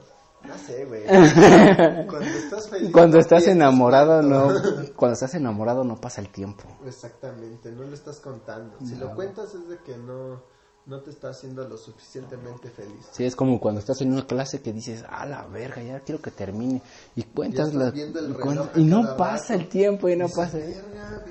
no 0.47 0.57
sé, 0.57 0.85
güey. 0.85 1.03
Cuando 2.07 2.29
estás 2.29 2.69
feliz. 2.69 2.91
Cuando 2.91 3.17
estás 3.19 3.47
enamorado, 3.47 4.21
no. 4.21 4.49
Cuando 4.95 5.13
estás 5.13 5.33
enamorado, 5.35 5.83
no 5.83 5.99
pasa 5.99 6.21
el 6.21 6.29
tiempo. 6.29 6.63
Exactamente, 6.85 7.71
no 7.71 7.83
lo 7.83 7.93
estás 7.93 8.19
contando. 8.19 8.77
Si 8.85 8.95
lo 8.95 9.13
cuentas 9.15 9.53
es 9.55 9.67
de 9.67 9.77
que 9.79 9.97
no, 9.97 10.43
no 10.85 11.01
te 11.01 11.09
está 11.09 11.29
haciendo 11.29 11.67
lo 11.67 11.77
suficientemente 11.77 12.69
feliz. 12.69 13.07
Sí, 13.11 13.25
es 13.25 13.35
como 13.35 13.59
cuando 13.59 13.79
estás 13.79 14.01
en 14.01 14.11
una 14.13 14.27
clase 14.27 14.61
que 14.61 14.71
dices, 14.71 15.03
ah, 15.09 15.25
la 15.25 15.45
verga, 15.47 15.81
ya 15.81 15.99
quiero 16.01 16.21
que 16.21 16.31
termine. 16.31 16.81
Y 17.15 17.23
cuentas 17.23 17.73
la. 17.73 17.91
y, 17.95 18.01
y 18.01 18.83
a 18.83 18.85
no 18.85 19.17
pasa 19.17 19.53
rato. 19.53 19.63
el 19.63 19.69
tiempo 19.69 20.09
y 20.09 20.15
no 20.15 20.25
Dices, 20.25 20.37
pasa. 20.37 20.57
Verga. 20.57 21.25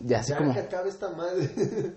Ya 0.00 0.20
así 0.20 0.32
ya 0.32 0.38
como. 0.38 0.52
que 0.52 0.60
acabe 0.60 0.88
esta 0.88 1.10
madre. 1.10 1.50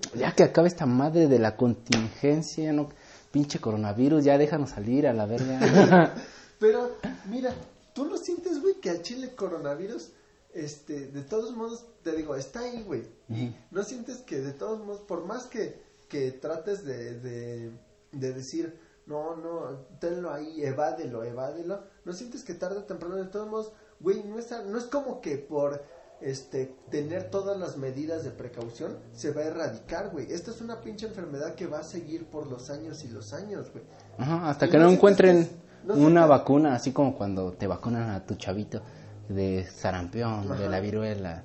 Ya 0.16 0.32
que 0.34 0.44
acabe 0.44 0.68
esta 0.68 0.86
madre 0.86 1.28
de 1.28 1.40
la 1.40 1.56
contingencia, 1.56 2.72
no. 2.74 2.90
Pinche 3.32 3.60
coronavirus, 3.60 4.24
ya 4.24 4.38
déjanos 4.38 4.72
salir 4.72 5.06
a 5.06 5.14
la 5.14 5.28
verga. 5.28 6.16
Pero, 6.60 6.98
mira, 7.30 7.54
tú 7.94 8.06
no 8.06 8.18
sientes, 8.18 8.60
güey, 8.62 8.80
que 8.82 8.90
al 8.90 9.04
chile 9.04 9.36
coronavirus, 9.36 10.10
este, 10.54 11.08
de 11.08 11.22
todos 11.22 11.56
modos, 11.56 11.86
te 12.04 12.14
digo, 12.14 12.36
está 12.36 12.62
ahí, 12.62 12.84
güey. 12.84 13.04
Y 13.30 13.56
no 13.70 13.84
sientes 13.84 14.18
que 14.18 14.40
de 14.40 14.52
todos 14.52 14.84
modos, 14.84 15.02
por 15.02 15.26
más 15.26 15.46
que, 15.46 15.80
que 16.08 16.32
trates 16.32 16.84
de, 16.84 17.20
de, 17.20 17.72
de 18.12 18.34
decir, 18.34 18.80
no, 19.06 19.36
no, 19.36 19.86
tenlo 20.00 20.32
ahí, 20.32 20.64
evádelo, 20.64 21.24
evádelo, 21.24 21.84
no 22.06 22.14
sientes 22.14 22.44
que 22.44 22.54
tarde 22.54 22.80
o 22.80 22.84
temprano, 22.84 23.16
de 23.16 23.26
todos 23.26 23.48
modos, 23.48 23.72
güey, 24.00 24.24
no 24.24 24.38
es, 24.40 24.50
no 24.66 24.78
es 24.78 24.86
como 24.86 25.20
que 25.20 25.38
por 25.38 25.84
este 26.22 26.76
tener 26.90 27.30
todas 27.30 27.58
las 27.58 27.78
medidas 27.78 28.24
de 28.24 28.32
precaución 28.32 28.98
se 29.14 29.32
va 29.32 29.42
a 29.42 29.46
erradicar, 29.46 30.10
güey. 30.12 30.32
Esta 30.32 30.52
es 30.52 30.62
una 30.62 30.82
pinche 30.82 31.08
enfermedad 31.08 31.56
que 31.56 31.68
va 31.68 31.80
a 31.80 31.84
seguir 31.84 32.26
por 32.26 32.48
los 32.48 32.70
años 32.70 33.04
y 33.04 33.08
los 33.10 33.34
años, 33.34 33.72
güey. 33.72 33.84
Ajá, 34.18 34.50
hasta 34.50 34.66
Y 34.66 34.70
que 34.70 34.78
no 34.80 34.90
encuentren 34.90 35.48
no 35.86 35.94
una 35.96 36.26
vacuna, 36.26 36.76
así 36.76 36.92
como 36.92 37.16
cuando 37.18 37.54
te 37.54 37.68
vacunan 37.68 38.10
a 38.10 38.26
tu 38.26 38.36
chavito 38.36 38.82
de 39.30 39.66
sarampión, 39.66 40.58
de 40.58 40.68
la 40.70 40.80
viruela. 40.80 41.44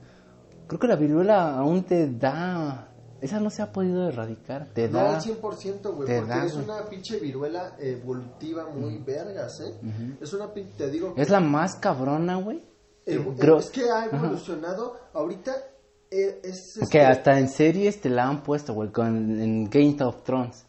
Creo 0.66 0.80
que 0.80 0.88
la 0.88 0.96
viruela 0.96 1.56
aún 1.58 1.84
te 1.84 2.10
da. 2.10 2.88
Esa 3.20 3.40
no 3.40 3.48
se 3.48 3.62
ha 3.62 3.72
podido 3.72 4.08
erradicar. 4.08 4.66
Te 4.74 4.88
No 4.88 4.98
da. 4.98 5.14
al 5.16 5.20
100%, 5.22 5.94
güey, 5.94 6.06
te 6.06 6.18
porque 6.18 6.34
da, 6.34 6.44
es 6.44 6.54
una 6.54 6.84
pinche 6.90 7.18
viruela 7.18 7.74
evolutiva 7.78 8.66
muy 8.66 8.98
vergas, 8.98 9.60
¿eh? 9.60 9.72
Es 10.20 10.32
una 10.34 10.52
pin- 10.52 10.68
te 10.76 10.90
digo, 10.90 11.14
Es 11.16 11.30
la 11.30 11.40
más 11.40 11.76
cabrona, 11.76 12.36
güey. 12.36 12.62
Es 13.06 13.70
que 13.70 13.82
ha 13.90 14.06
evolucionado, 14.06 14.96
ahorita 15.12 15.52
eh, 16.10 16.40
es... 16.42 16.74
Que 16.78 16.82
este, 16.98 17.00
hasta 17.02 17.38
en 17.38 17.48
series 17.48 18.00
te 18.00 18.08
la 18.10 18.26
han 18.28 18.42
puesto, 18.42 18.72
güey, 18.74 18.90
con 18.90 19.40
en 19.40 19.68
Game 19.68 19.96
of 20.02 20.22
Thrones. 20.24 20.64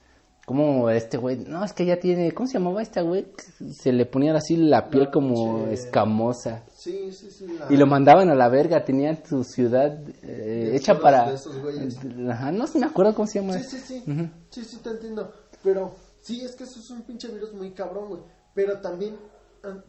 Como 0.45 0.91
este 0.91 1.17
güey, 1.17 1.37
no, 1.37 1.65
es 1.65 1.73
que 1.73 1.85
ya 1.87 1.99
tiene, 1.99 2.31
¿cómo 2.31 2.45
se 2.45 2.59
llamaba 2.59 2.79
esta 2.83 3.01
güey? 3.01 3.25
Se 3.71 3.91
le 3.91 4.05
ponía 4.05 4.35
así 4.35 4.55
la 4.55 4.89
piel 4.91 5.09
como 5.09 5.65
pinche- 5.65 5.71
escamosa. 5.73 6.63
Sí, 6.71 7.11
sí, 7.11 7.31
sí. 7.31 7.47
la- 7.47 7.65
Y 7.73 7.77
lo 7.77 7.87
mandaban 7.87 8.29
a 8.29 8.35
la 8.35 8.47
verga, 8.47 8.85
tenían 8.85 9.25
su 9.25 9.43
ciudad 9.43 9.97
eh, 10.21 10.71
hecha 10.75 10.99
para... 10.99 11.29
de 11.29 11.35
esos 11.35 11.59
güeyes. 11.59 11.97
Ajá, 12.29 12.51
no 12.51 12.67
sé, 12.67 12.77
me 12.77 12.85
acuerdo 12.85 13.15
cómo 13.15 13.27
se 13.27 13.39
llama. 13.41 13.53
Sí, 13.57 13.63
sí, 13.63 13.79
sí. 13.79 14.03
Sí, 14.51 14.63
sí, 14.63 14.77
te 14.83 14.91
entiendo. 14.91 15.31
Pero 15.63 15.95
sí, 16.21 16.41
es 16.45 16.55
que 16.55 16.65
eso 16.65 16.79
es 16.79 16.91
un 16.91 17.01
pinche 17.01 17.27
virus 17.29 17.51
muy 17.53 17.71
cabrón, 17.71 18.09
güey. 18.09 18.21
Pero 18.53 18.79
también, 18.81 19.15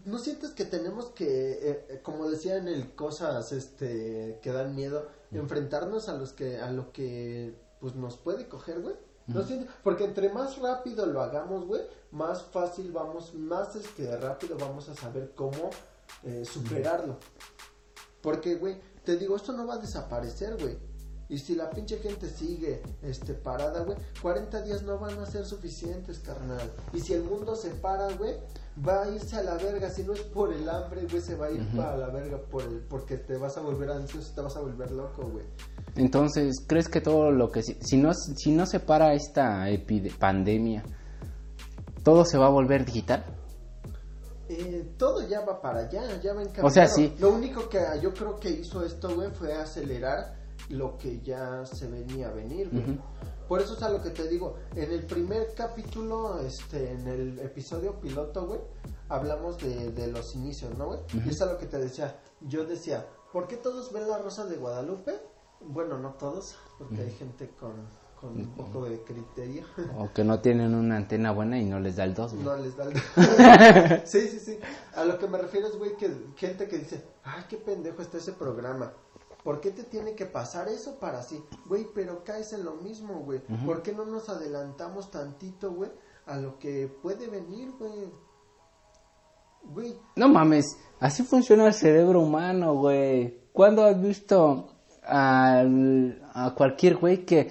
¿no 0.04 0.18
sientes 0.18 0.50
que 0.50 0.64
tenemos 0.64 1.06
que, 1.06 1.52
eh, 1.52 1.86
eh, 1.88 2.00
como 2.02 2.28
decía 2.28 2.56
en 2.56 2.68
el 2.68 2.94
cosas 2.94 3.52
este 3.52 4.38
que 4.42 4.52
dan 4.52 4.74
miedo, 4.74 5.06
enfrentarnos 5.32 6.08
a 6.08 6.14
los 6.14 6.32
que 6.32 6.58
a 6.60 6.70
lo 6.70 6.92
que 6.92 7.54
pues 7.80 7.94
nos 7.94 8.16
puede 8.16 8.48
coger, 8.48 8.80
güey? 8.80 8.94
¿No 9.26 9.42
sientes? 9.42 9.68
Porque 9.82 10.04
entre 10.04 10.28
más 10.28 10.58
rápido 10.58 11.04
lo 11.06 11.20
hagamos, 11.20 11.66
güey, 11.66 11.82
más 12.12 12.42
fácil 12.42 12.92
vamos, 12.92 13.34
más 13.34 13.74
este 13.74 14.16
rápido 14.16 14.56
vamos 14.56 14.88
a 14.88 14.94
saber 14.94 15.32
cómo 15.34 15.70
eh, 16.22 16.44
superarlo. 16.44 17.18
Porque, 18.22 18.54
güey, 18.54 18.80
te 19.04 19.16
digo, 19.16 19.36
esto 19.36 19.52
no 19.52 19.66
va 19.66 19.74
a 19.74 19.78
desaparecer, 19.78 20.56
güey. 20.60 20.76
Y 21.28 21.38
si 21.38 21.56
la 21.56 21.70
pinche 21.70 21.98
gente 21.98 22.28
sigue 22.28 22.82
este, 23.02 23.34
parada, 23.34 23.82
güey, 23.82 23.98
40 24.22 24.62
días 24.62 24.82
no 24.82 24.98
van 24.98 25.18
a 25.18 25.26
ser 25.26 25.44
suficientes, 25.44 26.20
carnal. 26.20 26.72
Y 26.92 27.00
si 27.00 27.14
el 27.14 27.24
mundo 27.24 27.56
se 27.56 27.70
para, 27.70 28.12
güey, 28.14 28.36
va 28.86 29.02
a 29.02 29.08
irse 29.10 29.36
a 29.36 29.42
la 29.42 29.54
verga. 29.54 29.90
Si 29.90 30.02
no 30.02 30.12
es 30.12 30.20
por 30.22 30.52
el 30.52 30.68
hambre, 30.68 31.06
güey, 31.10 31.22
se 31.22 31.34
va 31.34 31.46
a 31.46 31.50
ir 31.50 31.66
para 31.76 31.96
la 31.96 32.08
verga 32.08 32.38
por 32.38 32.62
el, 32.62 32.80
porque 32.80 33.16
te 33.16 33.36
vas 33.36 33.56
a 33.56 33.60
volver 33.60 33.90
ansioso, 33.90 34.32
te 34.34 34.40
vas 34.40 34.56
a 34.56 34.60
volver 34.60 34.90
loco, 34.90 35.28
güey. 35.28 35.46
Entonces, 35.96 36.64
¿crees 36.66 36.88
que 36.88 37.00
todo 37.00 37.30
lo 37.30 37.50
que... 37.50 37.62
Si, 37.62 37.74
si 37.80 37.96
no, 37.96 38.12
si 38.12 38.52
no 38.52 38.66
se 38.66 38.80
para 38.80 39.14
esta 39.14 39.66
pandemia, 40.18 40.84
todo 42.02 42.24
se 42.24 42.38
va 42.38 42.46
a 42.46 42.50
volver 42.50 42.84
digital? 42.84 43.24
Eh, 44.48 44.92
todo 44.96 45.26
ya 45.26 45.40
va 45.40 45.60
para 45.60 45.80
allá, 45.80 46.20
ya 46.22 46.32
va 46.32 46.42
en 46.42 46.50
O 46.62 46.70
sea, 46.70 46.86
sí. 46.86 47.14
Lo 47.18 47.30
único 47.30 47.68
que 47.68 47.80
yo 48.00 48.12
creo 48.12 48.36
que 48.36 48.50
hizo 48.50 48.84
esto, 48.84 49.12
güey, 49.14 49.30
fue 49.32 49.52
acelerar 49.54 50.36
lo 50.68 50.96
que 50.96 51.20
ya 51.20 51.64
se 51.64 51.88
venía 51.88 52.28
a 52.28 52.32
venir, 52.32 52.68
güey. 52.70 52.98
Por 53.48 53.60
eso 53.60 53.74
es 53.74 53.82
a 53.82 53.88
lo 53.88 54.02
que 54.02 54.10
te 54.10 54.28
digo. 54.28 54.56
En 54.74 54.90
el 54.90 55.06
primer 55.06 55.54
capítulo, 55.54 56.40
este, 56.40 56.92
en 56.92 57.06
el 57.06 57.38
episodio 57.38 58.00
piloto, 58.00 58.46
güey, 58.46 58.60
hablamos 59.08 59.58
de, 59.58 59.92
de 59.92 60.08
los 60.08 60.34
inicios, 60.34 60.76
¿no, 60.76 60.86
güey? 60.86 61.00
Y 61.24 61.28
es 61.28 61.40
a 61.40 61.46
lo 61.46 61.58
que 61.58 61.66
te 61.66 61.78
decía. 61.78 62.20
Yo 62.40 62.64
decía, 62.64 63.06
¿por 63.32 63.46
qué 63.46 63.56
todos 63.56 63.92
ven 63.92 64.08
la 64.08 64.18
Rosa 64.18 64.46
de 64.46 64.56
Guadalupe? 64.56 65.14
Bueno, 65.60 65.98
no 65.98 66.14
todos, 66.14 66.56
porque 66.78 67.02
hay 67.02 67.10
gente 67.12 67.50
con, 67.58 67.72
con 68.20 68.36
un 68.36 68.54
poco 68.54 68.84
de 68.84 69.00
criterio. 69.02 69.64
O 69.96 70.12
que 70.12 70.24
no 70.24 70.40
tienen 70.40 70.74
una 70.74 70.96
antena 70.96 71.32
buena 71.32 71.58
y 71.58 71.64
no 71.64 71.80
les 71.80 71.96
da 71.96 72.04
el 72.04 72.14
2, 72.14 72.34
güey. 72.34 72.44
No 72.44 72.56
les 72.56 72.76
da 72.76 72.84
el... 72.84 74.02
sí, 74.06 74.28
sí, 74.28 74.40
sí. 74.40 74.58
A 74.94 75.04
lo 75.04 75.18
que 75.18 75.28
me 75.28 75.38
refiero 75.38 75.68
es, 75.68 75.76
güey, 75.76 75.96
que 75.96 76.10
gente 76.36 76.66
que 76.68 76.78
dice, 76.78 77.02
ay, 77.22 77.44
qué 77.48 77.56
pendejo 77.56 78.02
está 78.02 78.18
ese 78.18 78.32
programa. 78.32 78.92
¿Por 79.46 79.60
qué 79.60 79.70
te 79.70 79.84
tiene 79.84 80.16
que 80.16 80.26
pasar 80.26 80.66
eso 80.66 80.98
para 80.98 81.20
así? 81.20 81.40
Güey, 81.66 81.86
pero 81.94 82.24
caes 82.24 82.52
en 82.52 82.64
lo 82.64 82.74
mismo, 82.74 83.20
güey. 83.20 83.40
¿Por 83.64 83.80
qué 83.80 83.92
no 83.92 84.04
nos 84.04 84.28
adelantamos 84.28 85.08
tantito, 85.12 85.70
güey, 85.72 85.90
a 86.26 86.36
lo 86.36 86.58
que 86.58 86.88
puede 87.00 87.28
venir, 87.28 87.70
güey? 87.78 88.10
Güey, 89.72 89.96
No 90.16 90.28
mames, 90.28 90.76
así 90.98 91.22
funciona 91.22 91.66
el 91.68 91.74
cerebro 91.74 92.20
humano, 92.22 92.74
güey. 92.74 93.38
¿Cuándo 93.52 93.84
has 93.84 94.00
visto 94.02 94.66
al- 95.04 96.20
a 96.34 96.52
cualquier 96.56 96.96
güey 96.96 97.24
que 97.24 97.48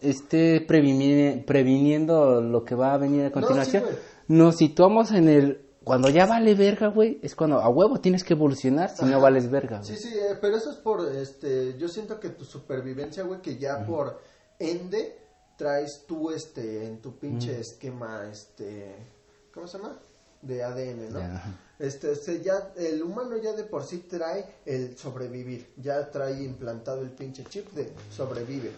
esté 0.00 0.64
previni- 0.66 1.44
previniendo 1.44 2.40
lo 2.40 2.64
que 2.64 2.76
va 2.76 2.94
a 2.94 2.98
venir 2.98 3.26
a 3.26 3.32
continuación? 3.32 3.84
Nos 4.28 4.56
situamos 4.56 5.10
en 5.10 5.28
el... 5.28 5.61
Cuando 5.84 6.08
ya 6.08 6.26
vale 6.26 6.54
verga, 6.54 6.88
güey, 6.88 7.18
es 7.22 7.34
cuando 7.34 7.60
a 7.60 7.68
huevo 7.68 8.00
tienes 8.00 8.24
que 8.24 8.34
evolucionar, 8.34 8.90
si 8.90 9.04
no 9.04 9.20
vales 9.20 9.50
verga, 9.50 9.78
güey. 9.78 9.96
Sí, 9.96 9.96
sí, 9.96 10.14
eh, 10.16 10.38
pero 10.40 10.56
eso 10.56 10.70
es 10.70 10.76
por, 10.76 11.06
este, 11.14 11.76
yo 11.78 11.88
siento 11.88 12.20
que 12.20 12.30
tu 12.30 12.44
supervivencia, 12.44 13.24
güey, 13.24 13.40
que 13.40 13.58
ya 13.58 13.84
por 13.84 14.20
ende 14.58 15.18
traes 15.56 16.04
tú, 16.06 16.30
este, 16.30 16.86
en 16.86 17.00
tu 17.00 17.18
pinche 17.18 17.58
esquema, 17.58 18.28
este, 18.30 18.94
¿cómo 19.52 19.66
se 19.66 19.78
llama? 19.78 19.98
de 20.42 20.62
ADN, 20.62 21.12
¿no? 21.12 21.20
Este, 21.78 22.14
se 22.14 22.42
ya, 22.42 22.72
el 22.76 23.02
humano 23.02 23.36
ya 23.36 23.52
de 23.52 23.64
por 23.64 23.84
sí 23.84 23.98
trae 23.98 24.44
el 24.66 24.96
sobrevivir, 24.96 25.72
ya 25.76 26.10
trae 26.10 26.42
implantado 26.42 27.02
el 27.02 27.10
pinche 27.10 27.44
chip 27.44 27.72
de 27.72 27.92
sobrevive. 28.10 28.70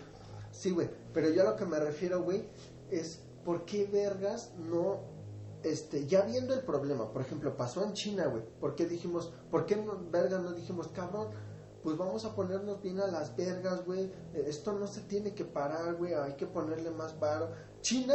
Sí, 0.53 0.71
güey, 0.71 0.89
pero 1.13 1.31
yo 1.31 1.43
a 1.43 1.51
lo 1.51 1.57
que 1.57 1.65
me 1.65 1.79
refiero, 1.79 2.23
güey, 2.23 2.45
es 2.91 3.21
por 3.45 3.65
qué 3.65 3.87
vergas 3.87 4.53
no, 4.59 5.01
este, 5.65 6.07
ya 6.07 6.23
viendo 6.23 6.55
el 6.55 6.61
problema, 6.61 7.11
por 7.13 7.23
ejemplo, 7.23 7.57
pasó 7.57 7.83
en 7.85 7.93
China, 7.95 8.27
güey, 8.27 8.43
¿por 8.61 8.75
qué 8.75 8.87
dijimos, 8.87 9.33
por 9.51 9.67
qué 9.67 9.77
no, 9.77 9.99
vergas 10.11 10.41
no 10.43 10.53
dijimos, 10.53 10.89
cabrón, 10.89 11.29
pues 11.83 11.97
vamos 11.99 12.25
a 12.25 12.35
ponernos 12.35 12.81
bien 12.83 13.01
a 13.01 13.07
las 13.07 13.37
vergas, 13.37 13.85
güey, 13.85 14.05
eh, 14.35 14.45
esto 14.47 14.73
no 14.73 14.87
se 14.87 15.01
tiene 15.03 15.35
que 15.35 15.45
parar, 15.45 15.95
güey, 15.97 16.15
hay 16.15 16.35
que 16.35 16.47
ponerle 16.47 16.91
más 16.91 17.19
varo. 17.21 17.51
China, 17.83 18.15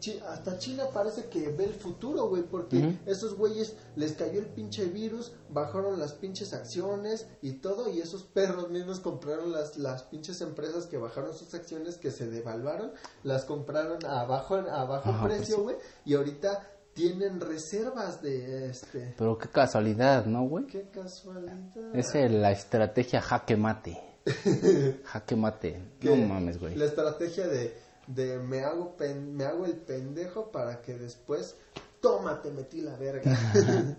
chi- 0.00 0.20
hasta 0.28 0.58
China 0.58 0.84
parece 0.92 1.24
que 1.30 1.48
ve 1.48 1.64
el 1.64 1.72
futuro, 1.72 2.28
güey, 2.28 2.42
porque 2.42 2.98
esos 3.06 3.34
güeyes 3.34 3.74
les 3.94 4.12
cayó 4.12 4.38
el 4.38 4.46
pinche 4.48 4.84
virus, 4.84 5.32
bajaron 5.48 5.98
las 5.98 6.12
pinches 6.12 6.52
acciones 6.52 7.26
y 7.40 7.52
todo, 7.54 7.88
y 7.88 8.00
esos 8.00 8.22
perros 8.24 8.68
mismos 8.68 9.00
compraron 9.00 9.50
las, 9.50 9.78
las 9.78 10.02
pinches 10.02 10.42
empresas 10.42 10.84
que 10.84 10.98
bajaron 10.98 11.32
sus 11.34 11.54
acciones, 11.54 11.96
que 11.96 12.10
se 12.10 12.28
devaluaron, 12.28 12.92
las 13.22 13.46
compraron 13.46 14.04
a 14.04 14.24
bajo, 14.24 14.56
a 14.56 14.84
bajo 14.84 15.08
Ajá, 15.08 15.22
pues 15.26 15.38
precio, 15.38 15.56
sí. 15.56 15.62
güey, 15.62 15.76
y 16.04 16.14
ahorita 16.14 16.70
tienen 16.96 17.40
reservas 17.40 18.22
de 18.22 18.70
este. 18.70 19.14
Pero 19.18 19.36
qué 19.38 19.48
casualidad, 19.48 20.24
¿no, 20.24 20.42
güey? 20.48 20.66
Qué 20.66 20.88
casualidad. 20.90 21.54
Es 21.94 22.14
la 22.32 22.50
estrategia 22.50 23.20
jaque 23.20 23.56
mate. 23.56 23.98
jaque 25.04 25.36
mate. 25.36 25.82
No 26.02 26.16
mames, 26.16 26.58
güey. 26.58 26.74
La 26.74 26.86
estrategia 26.86 27.46
de, 27.46 27.76
de 28.06 28.38
me, 28.38 28.60
hago 28.64 28.96
pen- 28.96 29.36
me 29.36 29.44
hago 29.44 29.66
el 29.66 29.76
pendejo 29.76 30.50
para 30.50 30.80
que 30.80 30.96
después, 30.96 31.54
toma, 32.00 32.40
te 32.40 32.50
metí 32.50 32.80
la 32.80 32.96
verga. 32.96 33.30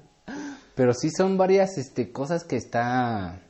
Pero 0.75 0.93
sí 0.93 1.09
son 1.11 1.37
varias 1.37 1.77
este, 1.77 2.11
cosas 2.11 2.43
que 2.43 2.55
está 2.57 3.41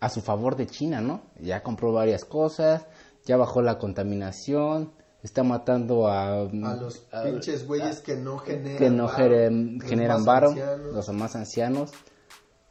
a 0.00 0.08
su 0.08 0.20
favor 0.22 0.56
de 0.56 0.66
China, 0.66 1.00
¿no? 1.00 1.22
Ya 1.40 1.62
compró 1.64 1.92
varias 1.92 2.24
cosas, 2.24 2.86
ya 3.26 3.36
bajó 3.36 3.60
la 3.62 3.78
contaminación, 3.78 4.92
está 5.22 5.42
matando 5.42 6.06
a, 6.08 6.42
a 6.42 6.76
los 6.76 7.02
a- 7.12 7.24
pinches 7.24 7.66
güeyes 7.66 8.00
que 8.00 8.16
no 8.16 8.38
generan 8.38 8.78
que 8.78 8.90
no 8.90 9.06
varo, 9.06 9.18
geren- 9.18 9.78
los 9.80 9.88
generan 9.90 10.16
más 10.18 10.26
varo, 10.26 10.48
ancianos. 10.50 10.94
los 10.94 11.08
más 11.10 11.36
ancianos. 11.36 11.90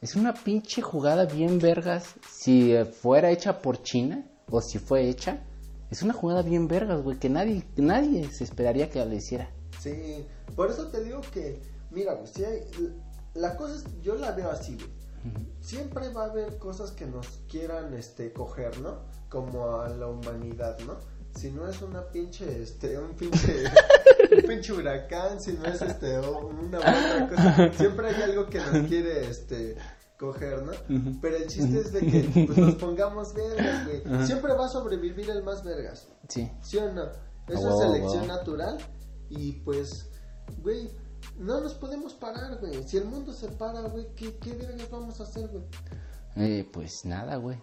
Es 0.00 0.14
una 0.16 0.32
pinche 0.34 0.80
jugada 0.80 1.24
bien 1.26 1.58
vergas. 1.58 2.14
Si 2.30 2.72
eh, 2.72 2.84
fuera 2.84 3.30
hecha 3.30 3.60
por 3.60 3.82
China, 3.82 4.24
o 4.50 4.60
si 4.60 4.78
fue 4.78 5.08
hecha, 5.08 5.44
es 5.90 6.02
una 6.02 6.12
jugada 6.14 6.42
bien 6.42 6.68
vergas, 6.68 7.02
güey, 7.02 7.18
que 7.18 7.28
nadie, 7.28 7.64
nadie 7.76 8.30
se 8.30 8.44
esperaría 8.44 8.88
que 8.90 9.04
la 9.04 9.14
hiciera. 9.14 9.50
Sí, 9.80 10.24
por 10.54 10.70
eso 10.70 10.86
te 10.88 11.02
digo 11.02 11.20
que, 11.32 11.60
mira, 11.90 12.14
güey, 12.14 12.26
si 12.28 12.44
hay, 12.44 12.60
la 13.34 13.56
cosa 13.56 13.74
es, 13.74 13.84
yo 14.02 14.14
la 14.14 14.30
veo 14.32 14.50
así, 14.50 14.74
güey. 14.76 14.98
Siempre 15.60 16.08
va 16.12 16.24
a 16.26 16.30
haber 16.30 16.58
cosas 16.58 16.92
que 16.92 17.04
nos 17.04 17.26
quieran, 17.50 17.92
este, 17.94 18.32
coger, 18.32 18.78
¿no? 18.80 19.00
Como 19.28 19.80
a 19.80 19.88
la 19.88 20.06
humanidad, 20.06 20.78
¿no? 20.86 20.94
Si 21.38 21.52
no 21.52 21.68
es 21.68 21.80
una 21.82 22.02
pinche, 22.08 22.62
este, 22.62 22.98
un 22.98 23.14
pinche, 23.14 23.62
un 24.32 24.42
pinche 24.42 24.72
huracán, 24.72 25.40
si 25.40 25.52
no 25.52 25.66
es, 25.66 25.80
este, 25.80 26.18
una 26.18 26.78
otra 26.78 27.28
cosa, 27.28 27.72
siempre 27.74 28.08
hay 28.08 28.22
algo 28.22 28.46
que 28.46 28.58
nos 28.58 28.88
quiere, 28.88 29.30
este, 29.30 29.76
coger, 30.18 30.64
¿no? 30.64 30.72
Pero 31.22 31.36
el 31.36 31.46
chiste 31.46 31.78
es 31.78 31.92
de 31.92 32.00
que 32.00 32.44
pues, 32.44 32.58
nos 32.58 32.74
pongamos 32.80 33.32
vergas, 33.34 33.86
güey. 33.86 34.26
Siempre 34.26 34.52
va 34.54 34.66
a 34.66 34.68
sobrevivir 34.68 35.30
el 35.30 35.44
más 35.44 35.62
vergas. 35.62 36.08
Sí. 36.28 36.50
¿Sí 36.60 36.76
o 36.78 36.92
no? 36.92 37.04
Eso 37.46 37.68
es 37.68 37.78
selección 37.78 38.26
natural. 38.26 38.78
Y 39.28 39.52
pues, 39.60 40.10
güey, 40.60 40.90
no 41.38 41.60
nos 41.60 41.74
podemos 41.74 42.14
parar, 42.14 42.58
güey. 42.58 42.82
Si 42.82 42.96
el 42.96 43.04
mundo 43.04 43.32
se 43.32 43.46
para, 43.48 43.82
güey, 43.82 44.12
¿qué, 44.16 44.36
qué 44.38 44.54
vergas 44.54 44.90
vamos 44.90 45.20
a 45.20 45.22
hacer, 45.22 45.48
güey? 45.48 45.64
Eh, 46.34 46.68
pues 46.72 47.04
nada, 47.04 47.36
güey. 47.36 47.62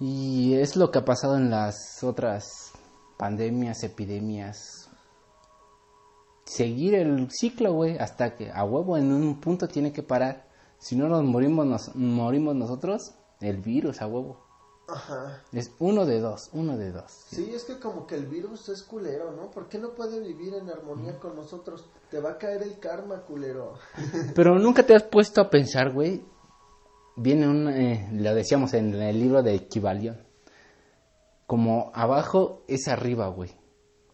Y 0.00 0.54
es 0.54 0.76
lo 0.76 0.90
que 0.90 0.98
ha 0.98 1.04
pasado 1.04 1.36
en 1.36 1.50
las 1.50 2.02
otras 2.02 2.69
pandemias, 3.20 3.84
epidemias. 3.84 4.88
Seguir 6.46 6.94
el 6.94 7.30
ciclo, 7.30 7.74
güey, 7.74 7.98
hasta 7.98 8.34
que 8.34 8.50
a 8.50 8.64
huevo 8.64 8.96
en 8.96 9.12
un 9.12 9.40
punto 9.40 9.68
tiene 9.68 9.92
que 9.92 10.02
parar. 10.02 10.48
Si 10.78 10.96
no 10.96 11.06
nos 11.06 11.22
morimos, 11.22 11.66
nos 11.66 11.94
morimos 11.94 12.56
nosotros, 12.56 13.14
el 13.42 13.58
virus 13.58 14.00
a 14.00 14.06
huevo. 14.06 14.40
Ajá. 14.88 15.42
Es 15.52 15.70
uno 15.78 16.06
de 16.06 16.18
dos, 16.18 16.48
uno 16.54 16.78
de 16.78 16.92
dos. 16.92 17.12
Sí, 17.28 17.52
es 17.54 17.64
que 17.64 17.78
como 17.78 18.06
que 18.06 18.14
el 18.14 18.26
virus 18.26 18.70
es 18.70 18.82
culero, 18.82 19.32
¿no? 19.32 19.50
¿Por 19.50 19.68
qué 19.68 19.78
no 19.78 19.94
puede 19.94 20.18
vivir 20.20 20.54
en 20.54 20.70
armonía 20.70 21.18
con 21.20 21.36
nosotros? 21.36 21.90
Te 22.10 22.20
va 22.20 22.30
a 22.30 22.38
caer 22.38 22.62
el 22.62 22.78
karma, 22.78 23.20
culero. 23.26 23.74
Pero 24.34 24.58
nunca 24.58 24.82
te 24.82 24.94
has 24.94 25.02
puesto 25.02 25.42
a 25.42 25.50
pensar, 25.50 25.92
güey. 25.92 26.24
Viene 27.16 27.46
un, 27.46 27.68
eh, 27.68 28.08
lo 28.14 28.34
decíamos 28.34 28.72
en 28.72 28.94
el 28.94 29.20
libro 29.20 29.42
de 29.42 29.56
Equivalión. 29.56 30.29
Como 31.50 31.90
abajo 31.94 32.62
es 32.68 32.86
arriba, 32.86 33.26
güey. 33.26 33.50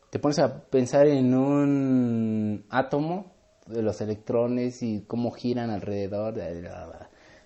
Te 0.08 0.18
pones 0.18 0.38
a 0.38 0.64
pensar 0.70 1.06
en 1.06 1.34
un 1.34 2.64
átomo 2.70 3.34
de 3.66 3.82
los 3.82 4.00
electrones 4.00 4.82
y 4.82 5.02
cómo 5.02 5.32
giran 5.32 5.68
alrededor. 5.68 6.32
de- 6.32 6.70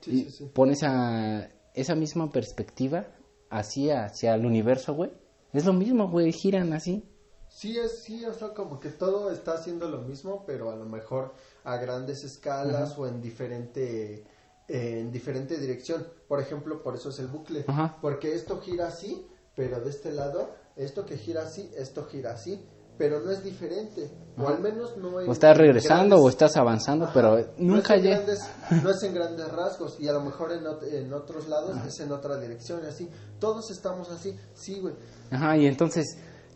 Sí, 0.01 0.27
sí, 0.27 0.31
sí. 0.31 0.51
pones 0.55 0.85
a 0.85 1.49
esa 1.75 1.97
misma 1.97 2.31
perspectiva 2.31 3.09
así 3.51 3.91
hacia 3.91 4.37
el 4.37 4.47
universo, 4.47 4.95
güey. 4.95 5.11
Es 5.53 5.65
lo 5.65 5.73
mismo, 5.73 6.09
güey, 6.09 6.31
giran 6.33 6.73
así. 6.73 7.05
Sí, 7.49 7.77
es, 7.77 8.05
sí, 8.05 8.25
o 8.27 8.33
sea, 8.33 8.51
como 8.55 8.79
que 8.79 8.91
todo 8.91 9.33
está 9.33 9.55
haciendo 9.55 9.89
lo 9.89 10.03
mismo, 10.03 10.45
pero 10.47 10.71
a 10.71 10.77
lo 10.77 10.85
mejor 10.85 11.35
a 11.65 11.79
grandes 11.79 12.23
escalas 12.23 12.97
o 12.97 13.09
en 13.09 13.21
diferente, 13.21 14.25
en 14.69 15.11
diferente 15.11 15.59
dirección. 15.59 16.07
Por 16.29 16.41
ejemplo, 16.41 16.81
por 16.81 16.95
eso 16.95 17.09
es 17.09 17.19
el 17.19 17.27
bucle. 17.27 17.65
Ajá. 17.67 17.99
Porque 18.01 18.33
esto 18.35 18.61
gira 18.61 18.87
así, 18.87 19.27
pero 19.61 19.79
de 19.81 19.91
este 19.91 20.11
lado, 20.11 20.55
esto 20.75 21.05
que 21.05 21.19
gira 21.19 21.43
así, 21.43 21.71
esto 21.77 22.07
gira 22.07 22.33
así, 22.33 22.65
pero 22.97 23.21
no 23.21 23.31
es 23.31 23.45
diferente. 23.45 24.11
O 24.39 24.49
al 24.49 24.59
menos 24.61 24.97
no 24.97 25.21
en 25.21 25.29
O 25.29 25.33
estás 25.33 25.55
regresando 25.57 26.17
grandes- 26.17 26.25
o 26.25 26.29
estás 26.31 26.57
avanzando, 26.57 27.05
Ajá. 27.05 27.13
pero 27.15 27.37
No 27.59 27.75
nunca 27.77 27.95
es 27.97 28.05
en 28.05 28.11
llega. 28.11 28.83
no 28.83 28.91
es 28.91 29.03
en 29.03 29.15
grandes 29.15 29.53
rasgos 29.53 30.01
y 30.01 30.09
a 30.09 30.13
lo 30.13 30.23
mejor 30.23 30.53
en, 30.53 30.65
ot- 30.65 30.83
en 30.91 31.13
otros 31.13 31.47
lados 31.49 31.77
es 31.87 32.01
en 32.01 32.11
otra 32.11 32.39
dirección 32.39 32.83
así. 32.87 33.11
Todos 33.39 33.71
estamos 33.71 34.11
así, 34.11 34.35
sí, 34.55 34.81
güey. 34.81 34.95
Ajá, 35.31 35.59
y 35.59 35.67
entonces, 35.67 36.07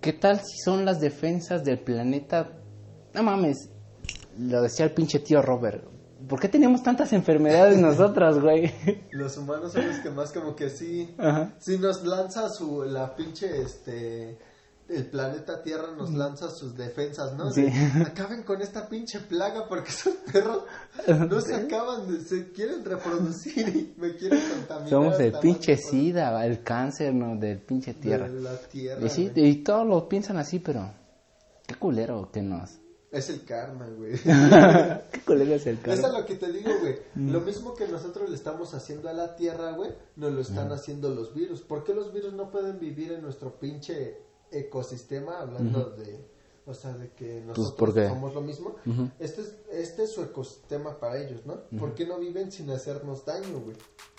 ¿qué 0.01 0.15
tal 0.15 0.39
si 0.39 0.57
son 0.65 0.87
las 0.87 0.99
defensas 0.99 1.63
del 1.63 1.81
planeta? 1.81 2.53
No 3.13 3.23
mames, 3.23 3.69
lo 4.39 4.63
decía 4.63 4.87
el 4.87 4.95
pinche 4.95 5.19
tío 5.19 5.43
Robert. 5.43 5.85
¿Por 6.29 6.41
qué 6.41 6.49
tenemos 6.49 6.83
tantas 6.83 7.13
enfermedades 7.13 7.79
nosotros, 7.79 8.41
güey? 8.41 8.73
Los 9.13 9.37
humanos 9.37 9.73
son 9.73 9.87
los 9.87 9.99
que 9.99 10.11
más 10.11 10.33
como 10.33 10.55
que 10.55 10.71
sí, 10.71 11.15
Ajá. 11.19 11.55
sí 11.59 11.79
nos 11.79 12.05
lanza 12.05 12.49
su, 12.49 12.85
la 12.85 13.15
pinche, 13.15 13.63
este, 13.63 14.39
el 14.89 15.07
planeta 15.07 15.63
Tierra 15.63 15.93
nos 15.97 16.13
lanza 16.13 16.51
sus 16.51 16.77
defensas, 16.77 17.35
¿no? 17.35 17.51
Sí. 17.51 17.63
De, 17.63 18.03
acaben 18.07 18.43
con 18.43 18.61
esta 18.61 18.89
pinche 18.89 19.21
plaga 19.21 19.67
porque 19.69 19.91
esos 19.91 20.15
perros 20.33 20.65
no 21.29 21.41
se 21.41 21.55
acaban, 21.55 22.07
de, 22.13 22.21
se 22.21 22.53
quieren 22.53 22.85
reproducir 22.85 23.69
y 23.69 23.95
me 23.97 24.15
quieren 24.17 24.41
contaminar. 24.41 24.91
Somos 24.91 25.21
el 25.21 25.33
pinche 25.39 25.77
SIDA, 25.77 26.45
el 26.45 26.63
cáncer, 26.63 27.15
¿no? 27.15 27.37
Del 27.37 27.61
pinche 27.61 27.95
de 27.95 28.01
tierra. 28.01 28.29
la 28.29 28.57
Tierra. 28.57 29.05
Y 29.05 29.09
sí, 29.09 29.31
y 29.35 29.57
todos 29.63 29.87
lo 29.87 30.09
piensan 30.09 30.37
así, 30.37 30.59
pero 30.59 30.93
qué 31.67 31.75
culero 31.77 32.31
que 32.31 32.43
nos... 32.43 32.84
Es 33.15 33.31
el 33.31 33.45
karma, 33.45 33.87
güey. 33.89 34.13
qué 35.13 35.21
culero 35.25 35.55
es 35.55 35.67
el 35.67 35.79
Eso 35.79 35.91
es 35.93 36.01
karma. 36.01 36.19
lo 36.21 36.27
que 36.27 36.35
te 36.35 36.53
digo, 36.53 36.71
güey. 36.81 36.99
Lo 37.15 37.41
mismo 37.41 37.75
que 37.75 37.87
nosotros 37.89 38.29
le 38.29 38.37
estamos 38.37 38.75
haciendo 38.75 39.09
a 39.09 39.13
la 39.13 39.37
Tierra, 39.37 39.73
güey, 39.73 39.91
nos 40.17 40.33
lo 40.33 40.41
están 40.41 40.73
haciendo 40.73 41.09
los 41.11 41.33
virus. 41.35 41.63
¿Por 41.63 41.85
qué 41.85 41.95
los 41.95 42.13
virus 42.13 42.33
no 42.35 42.51
pueden 42.51 42.79
vivir 42.79 43.13
en 43.13 43.23
nuestro 43.23 43.59
pinche 43.59 44.19
ecosistema? 44.51 45.39
Hablando 45.41 45.91
de, 45.91 46.27
o 46.67 46.75
sea, 46.75 46.93
de 46.95 47.11
que 47.13 47.41
nosotros 47.41 47.73
¿por 47.79 47.95
qué? 47.95 48.09
somos 48.09 48.35
lo 48.35 48.41
mismo. 48.41 48.77
este, 49.19 49.43
es, 49.43 49.55
este 49.71 50.05
es 50.05 50.11
su 50.13 50.23
ecosistema 50.23 50.99
para 50.99 51.19
ellos, 51.23 51.45
¿no? 51.47 51.61
¿Por 51.79 51.95
qué 51.95 52.07
no 52.07 52.19
viven 52.19 52.51
sin 52.51 52.71
hacernos 52.71 53.25
daño, 53.25 53.61
güey? 53.61 53.77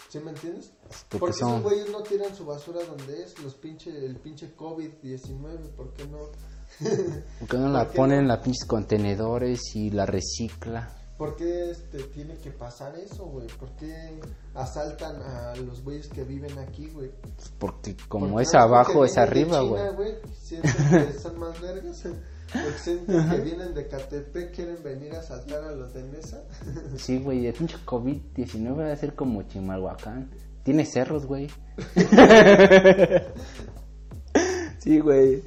¿Sí 0.10 0.20
me 0.20 0.30
entiendes? 0.32 0.72
Porque 1.10 1.18
Porque 1.20 1.34
son- 1.38 1.50
esos 1.50 1.64
güeyes 1.64 1.90
no 1.92 2.04
tiran 2.04 2.34
su 2.36 2.46
basura 2.46 2.80
donde 2.86 3.24
es, 3.24 3.38
los 3.44 3.56
pinche, 3.56 3.90
el 4.06 4.16
pinche 4.18 4.56
COVID-19, 4.56 5.70
¿por 5.76 5.92
qué 5.94 6.06
no? 6.08 6.30
¿Por 7.40 7.48
qué 7.50 7.58
no 7.58 7.70
la 7.70 7.86
¿Por 7.86 7.96
ponen 7.96 8.20
en 8.20 8.28
los 8.28 8.40
pinches 8.40 8.66
contenedores 8.66 9.76
y 9.76 9.90
la 9.90 10.06
recicla? 10.06 10.90
¿Por 11.18 11.38
qué 11.38 11.72
este, 11.72 12.04
tiene 12.04 12.36
que 12.36 12.52
pasar 12.52 12.94
eso, 12.98 13.26
güey? 13.28 13.48
¿Por 13.48 13.70
qué 13.78 14.20
asaltan 14.54 15.16
a 15.22 15.56
los 15.56 15.82
güeyes 15.82 16.10
que 16.10 16.26
viven 16.26 16.58
aquí, 16.60 16.90
güey? 16.90 17.10
Porque 17.58 17.96
como 18.10 18.28
Porque 18.28 18.44
es 18.44 18.54
abajo, 18.54 19.06
es 19.06 19.18
arriba, 19.18 19.62
güey. 19.62 20.16
Sienten 20.34 20.74
que 21.08 21.14
son 21.14 21.40
más 21.40 21.60
vergas. 21.62 22.04
Porque 22.52 22.78
sienten 22.78 23.30
que 23.30 23.38
vienen 23.38 23.74
de 23.74 23.88
Catepec, 23.88 24.54
quieren 24.54 24.84
venir 24.84 25.16
a 25.16 25.20
asaltar 25.20 25.64
a 25.64 25.72
los 25.72 25.94
de 25.94 26.04
Mesa. 26.04 26.44
Sí, 26.98 27.20
güey, 27.20 27.48
el 27.48 27.54
pinche 27.54 27.78
COVID-19 27.86 28.78
va 28.78 28.92
a 28.92 28.96
ser 28.98 29.16
como 29.16 29.42
Chimalhuacán. 29.44 30.30
Tiene 30.64 30.86
cerros, 30.86 31.26
güey. 31.26 31.48
sí, 34.80 35.00
güey. 35.00 35.44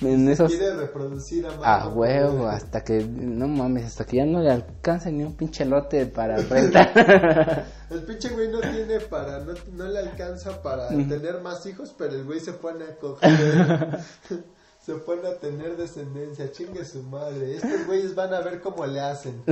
En 0.00 0.28
esos... 0.28 0.50
Quiere 0.50 0.74
reproducir 0.74 1.46
a 1.46 1.50
A 1.50 1.56
mano. 1.84 1.90
huevo, 1.94 2.46
hasta 2.46 2.82
que, 2.82 3.04
no 3.04 3.48
mames, 3.48 3.86
hasta 3.86 4.04
que 4.04 4.18
ya 4.18 4.24
no 4.24 4.40
le 4.40 4.50
alcanza 4.50 5.10
ni 5.10 5.24
un 5.24 5.36
pinche 5.36 5.64
lote 5.64 6.06
para 6.06 6.36
rentar. 6.50 7.66
El 7.90 8.02
pinche 8.04 8.30
güey 8.30 8.48
no 8.50 8.60
tiene 8.60 9.00
para, 9.00 9.40
no, 9.40 9.54
no 9.72 9.86
le 9.88 9.98
alcanza 9.98 10.62
para 10.62 10.88
tener 10.88 11.40
más 11.40 11.64
hijos, 11.66 11.94
pero 11.96 12.14
el 12.14 12.24
güey 12.24 12.40
se 12.40 12.52
pone 12.52 12.84
a 12.84 12.96
coger. 12.96 13.98
se 14.84 14.94
pone 14.94 15.28
a 15.28 15.38
tener 15.38 15.76
descendencia, 15.76 16.50
chingue 16.52 16.84
su 16.84 17.02
madre. 17.02 17.56
Estos 17.56 17.86
güeyes 17.86 18.14
van 18.14 18.34
a 18.34 18.40
ver 18.40 18.60
cómo 18.60 18.86
le 18.86 19.00
hacen. 19.00 19.42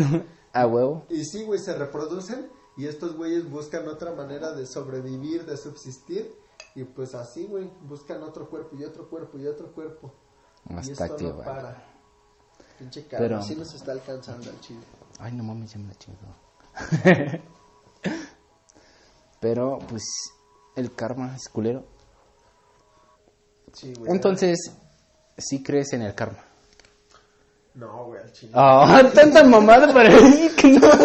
A 0.52 0.66
huevo. 0.66 1.06
Y 1.10 1.24
sí, 1.24 1.42
güey, 1.44 1.58
se 1.58 1.74
reproducen 1.74 2.48
y 2.76 2.86
estos 2.86 3.16
güeyes 3.16 3.48
buscan 3.48 3.86
otra 3.88 4.12
manera 4.12 4.52
de 4.52 4.66
sobrevivir, 4.66 5.44
de 5.46 5.56
subsistir. 5.56 6.32
Y 6.74 6.84
pues 6.84 7.14
así, 7.14 7.46
güey, 7.46 7.70
buscan 7.82 8.22
otro 8.22 8.48
cuerpo 8.48 8.76
y 8.76 8.84
otro 8.84 9.08
cuerpo 9.08 9.38
y 9.38 9.46
otro 9.46 9.72
cuerpo. 9.72 10.12
y 10.68 10.90
esto 10.90 11.16
no 11.20 11.38
para. 11.38 11.82
Pinche 12.78 13.06
Pero- 13.08 13.38
así 13.38 13.54
nos 13.54 13.72
está 13.74 13.92
alcanzando 13.92 14.50
el 14.50 14.60
chile. 14.60 14.80
Ay, 15.20 15.32
no 15.32 15.44
mames, 15.44 15.72
ya 15.72 15.78
me 15.78 15.88
la 15.88 15.94
chingó. 15.94 16.18
Pero, 19.40 19.78
pues, 19.88 20.02
el 20.74 20.92
karma 20.94 21.36
es 21.36 21.48
culero. 21.48 21.84
Sí, 23.72 23.92
güey. 23.94 24.10
Entonces, 24.10 24.72
sí 25.38 25.62
crees 25.62 25.92
en 25.92 26.02
el 26.02 26.14
karma. 26.14 26.38
No, 27.74 28.06
güey, 28.06 28.20
al 28.22 28.32
chile. 28.32 28.52
Ah, 28.54 29.02
tanta 29.14 29.44
mamada 29.44 29.92
para 29.92 30.08
decir 30.08 30.54
que 30.56 30.68
no. 30.72 30.88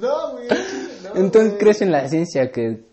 No, 0.00 0.32
güey, 0.32 0.48
al 0.48 1.02
no. 1.02 1.16
Entonces, 1.16 1.50
güey. 1.50 1.58
crees 1.58 1.82
en 1.82 1.92
la 1.92 2.08
ciencia 2.08 2.50
que 2.50 2.89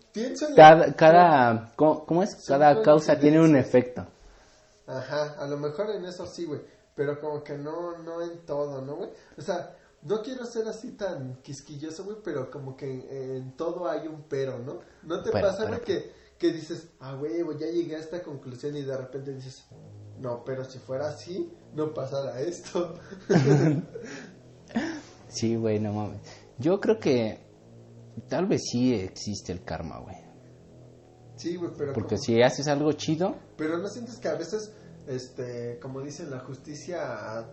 Cada, 0.56 0.92
cada, 0.94 1.72
¿cómo, 1.76 2.04
cómo 2.04 2.22
es? 2.22 2.30
Son 2.32 2.58
Cada 2.58 2.82
causa 2.82 3.18
tiene 3.18 3.40
un 3.40 3.56
efecto. 3.56 4.06
Ajá, 4.86 5.34
a 5.38 5.46
lo 5.46 5.58
mejor 5.58 5.90
en 5.90 6.04
eso 6.04 6.26
sí, 6.26 6.44
güey. 6.44 6.60
Pero 6.94 7.20
como 7.20 7.44
que 7.44 7.56
no, 7.56 7.98
no 7.98 8.22
en 8.22 8.44
todo, 8.44 8.82
¿no, 8.82 8.96
güey? 8.96 9.10
O 9.36 9.42
sea, 9.42 9.76
no 10.02 10.22
quiero 10.22 10.44
ser 10.44 10.66
así 10.66 10.92
tan 10.92 11.36
quisquilloso, 11.42 12.04
güey, 12.04 12.16
pero 12.24 12.50
como 12.50 12.76
que 12.76 12.90
en, 12.90 13.36
en 13.36 13.56
todo 13.56 13.88
hay 13.88 14.08
un 14.08 14.22
pero, 14.28 14.58
¿no? 14.58 14.80
¿No 15.02 15.22
te 15.22 15.30
Pero, 15.30 15.48
pasa, 15.48 15.66
güey, 15.66 15.80
que, 15.82 16.12
que 16.38 16.52
dices, 16.52 16.88
ah, 17.00 17.14
güey, 17.14 17.32
ya 17.58 17.66
llegué 17.66 17.96
a 17.96 18.00
esta 18.00 18.22
conclusión 18.22 18.76
y 18.76 18.82
de 18.82 18.96
repente 18.96 19.32
dices, 19.32 19.64
no, 20.18 20.44
pero 20.44 20.64
si 20.64 20.78
fuera 20.78 21.08
así, 21.08 21.52
no 21.74 21.92
pasara 21.94 22.40
esto. 22.40 22.94
Sí, 25.28 25.56
güey, 25.56 25.78
no 25.78 25.92
mames. 25.92 26.20
Yo 26.58 26.80
creo 26.80 26.98
que 26.98 27.47
tal 28.28 28.46
vez 28.46 28.62
sí 28.70 28.94
existe 28.94 29.52
el 29.52 29.62
karma, 29.64 29.98
güey. 30.00 30.16
sí, 31.36 31.56
güey, 31.56 31.70
pero 31.76 31.92
Porque 31.92 32.16
como- 32.16 32.22
si 32.22 32.42
haces 32.42 32.66
algo 32.68 32.92
chido, 32.92 33.36
Pero 33.56 33.78
no 33.78 33.88
sientes 33.88 34.16
que 34.18 34.28
a 34.28 34.34
veces, 34.34 34.72
este, 35.06 35.78
como 35.80 36.00
dicen, 36.00 36.30
la 36.30 36.40
justicia 36.40 36.98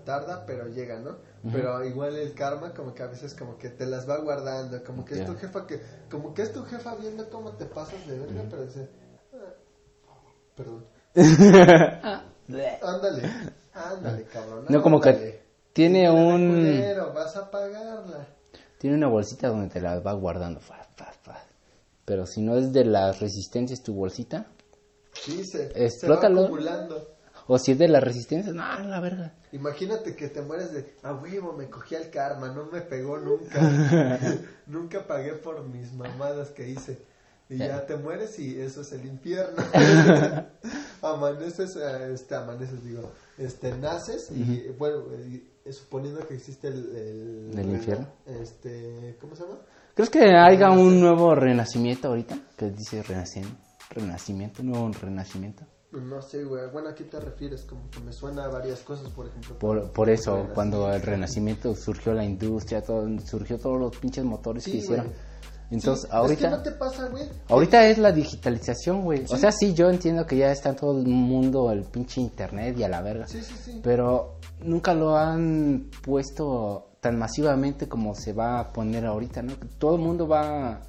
tarda, 0.06 0.46
pero 0.46 0.68
llega, 0.68 1.00
¿no? 1.00 1.18
Pero 1.52 1.84
igual 1.86 2.16
el 2.16 2.34
karma, 2.34 2.74
como 2.74 2.94
que 2.96 3.04
a 3.04 3.08
veces 3.08 3.36
como 3.36 3.58
que 3.60 3.70
te 3.70 3.86
las 3.86 4.10
va 4.10 4.18
guardando, 4.18 4.84
como 4.84 5.06
que 5.06 5.14
es 5.14 5.20
Ya. 5.22 5.26
tu 5.28 5.36
jefa 5.36 5.68
que, 5.68 5.80
como 6.10 6.34
que 6.34 6.42
es 6.42 6.52
tu 6.52 6.64
jefa 6.66 6.96
viendo 6.96 7.30
cómo 7.30 7.52
te 7.52 7.66
pasas 7.66 8.06
de 8.08 8.18
verga, 8.18 8.44
pero 8.50 8.66
dice, 8.66 8.90
"Ah, 9.34 9.54
perdón, 10.56 10.86
ándale, 12.82 13.22
ándale, 13.74 14.24
cabrón. 14.26 14.66
no 14.70 14.82
como 14.82 15.00
que 15.00 15.44
tiene 15.74 16.10
un... 16.10 16.48
culero, 16.50 17.14
vas 17.14 17.36
a 17.36 17.50
pagarla. 17.52 18.28
Tiene 18.86 18.98
una 18.98 19.08
bolsita 19.08 19.48
donde 19.48 19.68
te 19.70 19.82
la 19.82 20.00
va 20.00 20.14
guardando. 20.14 20.60
fa, 20.60 20.78
fa, 20.96 21.12
fa. 21.24 21.42
Pero 22.06 22.28
si 22.28 22.40
no 22.44 22.56
es 22.56 22.72
de 22.72 22.86
las 22.86 23.20
resistencias 23.20 23.82
tu 23.82 23.96
bolsita, 23.96 24.46
Sí, 25.12 25.44
se, 25.44 25.70
se 25.70 25.74
va 25.80 25.86
Explótalo. 25.86 26.44
acumulando. 26.44 27.16
o 27.48 27.58
si 27.58 27.72
es 27.72 27.80
de 27.80 27.88
las 27.88 28.04
resistencias, 28.04 28.54
no, 28.54 28.62
la 28.84 29.00
verga. 29.00 29.34
Imagínate 29.54 30.16
que 30.16 30.28
te 30.28 30.40
mueres 30.44 30.72
de, 30.72 30.94
a 31.02 31.14
huevo, 31.16 31.54
me 31.54 31.68
cogí 31.68 31.96
al 31.96 32.12
karma, 32.12 32.50
no 32.50 32.68
me 32.68 32.82
pegó 32.82 33.18
nunca. 33.18 33.60
nunca 34.68 35.08
pagué 35.08 35.34
por 35.34 35.68
mis 35.68 35.92
mamadas 35.92 36.52
que 36.52 36.70
hice. 36.70 37.00
Y 37.50 37.58
ya 37.58 37.88
te 37.88 37.96
mueres 37.98 38.38
y 38.38 38.62
eso 38.62 38.82
es 38.82 38.92
el 38.92 39.04
infierno. 39.08 39.64
amaneces, 41.02 41.76
eh, 41.76 42.14
este, 42.14 42.36
amaneces, 42.36 42.84
digo, 42.84 43.12
este, 43.40 43.76
naces 43.78 44.30
y, 44.30 44.68
bueno, 44.78 45.06
eh, 45.12 45.42
suponiendo 45.74 46.26
que 46.28 46.36
existe 46.36 46.68
el... 46.68 46.96
El, 47.54 47.60
¿El 47.60 47.70
infierno? 47.72 48.08
Este, 48.26 49.18
¿cómo 49.20 49.36
se 49.36 49.44
llama? 49.44 49.58
¿Crees 49.96 50.10
que 50.10 50.20
haya 50.36 50.72
un 50.72 51.00
nuevo 51.00 51.34
renacimiento 51.36 52.10
ahorita? 52.10 52.38
Que 52.58 52.70
dice 52.70 53.02
renacimiento, 53.04 53.58
renacimiento, 53.92 54.64
nuevo 54.64 54.92
renacimiento. 55.02 55.64
No 55.92 56.22
sé, 56.22 56.44
güey. 56.44 56.70
Bueno, 56.74 56.90
¿a 56.90 56.96
qué 56.96 57.06
te 57.06 57.18
refieres? 57.22 57.62
Como 57.64 57.90
que 57.90 58.02
me 58.02 58.12
suena 58.12 58.44
a 58.44 58.48
varias 58.50 58.82
cosas, 58.82 59.10
por 59.12 59.28
ejemplo. 59.28 59.58
Por, 59.58 59.92
por 59.94 60.10
eso, 60.10 60.50
cuando 60.54 60.92
el 60.92 61.02
renacimiento 61.02 61.74
surgió 61.74 62.14
la 62.14 62.26
industria, 62.26 62.82
todo, 62.82 63.08
surgió 63.26 63.58
todos 63.58 63.80
los 63.80 63.96
pinches 63.96 64.26
motores 64.26 64.66
Sí, 64.66 64.72
que 64.72 64.78
hicieron. 64.80 65.06
güey. 65.06 65.18
Entonces, 65.72 66.04
Sí, 66.10 66.16
ahorita... 66.16 66.34
Es 66.34 66.40
que 66.52 66.58
no 66.58 66.64
te 66.64 66.72
pasa, 66.72 67.08
güey. 67.10 67.24
Ahorita 67.50 67.88
es 67.88 67.98
la 67.98 68.12
digitalización, 68.12 69.02
güey. 69.04 69.24
O 69.26 69.28
Sí. 69.28 69.38
sea, 69.38 69.52
sí, 69.52 69.74
yo 69.74 69.90
entiendo 69.90 70.26
que 70.26 70.38
ya 70.38 70.52
está 70.52 70.70
en 70.70 70.76
todo 70.76 70.98
el 71.00 71.08
mundo 71.08 71.72
el 71.72 71.84
pinche 71.86 72.22
internet 72.22 72.78
y 72.78 72.84
a 72.84 72.90
la 72.90 73.02
verga. 73.02 73.28
Sí, 73.28 73.42
sí, 73.42 73.54
sí. 73.64 73.80
Pero 73.84 74.40
nunca 74.62 74.94
lo 74.94 75.18
han 75.18 75.90
puesto 76.04 76.92
tan 77.02 77.18
masivamente 77.18 77.88
como 77.88 78.16
se 78.16 78.34
va 78.34 78.60
a 78.60 78.72
poner 78.74 79.06
ahorita, 79.06 79.42
¿no? 79.42 79.54
Todo 79.80 79.96
el 79.96 80.02
mundo 80.02 80.28
va... 80.28 80.82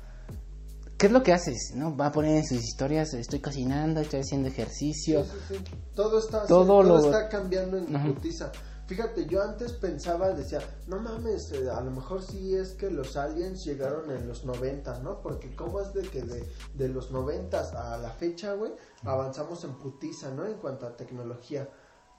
¿Qué 0.98 1.06
es 1.08 1.12
lo 1.12 1.22
que 1.22 1.34
haces? 1.34 1.72
¿No? 1.74 1.94
Va 1.94 2.06
a 2.06 2.12
poner 2.12 2.36
en 2.38 2.46
sus 2.46 2.56
historias, 2.58 3.12
estoy 3.12 3.40
cocinando, 3.40 4.00
estoy 4.00 4.20
haciendo 4.20 4.48
ejercicio. 4.48 5.24
Sí, 5.24 5.30
sí, 5.48 5.54
sí. 5.56 5.64
Todo 5.94 6.18
está, 6.18 6.46
Todo 6.46 6.64
todo 6.64 6.82
lo- 6.82 6.98
está 7.00 7.28
cambiando 7.28 7.76
en 7.76 8.14
putiza. 8.14 8.50
Fíjate, 8.86 9.26
yo 9.26 9.42
antes 9.42 9.72
pensaba, 9.72 10.32
decía, 10.32 10.60
no 10.86 11.00
mames, 11.00 11.50
eh, 11.50 11.68
a 11.70 11.80
lo 11.80 11.90
mejor 11.90 12.22
sí 12.22 12.54
es 12.54 12.74
que 12.74 12.88
los 12.90 13.16
aliens 13.16 13.64
llegaron 13.64 14.10
en 14.12 14.28
los 14.28 14.44
90, 14.44 15.00
¿no? 15.00 15.20
Porque 15.22 15.56
cómo 15.56 15.80
es 15.80 15.92
de 15.92 16.02
que 16.02 16.22
de, 16.22 16.48
de 16.74 16.88
los 16.88 17.10
90 17.10 17.58
a 17.94 17.98
la 17.98 18.10
fecha, 18.10 18.54
güey, 18.54 18.72
avanzamos 19.04 19.64
en 19.64 19.74
putiza, 19.74 20.30
¿no? 20.30 20.46
En 20.46 20.54
cuanto 20.58 20.86
a 20.86 20.96
tecnología. 20.96 21.68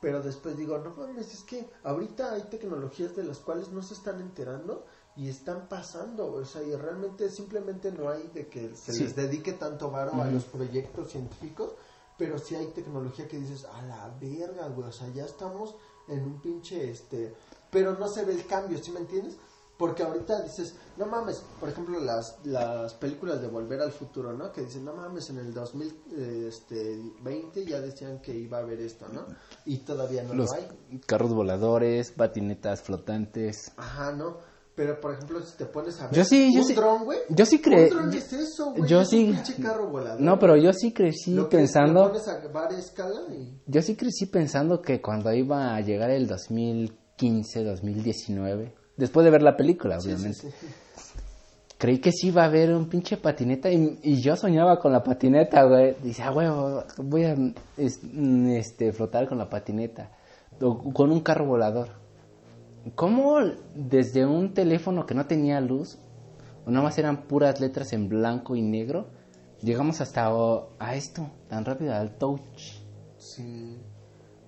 Pero 0.01 0.21
después 0.21 0.57
digo, 0.57 0.77
no 0.79 0.93
mames, 0.93 1.33
es 1.33 1.43
que 1.43 1.69
ahorita 1.83 2.33
hay 2.33 2.43
tecnologías 2.43 3.15
de 3.15 3.23
las 3.23 3.37
cuales 3.39 3.69
no 3.69 3.81
se 3.81 3.93
están 3.93 4.19
enterando 4.19 4.85
y 5.15 5.29
están 5.29 5.67
pasando, 5.69 6.33
o 6.33 6.45
sea, 6.45 6.61
y 6.63 6.75
realmente 6.75 7.29
simplemente 7.29 7.91
no 7.93 8.09
hay 8.09 8.27
de 8.33 8.47
que 8.47 8.75
se 8.75 8.91
Sí. 8.93 9.03
les 9.05 9.15
dedique 9.15 9.53
tanto 9.53 9.89
varo 9.89 10.21
a 10.21 10.29
los 10.29 10.43
proyectos 10.43 11.09
científicos, 11.11 11.73
pero 12.17 12.37
sí 12.37 12.53
hay 12.55 12.67
tecnología 12.67 13.27
que 13.27 13.37
dices, 13.39 13.65
a 13.65 13.81
la 13.83 14.15
verga, 14.19 14.67
güey, 14.67 14.89
o 14.89 14.91
sea, 14.91 15.07
ya 15.09 15.25
estamos 15.25 15.75
en 16.07 16.23
un 16.23 16.41
pinche, 16.41 16.89
este, 16.89 17.33
pero 17.71 17.97
no 17.97 18.07
se 18.07 18.25
ve 18.25 18.33
el 18.33 18.45
cambio, 18.45 18.77
¿sí 18.77 18.91
me 18.91 18.99
entiendes? 18.99 19.37
Porque 19.77 20.01
ahorita 20.01 20.41
dices, 20.41 20.73
no 20.97 21.05
mames, 21.05 21.43
por 21.59 21.69
ejemplo, 21.69 21.99
las, 21.99 22.39
las 22.45 22.95
películas 22.95 23.41
de 23.41 23.47
Volver 23.47 23.79
al 23.81 23.91
Futuro, 23.91 24.33
¿no? 24.33 24.51
Que 24.51 24.61
dicen, 24.61 24.83
no 24.83 24.95
mames, 24.95 25.29
en 25.29 25.37
el 25.37 25.53
2020 25.53 27.65
ya 27.65 27.79
decían 27.79 28.19
que 28.21 28.35
iba 28.35 28.57
a 28.57 28.61
haber 28.61 28.81
esto, 28.81 29.07
¿no? 29.13 29.25
Y 29.65 29.77
todavía 29.79 30.23
no 30.23 30.33
Los 30.33 30.49
lo 30.49 30.55
hay. 30.55 30.67
carros 31.05 31.33
voladores, 31.33 32.11
patinetas 32.11 32.81
flotantes. 32.81 33.71
Ajá, 33.77 34.11
¿no? 34.13 34.37
Pero, 34.77 35.01
por 35.01 35.15
ejemplo, 35.15 35.41
si 35.43 35.57
te 35.57 35.65
pones 35.65 35.99
a 35.99 36.05
ver 36.05 36.13
Yo 36.15 36.23
sí, 36.23 36.53
yo 36.53 36.61
un 36.61 36.67
sí- 36.67 36.73
dron, 36.75 37.03
güey. 37.03 37.17
yo 37.29 37.45
sí 37.47 37.59
es 37.65 38.31
eso, 38.33 38.73
güey. 38.73 38.87
yo 38.87 39.01
es 39.01 39.09
sí- 39.09 39.25
un 39.29 39.33
pinche 39.33 39.55
carro 39.55 39.89
volador. 39.89 40.21
No, 40.21 40.37
pero 40.37 40.55
yo 40.55 40.71
sí 40.71 40.93
crecí 40.93 41.33
Lo 41.33 41.49
que 41.49 41.57
pensando... 41.57 42.01
Lo 42.05 42.07
pones 42.11 42.27
a 42.27 42.39
escala 42.77 43.21
y... 43.33 43.59
Yo 43.65 43.81
sí 43.81 43.95
crecí 43.95 44.27
pensando 44.27 44.79
que 44.79 45.01
cuando 45.01 45.33
iba 45.33 45.75
a 45.75 45.81
llegar 45.81 46.11
el 46.11 46.27
2015, 46.27 47.63
2019, 47.63 48.75
después 48.97 49.23
de 49.25 49.31
ver 49.31 49.41
la 49.41 49.57
película, 49.57 49.97
obviamente, 49.97 50.33
sí, 50.41 50.49
sí. 50.59 50.67
creí 51.79 51.97
que 51.99 52.11
sí 52.11 52.27
iba 52.27 52.43
a 52.43 52.45
haber 52.45 52.71
un 52.75 52.87
pinche 52.87 53.17
patineta 53.17 53.71
y, 53.71 53.99
y 54.03 54.21
yo 54.21 54.35
soñaba 54.35 54.79
con 54.79 54.91
la 54.91 55.01
patineta, 55.03 55.63
güey. 55.63 55.95
Dice, 56.03 56.21
ah, 56.21 56.29
güey, 56.29 56.47
voy 56.97 57.23
a 57.23 57.35
es- 57.77 57.99
este, 58.03 58.93
flotar 58.93 59.27
con 59.27 59.39
la 59.39 59.49
patineta 59.49 60.11
o 60.61 60.93
con 60.93 61.11
un 61.11 61.21
carro 61.21 61.47
volador. 61.47 61.96
¿Cómo 62.95 63.39
desde 63.75 64.25
un 64.25 64.53
teléfono 64.53 65.05
que 65.05 65.15
no 65.15 65.25
tenía 65.25 65.59
luz, 65.61 65.97
o 66.65 66.71
nada 66.71 66.83
más 66.83 66.97
eran 66.97 67.23
puras 67.23 67.59
letras 67.59 67.93
en 67.93 68.09
blanco 68.09 68.55
y 68.55 68.61
negro, 68.61 69.07
llegamos 69.61 70.01
hasta 70.01 70.33
oh, 70.33 70.69
a 70.79 70.95
esto, 70.95 71.29
tan 71.49 71.65
rápido, 71.65 71.93
al 71.93 72.17
touch? 72.17 72.81
Sí. 73.17 73.77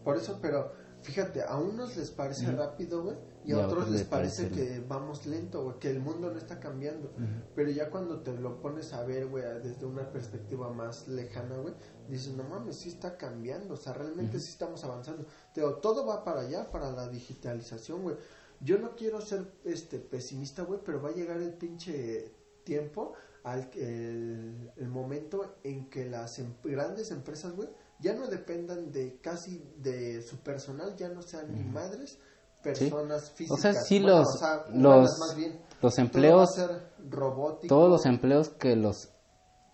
Por 0.04 0.18
eso, 0.18 0.40
pero 0.42 0.72
fíjate, 1.02 1.44
a 1.44 1.58
unos 1.58 1.98
les 1.98 2.12
parece 2.12 2.52
rápido, 2.52 3.04
güey, 3.04 3.16
y 3.50 3.52
Y 3.52 3.54
a 3.56 3.64
a 3.64 3.66
otros 3.66 3.84
otros 3.84 3.92
les 3.96 4.04
parece 4.04 4.44
parece 4.44 4.56
que 4.56 4.80
vamos 4.88 5.26
lento, 5.26 5.64
güey, 5.64 5.80
que 5.80 5.90
el 5.90 6.00
mundo 6.00 6.32
no 6.32 6.38
está 6.38 6.60
cambiando. 6.60 7.12
Pero 7.56 7.72
ya 7.72 7.90
cuando 7.90 8.20
te 8.22 8.34
lo 8.34 8.62
pones 8.62 8.94
a 8.94 9.04
ver, 9.04 9.26
güey, 9.28 9.44
desde 9.64 9.86
una 9.86 10.12
perspectiva 10.12 10.72
más 10.72 11.08
lejana, 11.08 11.58
güey, 11.58 11.74
dices, 12.08 12.34
no 12.34 12.44
mames, 12.44 12.76
sí 12.76 12.90
está 12.90 13.18
cambiando, 13.18 13.74
o 13.74 13.78
sea, 13.78 13.94
realmente 13.94 14.40
sí 14.40 14.50
estamos 14.52 14.84
avanzando. 14.84 15.26
Digo, 15.56 15.76
todo 15.76 16.06
va 16.06 16.24
para 16.24 16.42
allá, 16.42 16.70
para 16.72 16.92
la 16.92 17.10
digitalización, 17.10 18.04
güey. 18.04 18.16
Yo 18.62 18.78
no 18.78 18.96
quiero 18.96 19.20
ser 19.22 19.52
este 19.64 20.00
pesimista, 20.00 20.64
güey, 20.64 20.80
pero 20.86 21.02
va 21.02 21.10
a 21.10 21.14
llegar 21.14 21.38
el 21.42 21.54
pinche 21.54 22.32
tiempo 22.66 23.14
al 23.44 23.70
el, 23.76 24.72
el 24.76 24.88
momento 24.90 25.56
en 25.64 25.90
que 25.90 26.06
las 26.10 26.40
em- 26.40 26.54
grandes 26.64 27.10
empresas, 27.12 27.56
güey, 27.56 27.70
ya 28.00 28.14
no 28.14 28.28
dependan 28.28 28.92
de 28.92 29.20
casi 29.22 29.64
de 29.78 30.22
su 30.22 30.38
personal, 30.38 30.96
ya 30.96 31.10
no 31.10 31.22
sean 31.22 31.54
ni 31.54 31.64
madres, 31.64 32.18
personas 32.64 33.30
O 33.32 33.36
físicas. 33.36 33.62
sea, 33.62 33.74
sí 33.74 34.00
Bueno, 34.00 34.18
los, 34.20 34.28
o 34.36 34.38
sea, 34.38 34.66
los, 34.70 34.76
humanas 34.76 35.20
más 35.20 35.36
bien. 35.36 35.60
los 35.82 35.96
Todo 35.96 36.06
empleos, 36.06 36.40
va 36.40 36.44
a 36.44 36.68
ser 36.68 36.90
robótico. 37.10 37.68
todos 37.76 37.90
los 37.90 38.06
empleos 38.06 38.50
que 38.50 38.76
los, 38.76 39.10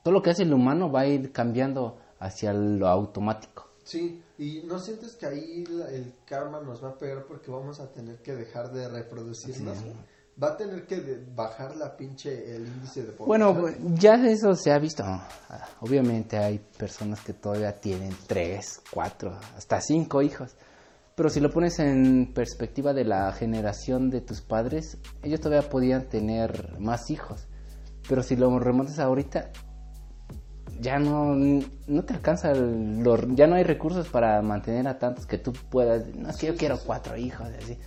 todo 0.03 0.13
lo 0.13 0.21
que 0.21 0.29
hace 0.31 0.43
el 0.43 0.53
humano 0.53 0.91
va 0.91 1.01
a 1.01 1.07
ir 1.07 1.31
cambiando 1.31 1.97
hacia 2.19 2.53
lo 2.53 2.87
automático. 2.87 3.69
Sí, 3.83 4.23
y 4.39 4.63
no 4.65 4.79
sientes 4.79 5.15
que 5.15 5.27
ahí 5.27 5.63
el 5.91 6.15
karma 6.25 6.59
nos 6.59 6.83
va 6.83 6.89
a 6.89 6.97
pegar 6.97 7.25
porque 7.25 7.51
vamos 7.51 7.79
a 7.79 7.91
tener 7.91 8.17
que 8.21 8.33
dejar 8.35 8.71
de 8.71 8.87
reproducirnos. 8.89 9.77
Va 10.41 10.49
a 10.49 10.57
tener 10.57 10.85
que 10.85 11.23
bajar 11.33 11.77
la 11.77 11.95
pinche 11.95 12.55
el 12.55 12.67
índice 12.67 13.03
de 13.03 13.11
población. 13.13 13.53
Bueno, 13.61 13.95
ya 13.95 14.15
eso 14.15 14.53
se 14.55 14.71
ha 14.71 14.79
visto. 14.79 15.03
Ah, 15.05 15.27
Obviamente 15.81 16.37
hay 16.37 16.59
personas 16.77 17.21
que 17.21 17.33
todavía 17.33 17.79
tienen 17.79 18.13
tres, 18.27 18.81
cuatro, 18.91 19.37
hasta 19.55 19.79
cinco 19.79 20.21
hijos. 20.21 20.55
Pero 21.15 21.29
si 21.29 21.39
lo 21.39 21.49
pones 21.49 21.79
en 21.79 22.33
perspectiva 22.33 22.93
de 22.93 23.05
la 23.05 23.31
generación 23.31 24.09
de 24.09 24.19
tus 24.21 24.41
padres, 24.41 24.97
ellos 25.23 25.39
todavía 25.39 25.69
podían 25.69 26.09
tener 26.09 26.77
más 26.79 27.09
hijos. 27.09 27.47
Pero 28.09 28.21
si 28.21 28.35
lo 28.35 28.59
remontas 28.59 28.99
ahorita, 28.99 29.51
ya 30.81 30.99
no, 30.99 31.33
no 31.35 32.03
te 32.03 32.13
alcanza, 32.13 32.51
el- 32.51 32.99
lo- 33.01 33.33
ya 33.33 33.47
no 33.47 33.55
hay 33.55 33.63
recursos 33.63 34.09
para 34.09 34.41
mantener 34.41 34.87
a 34.89 34.99
tantos 34.99 35.25
que 35.25 35.37
tú 35.37 35.53
puedas. 35.53 36.05
No 36.15 36.29
es 36.29 36.35
que 36.37 36.47
yo 36.47 36.55
quiero 36.55 36.77
cuatro 36.85 37.15
hijos, 37.15 37.47
así. 37.61 37.77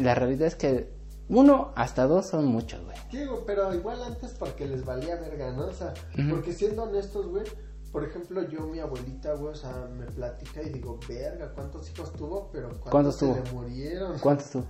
La 0.00 0.14
realidad 0.14 0.46
es 0.48 0.54
que 0.56 0.90
uno 1.28 1.72
hasta 1.76 2.06
dos 2.06 2.28
son 2.30 2.46
muchos, 2.46 2.82
güey. 2.84 2.96
Digo, 3.12 3.44
pero 3.46 3.74
igual 3.74 4.02
antes 4.02 4.32
porque 4.38 4.66
les 4.66 4.82
valía 4.84 5.16
verga, 5.16 5.52
¿no? 5.52 5.66
O 5.66 5.72
sea, 5.72 5.92
porque 6.30 6.52
siendo 6.52 6.84
honestos, 6.84 7.26
güey, 7.28 7.44
por 7.92 8.04
ejemplo, 8.04 8.42
yo, 8.48 8.60
mi 8.66 8.78
abuelita, 8.78 9.34
güey, 9.34 9.52
o 9.52 9.54
sea, 9.54 9.72
me 9.96 10.06
platica 10.06 10.62
y 10.62 10.70
digo, 10.70 10.98
verga, 11.08 11.52
¿cuántos 11.54 11.90
hijos 11.90 12.12
tuvo? 12.12 12.50
Pero 12.52 12.68
¿cuántos, 12.68 12.90
¿Cuántos 12.90 13.16
se 13.16 13.26
tuvo? 13.26 13.36
le 13.36 13.52
murieron? 13.52 14.18
¿Cuántos 14.18 14.50
tú? 14.50 14.64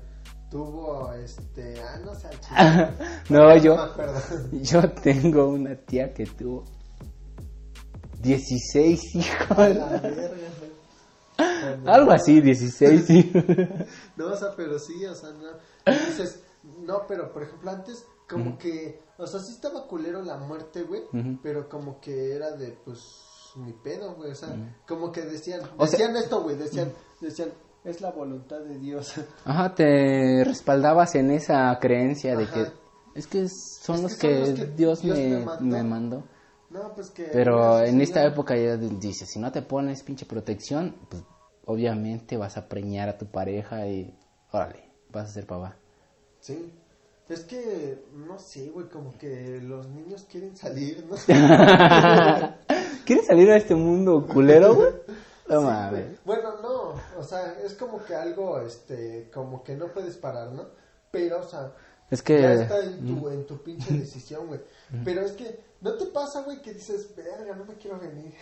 Tuvo, 0.50 1.12
este, 1.14 1.80
ah, 1.82 1.98
no 2.04 2.14
sé. 2.14 2.28
No, 3.30 3.56
yo, 3.56 3.78
acuerdo. 3.80 4.20
yo 4.52 4.90
tengo 4.92 5.48
una 5.48 5.74
tía 5.74 6.14
que 6.14 6.24
tuvo 6.26 6.64
16 8.20 9.14
hijos. 9.16 9.58
La 9.58 9.64
verga. 10.00 10.30
Cuando- 11.36 11.90
Algo 11.90 12.12
así, 12.12 12.40
16 12.40 13.10
hijos. 13.10 13.44
No, 14.16 14.26
o 14.28 14.36
sea, 14.36 14.48
pero 14.56 14.78
sí, 14.78 15.04
o 15.04 15.14
sea, 15.14 15.30
no. 15.30 15.92
Y 15.92 16.06
dices, 16.06 16.42
no, 16.80 17.02
pero 17.06 17.32
por 17.32 17.42
ejemplo, 17.42 17.70
antes, 17.70 18.04
como 18.28 18.56
que, 18.58 19.00
o 19.18 19.26
sea, 19.26 19.40
sí 19.40 19.52
estaba 19.52 19.86
culero 19.86 20.22
la 20.22 20.36
muerte, 20.38 20.82
güey, 20.82 21.02
pero 21.42 21.68
como 21.68 22.00
que 22.00 22.34
era 22.34 22.52
de, 22.52 22.72
pues, 22.84 23.00
mi 23.56 23.72
pedo, 23.72 24.14
güey, 24.14 24.32
o 24.32 24.34
sea, 24.34 24.54
como 24.86 25.10
que 25.12 25.22
decían, 25.22 25.60
O 25.78 25.86
sea- 25.86 25.98
decían 25.98 26.16
esto, 26.16 26.42
güey, 26.42 26.56
decían, 26.56 26.92
decían, 27.20 27.50
es 27.84 28.00
la 28.00 28.10
voluntad 28.10 28.60
de 28.60 28.78
Dios. 28.78 29.14
Ajá, 29.44 29.74
te 29.74 30.42
respaldabas 30.44 31.14
en 31.14 31.30
esa 31.30 31.78
creencia 31.80 32.36
de 32.36 32.46
que 32.48 32.66
es 33.14 33.26
que 33.26 33.48
son, 33.48 33.96
Es 33.96 34.02
los, 34.02 34.14
que 34.16 34.28
que 34.28 34.34
son 34.34 34.50
los 34.50 34.58
que 34.60 34.66
Dios, 34.76 35.00
Dios 35.02 35.16
me, 35.18 35.28
me 35.28 35.44
mandó. 35.44 35.64
me 35.76 35.82
mandó. 35.82 36.24
No, 36.68 36.92
pues 36.94 37.10
que. 37.10 37.28
Pero 37.32 37.80
en 37.82 38.00
esta 38.02 38.22
época 38.26 38.56
ya 38.56 38.76
dice, 38.76 39.24
si 39.24 39.38
no 39.38 39.50
te 39.52 39.62
pones 39.62 40.02
pinche 40.02 40.26
protección, 40.26 40.96
pues 41.08 41.22
obviamente 41.64 42.36
vas 42.36 42.56
a 42.56 42.68
preñar 42.68 43.08
a 43.08 43.16
tu 43.16 43.26
pareja 43.26 43.86
y 43.86 44.18
órale, 44.52 44.90
vas 45.10 45.30
a 45.30 45.32
ser 45.32 45.46
papá. 45.46 45.76
Sí. 46.40 46.72
Es 47.28 47.40
que, 47.40 48.04
no 48.12 48.38
sé, 48.38 48.68
güey, 48.70 48.88
como 48.88 49.16
que 49.18 49.60
los 49.60 49.88
niños 49.88 50.24
quieren 50.30 50.56
salir, 50.56 51.04
¿no? 51.10 51.16
¿Quieres 53.04 53.26
salir 53.26 53.50
a 53.50 53.56
este 53.56 53.74
mundo 53.74 54.26
culero, 54.26 54.74
güey? 54.74 54.90
No 55.48 55.60
Sí, 55.60 55.66
mames. 55.66 56.06
Bueno, 56.24 56.54
no, 56.60 56.94
o 57.16 57.22
sea, 57.22 57.54
es 57.64 57.74
como 57.74 58.04
que 58.04 58.16
algo, 58.16 58.58
este, 58.62 59.30
como 59.32 59.62
que 59.62 59.76
no 59.76 59.86
puedes 59.92 60.16
parar, 60.16 60.50
¿no? 60.50 60.64
Pero, 61.12 61.38
o 61.38 61.44
sea, 61.44 61.70
Es 62.10 62.20
que... 62.20 62.40
ya 62.42 62.52
está 62.54 62.80
en 62.80 63.06
tu, 63.06 63.28
en 63.28 63.46
tu 63.46 63.62
pinche 63.62 63.94
decisión, 63.98 64.48
güey. 64.48 64.58
Pero 65.04 65.20
es 65.20 65.30
que, 65.32 65.60
¿no 65.82 65.92
te 65.94 66.06
pasa, 66.06 66.42
güey, 66.42 66.60
que 66.62 66.74
dices, 66.74 67.14
verga, 67.14 67.54
no 67.54 67.64
me 67.64 67.74
quiero 67.74 67.96
venir? 68.00 68.34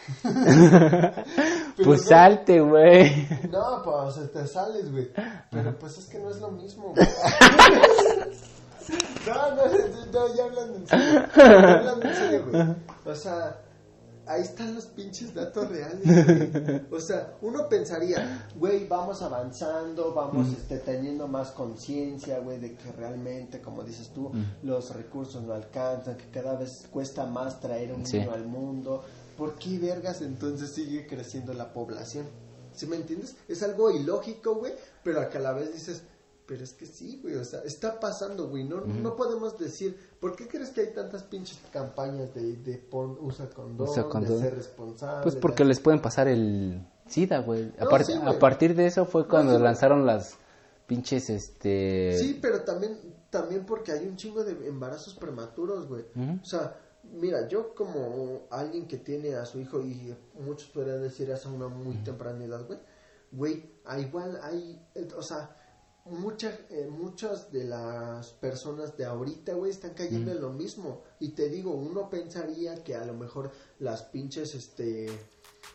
Pues 1.76 2.02
no- 2.04 2.08
salte, 2.08 2.60
güey. 2.60 3.28
No, 3.50 3.82
pues, 3.82 4.32
te 4.32 4.46
sales, 4.46 4.90
güey. 4.90 5.10
Pero 5.50 5.78
pues 5.78 5.98
es 5.98 6.06
que 6.06 6.18
no 6.18 6.30
es 6.30 6.40
lo 6.40 6.52
mismo, 6.52 6.94
güey. 6.94 7.06
No, 9.26 9.56
no, 9.56 10.12
no, 10.12 10.34
ya 10.34 10.44
hablando 10.44 10.76
en 10.76 10.86
serio. 10.86 11.26
Ya 11.36 11.72
hablando 11.78 12.08
en 12.08 12.14
serio, 12.14 12.46
güey. 12.50 12.62
O 13.06 13.14
sea, 13.14 13.60
ahí 14.26 14.42
están 14.42 14.74
los 14.74 14.86
pinches 14.86 15.34
datos 15.34 15.68
reales, 15.68 16.00
güey. 16.04 16.82
O 16.90 17.00
sea, 17.00 17.34
uno 17.42 17.68
pensaría, 17.68 18.48
güey, 18.56 18.86
vamos 18.86 19.22
avanzando, 19.22 20.12
vamos 20.14 20.48
este, 20.52 20.78
teniendo 20.78 21.28
más 21.28 21.50
conciencia, 21.50 22.38
güey, 22.40 22.58
de 22.58 22.74
que 22.74 22.92
realmente, 22.92 23.60
como 23.60 23.82
dices 23.82 24.10
tú, 24.14 24.30
los 24.62 24.94
recursos 24.94 25.42
no 25.42 25.54
alcanzan, 25.54 26.16
que 26.16 26.26
cada 26.30 26.56
vez 26.56 26.86
cuesta 26.90 27.24
más 27.26 27.60
traer 27.60 27.92
un 27.92 28.04
Sí. 28.06 28.18
niño 28.18 28.32
al 28.32 28.46
mundo. 28.46 29.02
¿Por 29.38 29.56
qué 29.56 29.78
vergas 29.78 30.22
entonces 30.22 30.70
sigue 30.70 31.06
creciendo 31.06 31.52
la 31.54 31.72
población? 31.72 32.26
¿Sí 32.72 32.86
me 32.86 32.96
entiendes? 32.96 33.36
Es 33.48 33.62
algo 33.62 33.90
ilógico, 33.90 34.54
güey, 34.56 34.72
pero 35.02 35.20
a 35.20 35.28
que 35.28 35.38
a 35.38 35.40
la 35.40 35.52
vez 35.52 35.72
dices, 35.72 36.02
pero 36.46 36.62
es 36.62 36.72
que 36.74 36.84
sí, 36.86 37.20
güey, 37.22 37.36
o 37.36 37.44
sea, 37.44 37.60
está 37.64 37.98
pasando, 38.00 38.48
güey, 38.48 38.64
no, 38.64 38.80
no 38.82 39.16
podemos 39.16 39.58
decir, 39.58 39.96
¿por 40.20 40.36
qué 40.36 40.46
crees 40.46 40.70
que 40.70 40.82
hay 40.82 40.92
tantas 40.92 41.22
pinches 41.22 41.58
campañas 41.72 42.34
de, 42.34 42.56
de 42.56 42.76
pon, 42.78 43.16
usa 43.20 43.48
condón, 43.50 43.88
Usa 43.88 44.04
condón. 44.08 44.34
de 44.34 44.40
ser 44.40 44.54
responsable? 44.54 45.22
Pues 45.22 45.36
porque 45.36 45.62
de- 45.62 45.68
les 45.70 45.80
pueden 45.80 46.00
pasar 46.02 46.28
el 46.28 46.86
SIDA, 47.06 47.38
güey. 47.40 47.72
A, 47.78 47.86
par- 47.86 48.04
sí, 48.04 48.12
güey. 48.14 48.28
a 48.34 48.38
partir 48.38 48.74
de 48.74 48.86
eso 48.86 49.06
fue 49.06 49.26
cuando 49.26 49.52
sí, 49.52 49.56
güey. 49.58 49.64
lanzaron 49.64 50.04
las 50.06 50.36
pinches, 50.86 51.30
este... 51.30 52.16
Sí, 52.18 52.38
pero 52.42 52.60
también, 52.62 52.98
también 53.30 53.64
porque 53.64 53.92
hay 53.92 54.06
un 54.06 54.16
chingo 54.16 54.44
de 54.44 54.68
embarazos 54.68 55.14
prematuros, 55.14 55.86
güey. 55.88 56.04
O 56.42 56.44
sea, 56.44 56.76
mira, 57.10 57.48
yo 57.48 57.74
como 57.74 58.42
alguien 58.50 58.86
que 58.86 58.98
tiene 58.98 59.34
a 59.34 59.46
su 59.46 59.60
hijo 59.60 59.80
y 59.80 60.14
muchos 60.40 60.68
podrían 60.68 61.00
decir 61.00 61.32
a 61.32 61.48
una 61.48 61.68
muy 61.68 61.96
temprana 62.04 62.44
edad, 62.44 62.66
güey. 62.66 62.78
Güey, 63.32 63.70
igual 63.98 64.38
hay, 64.42 64.80
o 65.16 65.22
sea, 65.22 65.56
muchas 66.04 66.54
eh, 66.70 66.86
muchas 66.90 67.50
de 67.52 67.64
las 67.64 68.30
personas 68.32 68.96
de 68.96 69.04
ahorita, 69.04 69.54
güey, 69.54 69.70
están 69.70 69.94
cayendo 69.94 70.32
en 70.32 70.40
lo 70.40 70.50
mismo. 70.50 71.02
Y 71.20 71.30
te 71.30 71.48
digo, 71.48 71.72
uno 71.72 72.10
pensaría 72.10 72.82
que 72.84 72.94
a 72.94 73.04
lo 73.04 73.14
mejor 73.14 73.50
las 73.78 74.02
pinches, 74.02 74.54
este, 74.54 75.06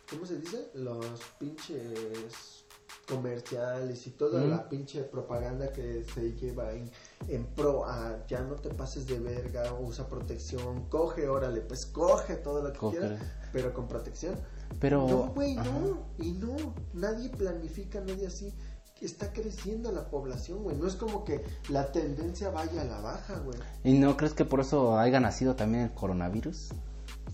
¿cómo 0.08 0.26
se 0.26 0.38
dice? 0.38 0.70
Los 0.74 1.04
pinches 1.38 2.64
comerciales 3.08 4.06
y 4.06 4.10
toda 4.10 4.44
la 4.44 4.68
pinche 4.68 5.02
propaganda 5.02 5.72
que 5.72 6.04
se 6.14 6.32
lleva 6.34 6.72
en, 6.72 6.88
en 7.28 7.44
pro 7.54 7.84
a 7.84 8.24
ya 8.28 8.40
no 8.42 8.54
te 8.54 8.70
pases 8.70 9.06
de 9.08 9.18
verga, 9.18 9.74
usa 9.74 10.08
protección, 10.08 10.88
coge, 10.88 11.28
órale, 11.28 11.60
pues 11.60 11.86
coge 11.86 12.36
todo 12.36 12.62
lo 12.62 12.72
que 12.72 12.78
Cógele. 12.78 13.08
quieras, 13.08 13.26
pero 13.52 13.74
con 13.74 13.88
protección. 13.88 14.36
Pero... 14.78 15.08
No, 15.08 15.32
güey, 15.34 15.56
no, 15.56 16.06
y 16.18 16.30
no, 16.32 16.54
nadie 16.94 17.28
planifica, 17.30 18.00
nadie 18.00 18.28
así. 18.28 18.54
Está 19.00 19.32
creciendo 19.32 19.90
la 19.92 20.08
población, 20.10 20.62
güey. 20.62 20.76
No 20.76 20.86
es 20.86 20.94
como 20.94 21.24
que 21.24 21.42
la 21.70 21.90
tendencia 21.90 22.50
vaya 22.50 22.82
a 22.82 22.84
la 22.84 23.00
baja, 23.00 23.38
güey. 23.38 23.58
¿Y 23.82 23.94
no 23.94 24.16
crees 24.16 24.34
que 24.34 24.44
por 24.44 24.60
eso 24.60 24.98
haya 24.98 25.20
nacido 25.20 25.56
también 25.56 25.84
el 25.84 25.90
coronavirus? 25.92 26.68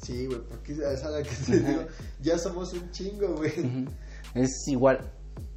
Sí, 0.01 0.27
güey, 0.27 0.41
porque 0.49 0.73
es 0.75 1.03
a 1.05 1.11
la 1.11 1.23
que 1.23 1.31
te 1.47 1.59
digo, 1.59 1.83
ya 2.23 2.39
somos 2.39 2.73
un 2.75 2.91
chingo, 2.93 3.35
güey. 3.37 3.53
Es 4.35 4.69
igual, 4.69 5.01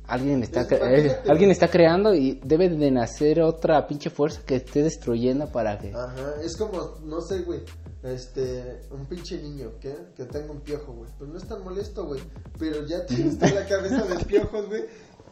alguien 0.08 0.42
está, 0.42 0.62
Es- 0.62 0.72
eh, 0.72 1.18
alguien 1.28 1.52
está 1.52 1.68
creando 1.68 2.14
y 2.16 2.40
debe 2.44 2.70
de 2.70 2.90
nacer 2.90 3.42
otra 3.42 3.86
pinche 3.86 4.10
fuerza 4.10 4.42
que 4.46 4.56
esté 4.56 4.82
destruyendo 4.82 5.48
para 5.52 5.78
que... 5.78 5.94
Ajá, 5.94 6.42
es 6.42 6.56
como, 6.56 6.96
no 7.04 7.20
sé, 7.22 7.42
güey, 7.42 7.60
este, 8.02 8.82
un 8.92 9.06
pinche 9.08 9.42
niño 9.42 9.74
que, 9.82 9.94
que 10.16 10.24
tenga 10.24 10.52
un 10.54 10.62
piojo, 10.62 10.94
güey. 10.94 11.10
Pues 11.18 11.30
no 11.30 11.38
es 11.38 11.46
tan 11.46 11.62
molesto, 11.64 12.06
güey. 12.06 12.22
Pero 12.58 12.86
ya 12.88 13.06
tienes 13.06 13.38
toda 13.38 13.52
la 13.52 13.66
cabeza 13.68 14.04
de 14.06 14.24
piojos, 14.24 14.68
güey. 14.68 14.86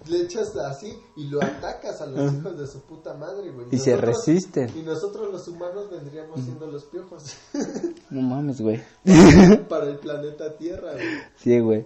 Le 0.09 0.21
echas 0.21 0.55
así 0.55 0.97
y 1.15 1.25
lo 1.25 1.41
atacas 1.43 2.01
a 2.01 2.05
los 2.05 2.33
hijos 2.33 2.57
de 2.57 2.67
su 2.67 2.81
puta 2.81 3.13
madre, 3.15 3.49
güey. 3.51 3.67
Y 3.71 3.77
se 3.77 3.91
Nosotros- 3.91 4.15
resisten. 4.25 4.71
Y 4.77 4.81
nosotros 4.83 5.31
los 5.31 5.47
humanos 5.47 5.89
vendríamos 5.89 6.39
siendo 6.41 6.67
los 6.67 6.85
piojos 6.85 7.35
No 8.09 8.21
mames, 8.21 8.61
güey. 8.61 8.81
para 9.69 9.85
el 9.85 9.97
planeta 9.99 10.55
Tierra, 10.57 10.93
güey. 10.93 11.05
Sí, 11.37 11.59
güey. 11.59 11.85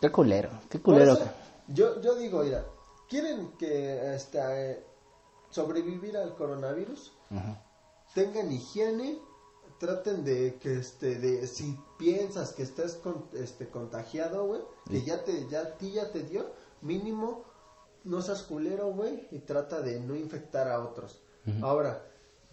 Qué 0.00 0.10
culero, 0.10 0.50
qué 0.70 0.80
culero. 0.80 1.14
eso, 1.14 1.24
yo, 1.68 2.00
yo 2.00 2.14
digo, 2.16 2.42
mira, 2.42 2.64
¿quieren 3.08 3.52
que 3.58 4.14
este, 4.14 4.38
eh, 4.40 4.84
sobrevivir 5.50 6.16
al 6.16 6.34
coronavirus? 6.36 7.12
Ajá. 7.30 7.62
tengan 8.14 8.52
higiene, 8.52 9.18
traten 9.80 10.24
de 10.24 10.56
que 10.60 10.76
este 10.78 11.16
de 11.18 11.46
si 11.46 11.76
piensas 11.98 12.52
que 12.52 12.62
estás 12.62 12.94
con, 12.94 13.26
este 13.34 13.68
contagiado, 13.68 14.46
güey, 14.46 14.60
que 14.88 15.02
ya 15.02 15.22
te 15.24 15.46
ya 15.48 15.60
a 15.62 15.76
ti 15.76 15.90
ya 15.92 16.10
te 16.12 16.22
dio, 16.22 16.46
mínimo 16.82 17.44
no 18.04 18.22
seas 18.22 18.42
culero, 18.42 18.92
güey, 18.92 19.26
y 19.32 19.38
trata 19.40 19.80
de 19.80 20.00
no 20.00 20.14
infectar 20.14 20.68
a 20.68 20.80
otros. 20.80 21.20
Ahora, 21.62 22.02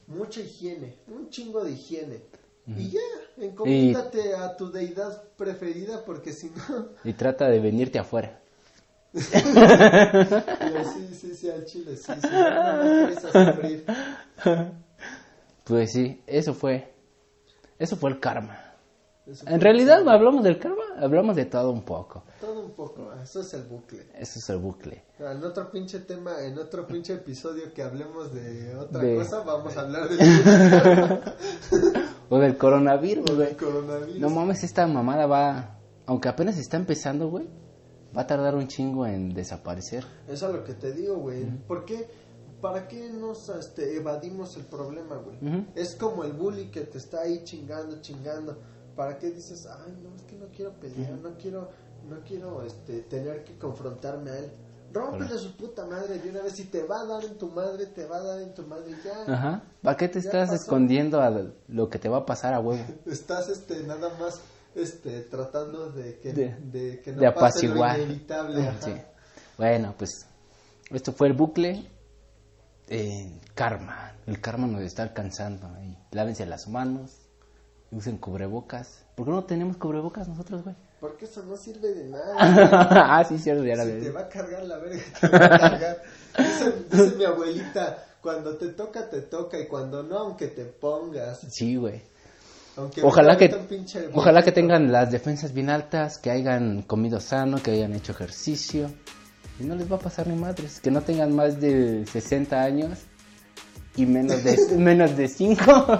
mucha 0.07 0.41
higiene, 0.41 0.97
un 1.07 1.29
chingo 1.29 1.63
de 1.63 1.71
higiene. 1.71 2.21
Y 2.67 2.91
ya, 2.91 3.01
Encomiéndate 3.37 4.35
a 4.35 4.55
tu 4.55 4.71
deidad 4.71 5.23
preferida 5.35 6.03
porque 6.05 6.33
si 6.33 6.51
no... 6.51 6.89
Y 7.03 7.13
trata 7.13 7.47
de 7.47 7.59
venirte 7.59 7.97
afuera. 7.97 8.39
sí, 9.13 9.21
sí, 11.13 11.35
sí, 11.35 11.49
al 11.49 11.65
chile, 11.65 11.95
sí, 11.95 12.11
sí. 12.19 12.27
No, 12.31 13.09
no, 13.09 13.11
sufrir. 13.19 13.85
Pues 15.63 15.91
sí, 15.91 16.21
eso 16.25 16.53
fue. 16.53 16.93
Eso 17.77 17.95
fue 17.95 18.09
el 18.09 18.19
karma. 18.19 18.73
Eso 19.25 19.45
En 19.45 19.51
fue 19.51 19.59
realidad 19.59 20.07
hablamos 20.07 20.43
del 20.43 20.59
karma, 20.59 20.82
hablamos 20.97 21.35
de 21.35 21.45
todo 21.45 21.71
un 21.71 21.83
poco. 21.83 22.23
Todo 22.41 22.65
un 22.65 22.71
poco, 22.71 23.11
eso 23.21 23.41
es 23.41 23.53
el 23.53 23.63
bucle. 23.63 24.07
Eso 24.17 24.39
es 24.39 24.49
el 24.49 24.57
bucle. 24.57 25.03
En 25.19 25.43
otro 25.43 25.69
pinche 25.71 25.99
tema, 25.99 26.41
en 26.43 26.57
otro 26.57 26.87
pinche 26.87 27.13
episodio 27.13 27.73
que 27.73 27.83
hablemos 27.83 28.33
de 28.33 28.75
otra 28.75 29.01
De- 29.01 29.15
cosa, 29.17 29.41
vamos 29.43 29.77
a 29.77 29.81
hablar 29.81 30.09
del 30.09 30.19
O 32.29 32.39
del 32.39 32.57
coronavirus, 32.57 33.35
güey. 33.35 33.55
coronavirus. 33.55 34.19
No 34.19 34.29
mames, 34.29 34.63
esta 34.63 34.87
mamada 34.87 35.25
va. 35.27 35.79
Aunque 36.05 36.29
apenas 36.29 36.57
está 36.57 36.77
empezando, 36.77 37.29
güey. 37.29 37.47
Va 38.15 38.21
a 38.23 38.27
tardar 38.27 38.55
un 38.55 38.67
chingo 38.67 39.05
en 39.05 39.33
desaparecer. 39.33 40.03
Eso 40.27 40.47
es 40.49 40.55
lo 40.55 40.63
que 40.63 40.73
te 40.73 40.91
digo, 40.93 41.17
güey. 41.17 41.45
¿Por 41.67 41.85
qué? 41.85 42.07
¿Para 42.61 42.87
qué 42.87 43.09
nos 43.09 43.49
este, 43.49 43.97
evadimos 43.97 44.55
el 44.55 44.63
problema, 44.65 45.17
güey? 45.17 45.37
Es 45.75 45.95
como 45.95 46.23
el 46.23 46.33
bully 46.33 46.69
que 46.71 46.81
te 46.81 46.97
está 46.97 47.21
ahí 47.21 47.43
chingando, 47.43 48.01
chingando. 48.01 48.57
¿Para 48.95 49.17
qué 49.17 49.31
dices, 49.31 49.65
ay, 49.67 49.97
no, 50.03 50.15
es 50.15 50.21
que 50.23 50.35
no 50.35 50.47
quiero 50.55 50.73
pelear, 50.79 51.11
no 51.13 51.35
quiero, 51.37 51.69
no 52.07 52.19
quiero 52.27 52.63
este, 52.63 53.01
tener 53.03 53.43
que 53.43 53.57
confrontarme 53.57 54.29
a 54.31 54.37
él? 54.39 54.51
Rómpele 54.91 55.39
su 55.39 55.55
puta 55.57 55.85
madre 55.87 56.19
de 56.19 56.29
una 56.29 56.43
vez. 56.43 56.53
Si 56.53 56.65
te 56.65 56.83
va 56.83 57.01
a 57.01 57.05
dar 57.05 57.23
en 57.25 57.35
tu 57.39 57.49
madre, 57.49 57.87
te 57.87 58.05
va 58.05 58.17
a 58.17 58.21
dar 58.23 58.39
en 58.41 58.53
tu 58.53 58.61
madre 58.67 58.91
ya. 59.03 59.33
Ajá. 59.33 59.63
¿Para 59.81 59.97
qué 59.97 60.07
te 60.07 60.19
estás 60.19 60.49
pasó. 60.49 60.61
escondiendo 60.61 61.19
a 61.19 61.31
lo 61.67 61.89
que 61.89 61.97
te 61.97 62.09
va 62.09 62.17
a 62.19 62.25
pasar 62.27 62.53
a 62.53 62.59
huevo? 62.59 62.83
Estás 63.07 63.49
este, 63.49 63.81
nada 63.83 64.09
más 64.19 64.39
este, 64.75 65.21
tratando 65.21 65.89
de 65.91 66.19
que, 66.19 66.33
De- 66.33 66.55
de, 66.59 67.01
que 67.01 67.11
no 67.11 67.21
de 67.21 67.31
pase 67.31 67.67
lo 67.67 67.75
inevitable. 67.77 68.67
ajá. 68.67 68.81
Sí. 68.81 68.93
Bueno, 69.57 69.95
pues 69.97 70.27
esto 70.91 71.11
fue 71.11 71.25
el 71.27 71.33
bucle. 71.33 71.89
eh, 72.87 73.39
karma. 73.55 74.15
El 74.27 74.39
karma 74.41 74.67
nos 74.67 74.81
está 74.83 75.01
alcanzando. 75.01 75.67
Y 75.81 75.97
lávense 76.15 76.45
las 76.45 76.67
manos. 76.67 77.22
Usen 77.93 78.17
cubrebocas. 78.17 79.05
¿Por 79.15 79.25
qué 79.25 79.31
no 79.31 79.43
tenemos 79.43 79.77
cubrebocas 79.77 80.27
nosotros, 80.27 80.63
güey? 80.63 80.75
Porque 80.99 81.25
eso 81.25 81.43
no 81.43 81.55
sirve 81.57 81.93
de 81.93 82.05
nada. 82.09 82.35
ah, 82.39 83.23
sí, 83.23 83.37
cierto, 83.37 83.63
ya 83.63 83.75
la 83.75 83.83
Si 83.85 83.91
vi. 83.91 84.01
te 84.03 84.11
va 84.11 84.21
a 84.21 84.29
cargar 84.29 84.63
la 84.65 84.77
verga, 84.77 85.03
te 85.21 85.27
va 85.27 85.45
a 85.45 85.59
cargar. 85.59 86.01
Dice, 86.37 86.73
dice 86.89 87.15
mi 87.17 87.25
abuelita, 87.25 88.05
cuando 88.21 88.55
te 88.55 88.69
toca, 88.69 89.09
te 89.09 89.21
toca, 89.21 89.59
y 89.59 89.67
cuando 89.67 90.01
no, 90.01 90.17
aunque 90.17 90.47
te 90.47 90.63
pongas. 90.65 91.41
Sí, 91.49 91.75
güey. 91.75 92.01
Aunque 92.77 93.03
Ojalá 93.03 93.37
que, 93.37 93.53
ojalá 94.13 94.41
que 94.41 94.51
tengan 94.51 94.91
las 94.91 95.11
defensas 95.11 95.53
bien 95.53 95.69
altas, 95.69 96.17
que 96.17 96.31
hayan 96.31 96.81
comido 96.81 97.19
sano, 97.19 97.61
que 97.61 97.71
hayan 97.71 97.93
hecho 97.93 98.13
ejercicio. 98.13 98.89
Y 99.59 99.65
no 99.65 99.75
les 99.75 99.91
va 99.91 99.97
a 99.97 99.99
pasar 99.99 100.25
ni 100.25 100.35
madres. 100.35 100.79
Que 100.79 100.89
no 100.89 101.01
tengan 101.01 101.35
más 101.35 101.59
de 101.61 102.05
60 102.07 102.59
años 102.59 102.99
y 103.95 104.07
menos 104.07 104.43
de, 104.43 104.57
menos 104.77 105.15
de 105.15 105.27
5. 105.27 105.99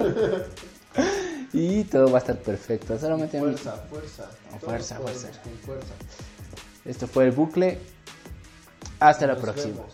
Y 1.54 1.84
todo 1.84 2.12
va 2.12 2.18
a 2.18 2.22
estar 2.22 2.38
perfecto. 2.38 2.97
Solamente 2.99 3.39
Fuerza, 3.39 3.78
fuerza. 3.89 4.30
Fuerza, 4.60 4.95
fuerza. 4.97 5.30
Con 5.43 5.54
fuerza. 5.60 5.93
esto 6.84 7.08
fue 7.08 7.26
el 7.26 7.32
bucle. 7.32 7.80
Hasta 8.99 9.28
la 9.28 9.36
próxima. 9.36 9.76
vemos. 9.76 9.93